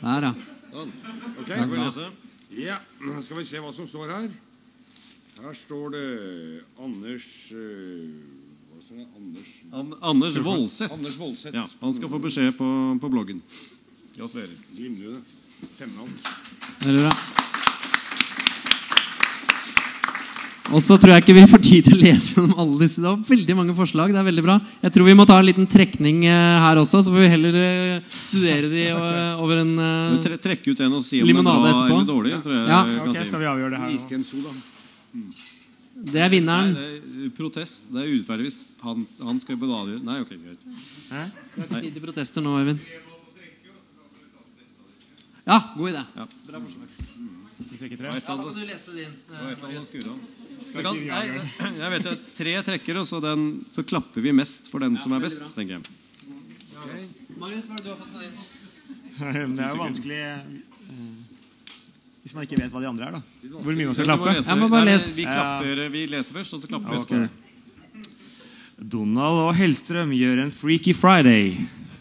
[0.02, 0.32] Der, ja.
[0.72, 0.92] Sånn.
[1.38, 2.08] Ok, får vi lese?
[2.58, 4.32] Ja, nå skal vi se hva som står her.
[5.42, 6.08] Her står det
[6.84, 8.10] Anders eh,
[8.70, 9.06] Hva står det?
[9.18, 10.94] Anders An Anders Voldseth.
[10.94, 11.56] Anders Voldseth.
[11.58, 12.68] Ja, han skal få beskjed på,
[13.02, 13.40] på bloggen.
[14.18, 14.58] Gratulerer.
[14.76, 15.22] Glimrende.
[16.82, 17.14] Veldig bra.
[20.72, 23.02] Og så tror jeg ikke vi får tid til å lese gjennom alle disse.
[23.02, 24.14] Det var veldig mange forslag.
[24.14, 24.56] det er veldig bra
[24.86, 27.58] Jeg tror vi må ta en liten trekning eh, her også, så får vi heller
[27.60, 28.86] eh, studere de
[29.42, 31.98] over en eh, Tre, trekke ut en og si om den er bra etterpå.
[31.98, 32.34] eller dårlig.
[32.46, 32.82] tror jeg Ja.
[32.88, 33.26] jeg kan Ok.
[33.28, 33.92] Skal vi avgjøre det her?
[33.92, 35.30] nå?
[36.12, 36.72] Det er vinneren.
[36.74, 37.84] Nei, det er protest.
[37.92, 40.02] Det er urettferdig hvis han, han skal på avgjøre.
[40.08, 40.64] Nei, ok, greit.
[40.66, 43.11] Det er ikke tid til protester nå, Øyvind.
[45.46, 46.04] Ja, god idé.
[46.16, 46.28] Ja.
[46.48, 46.88] Bra forslag.
[47.82, 49.14] Trekker Ja, da må kan du lese din.
[50.72, 51.22] Kan, nei,
[51.82, 55.16] jeg vet jo, Tre tre og så, den, så klapper vi mest for den som
[55.18, 55.84] er best, tenker jeg.
[57.42, 58.36] Marius, hva er det du har fått med din?
[59.58, 60.52] Det er jo vanskelig eh,
[62.22, 63.16] hvis man ikke vet hva de andre er.
[63.18, 63.22] da
[63.66, 64.34] Hvor mye man skal klappe.
[64.36, 64.50] lese.
[64.52, 65.16] Jeg må bare Nei, lese.
[65.18, 67.00] Vi, klapper, vi leser først, og så klapper vi.
[67.02, 67.28] Okay.
[68.94, 71.56] Donald og Hellstrøm gjør en Freaky Friday.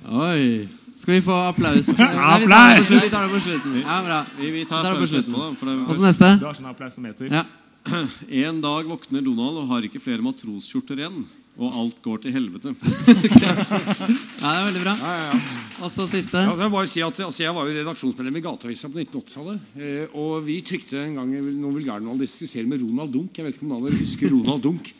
[0.04, 0.68] Oi.
[1.00, 1.88] Skal vi få applaus?
[1.98, 2.86] Nei, vi tar det på Applaus!
[2.86, 3.00] slutten.
[3.00, 3.76] Vi tar det på slutten.
[3.80, 4.20] Ja, bra.
[4.36, 5.34] Vi, vi tar Da er det på slutten.
[5.40, 6.32] Og så det, neste.
[6.36, 7.30] Du har sånn applausometer.
[7.32, 7.44] Ja.
[8.44, 11.22] en dag våkner Donald og har ikke flere matroskjorter igjen.
[11.60, 12.72] Og alt går til helvete.
[13.42, 14.92] ja, det er veldig bra.
[15.00, 15.38] Ja, ja, ja.
[15.84, 16.40] Og så siste.
[16.44, 19.64] Ja, altså jeg, bare si at, altså jeg var jo redaksjonsmedlem i Gateavisa på 1980-tallet.
[19.80, 23.40] Eh, og vi trykte en gang noen vulgærjournalistiske serier med Ronald Dunk.
[23.40, 24.92] Jeg vet ikke om noen husker Ronald Dunk.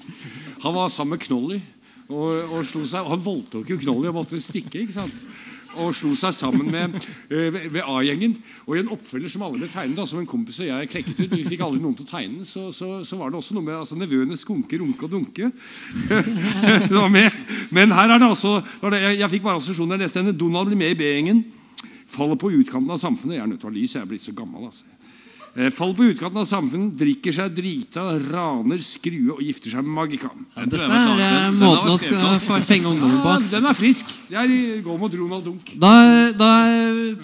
[0.64, 1.60] Han var sammen med Knolly
[2.10, 4.82] og, og slo seg Han voldtok jo Knolly og måtte stikke.
[4.82, 5.14] ikke sant?
[5.78, 6.96] Og slo seg sammen med
[7.30, 8.34] eh, ved ved A-gjengen.
[8.66, 11.36] Og i en oppfølger som alle ble tegnet, som en kompis og jeg klekket ut
[11.36, 13.78] Vi fikk aldri noen til å tegne så, så, så var det også noe med
[13.78, 15.52] altså, nevøene Skunke, Runke og Dunke.
[17.16, 17.40] med.
[17.70, 20.00] Men her er det altså jeg, jeg fikk bare assosiasjoner.
[20.00, 20.38] Jeg leste.
[20.40, 21.44] Donald blir med i B-gjengen.
[22.10, 23.38] Faller på utkanten av samfunnet.
[23.38, 24.66] Jeg er nødt til å ha lys, jeg er blitt så gammel.
[24.66, 24.99] altså.
[25.60, 28.00] Eh, faller på utkanten av samfunnet, drikker seg drita,
[28.30, 30.30] raner, skrue og gifter seg med Magika.
[30.54, 31.98] Den Dette er eh, måten å
[32.40, 33.50] skal fenge ungdommen Ja, på.
[33.52, 34.08] den er frisk.
[34.32, 35.74] Jeg går mot Ronald Dunk.
[35.82, 35.90] Da,
[36.32, 36.50] da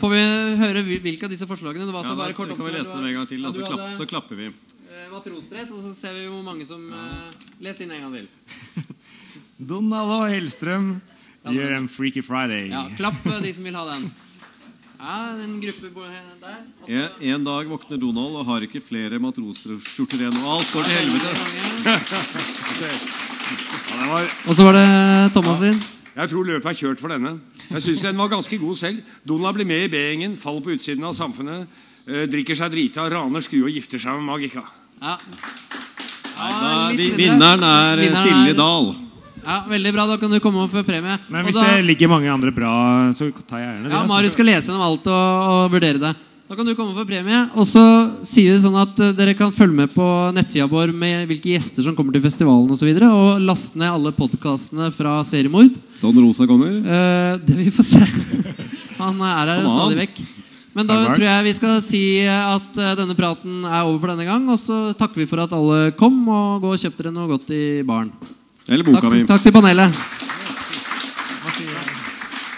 [0.02, 0.24] får vi
[0.60, 2.04] høre hvilke av disse forslagene det var.
[2.04, 3.96] Ja, så bare kort kan vi lese dem en gang til, og så, klapp, hadde,
[4.02, 4.50] så klapper vi.
[4.90, 7.32] eh, Matrosdress, og så ser vi hvor mange som uh,
[7.64, 8.28] leste inn en gang til.
[9.72, 10.92] Donald og Hellstrøm
[11.56, 12.68] gjør en Freaky Friday.
[12.68, 14.10] Ja, Klapp eh, de som vil ha den.
[14.96, 15.90] Ja, en gruppe
[16.40, 16.60] der.
[16.88, 20.38] En, en dag våkner Donald og har ikke flere matrosskjorter igjen.
[20.42, 21.30] Og alt går til helvete.
[23.96, 24.86] Ja, var, Og så var det
[25.32, 25.76] Thomas sin.
[26.16, 27.36] jeg tror løpet er kjørt for denne.
[27.70, 28.98] Jeg syns den var ganske god selv.
[29.28, 31.66] Donald blir med i B-gjengen, faller på utsiden av samfunnet,
[32.08, 34.64] eh, drikker seg drita, raner, skru og gifter seg med Magika.
[35.00, 35.14] Ja.
[36.36, 37.16] Nei, da, mindre.
[37.22, 38.90] vinneren er eh, Silje Dahl.
[39.46, 40.06] Ja, Veldig bra.
[40.10, 41.18] Da kan du komme opp for premie.
[41.30, 42.72] Men hvis da, det ligger mange andre bra,
[43.14, 43.92] så tar jeg gjerne det.
[43.92, 44.14] ja, altså.
[44.14, 46.16] Marius skal lese gjennom alt og, og vurdere det.
[46.46, 47.38] Da kan du komme for premie.
[47.58, 47.82] Og så
[48.26, 50.04] sier vi sånn at eh, dere kan følge med på
[50.34, 52.76] nettsida vår med hvilke gjester som kommer til festivalen osv.
[52.76, 55.74] Og, så videre, og laste ned alle podkastene fra Seriemord.
[55.98, 56.78] Don Rosa kommer.
[56.78, 58.04] Eh, det vi får se.
[59.02, 60.22] Han er her er stadig vekk.
[60.76, 64.28] Men da tror jeg vi skal si at eh, denne praten er over for denne
[64.28, 64.46] gang.
[64.52, 67.50] Og så takker vi for at alle kom, og gå og kjøp dere noe godt
[67.56, 68.14] i baren.
[68.68, 69.24] Eller Takk, mi.
[69.26, 69.98] takk til panelet.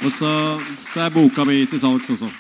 [0.05, 0.31] Og så,
[0.93, 2.31] så er boka mi til salgs også.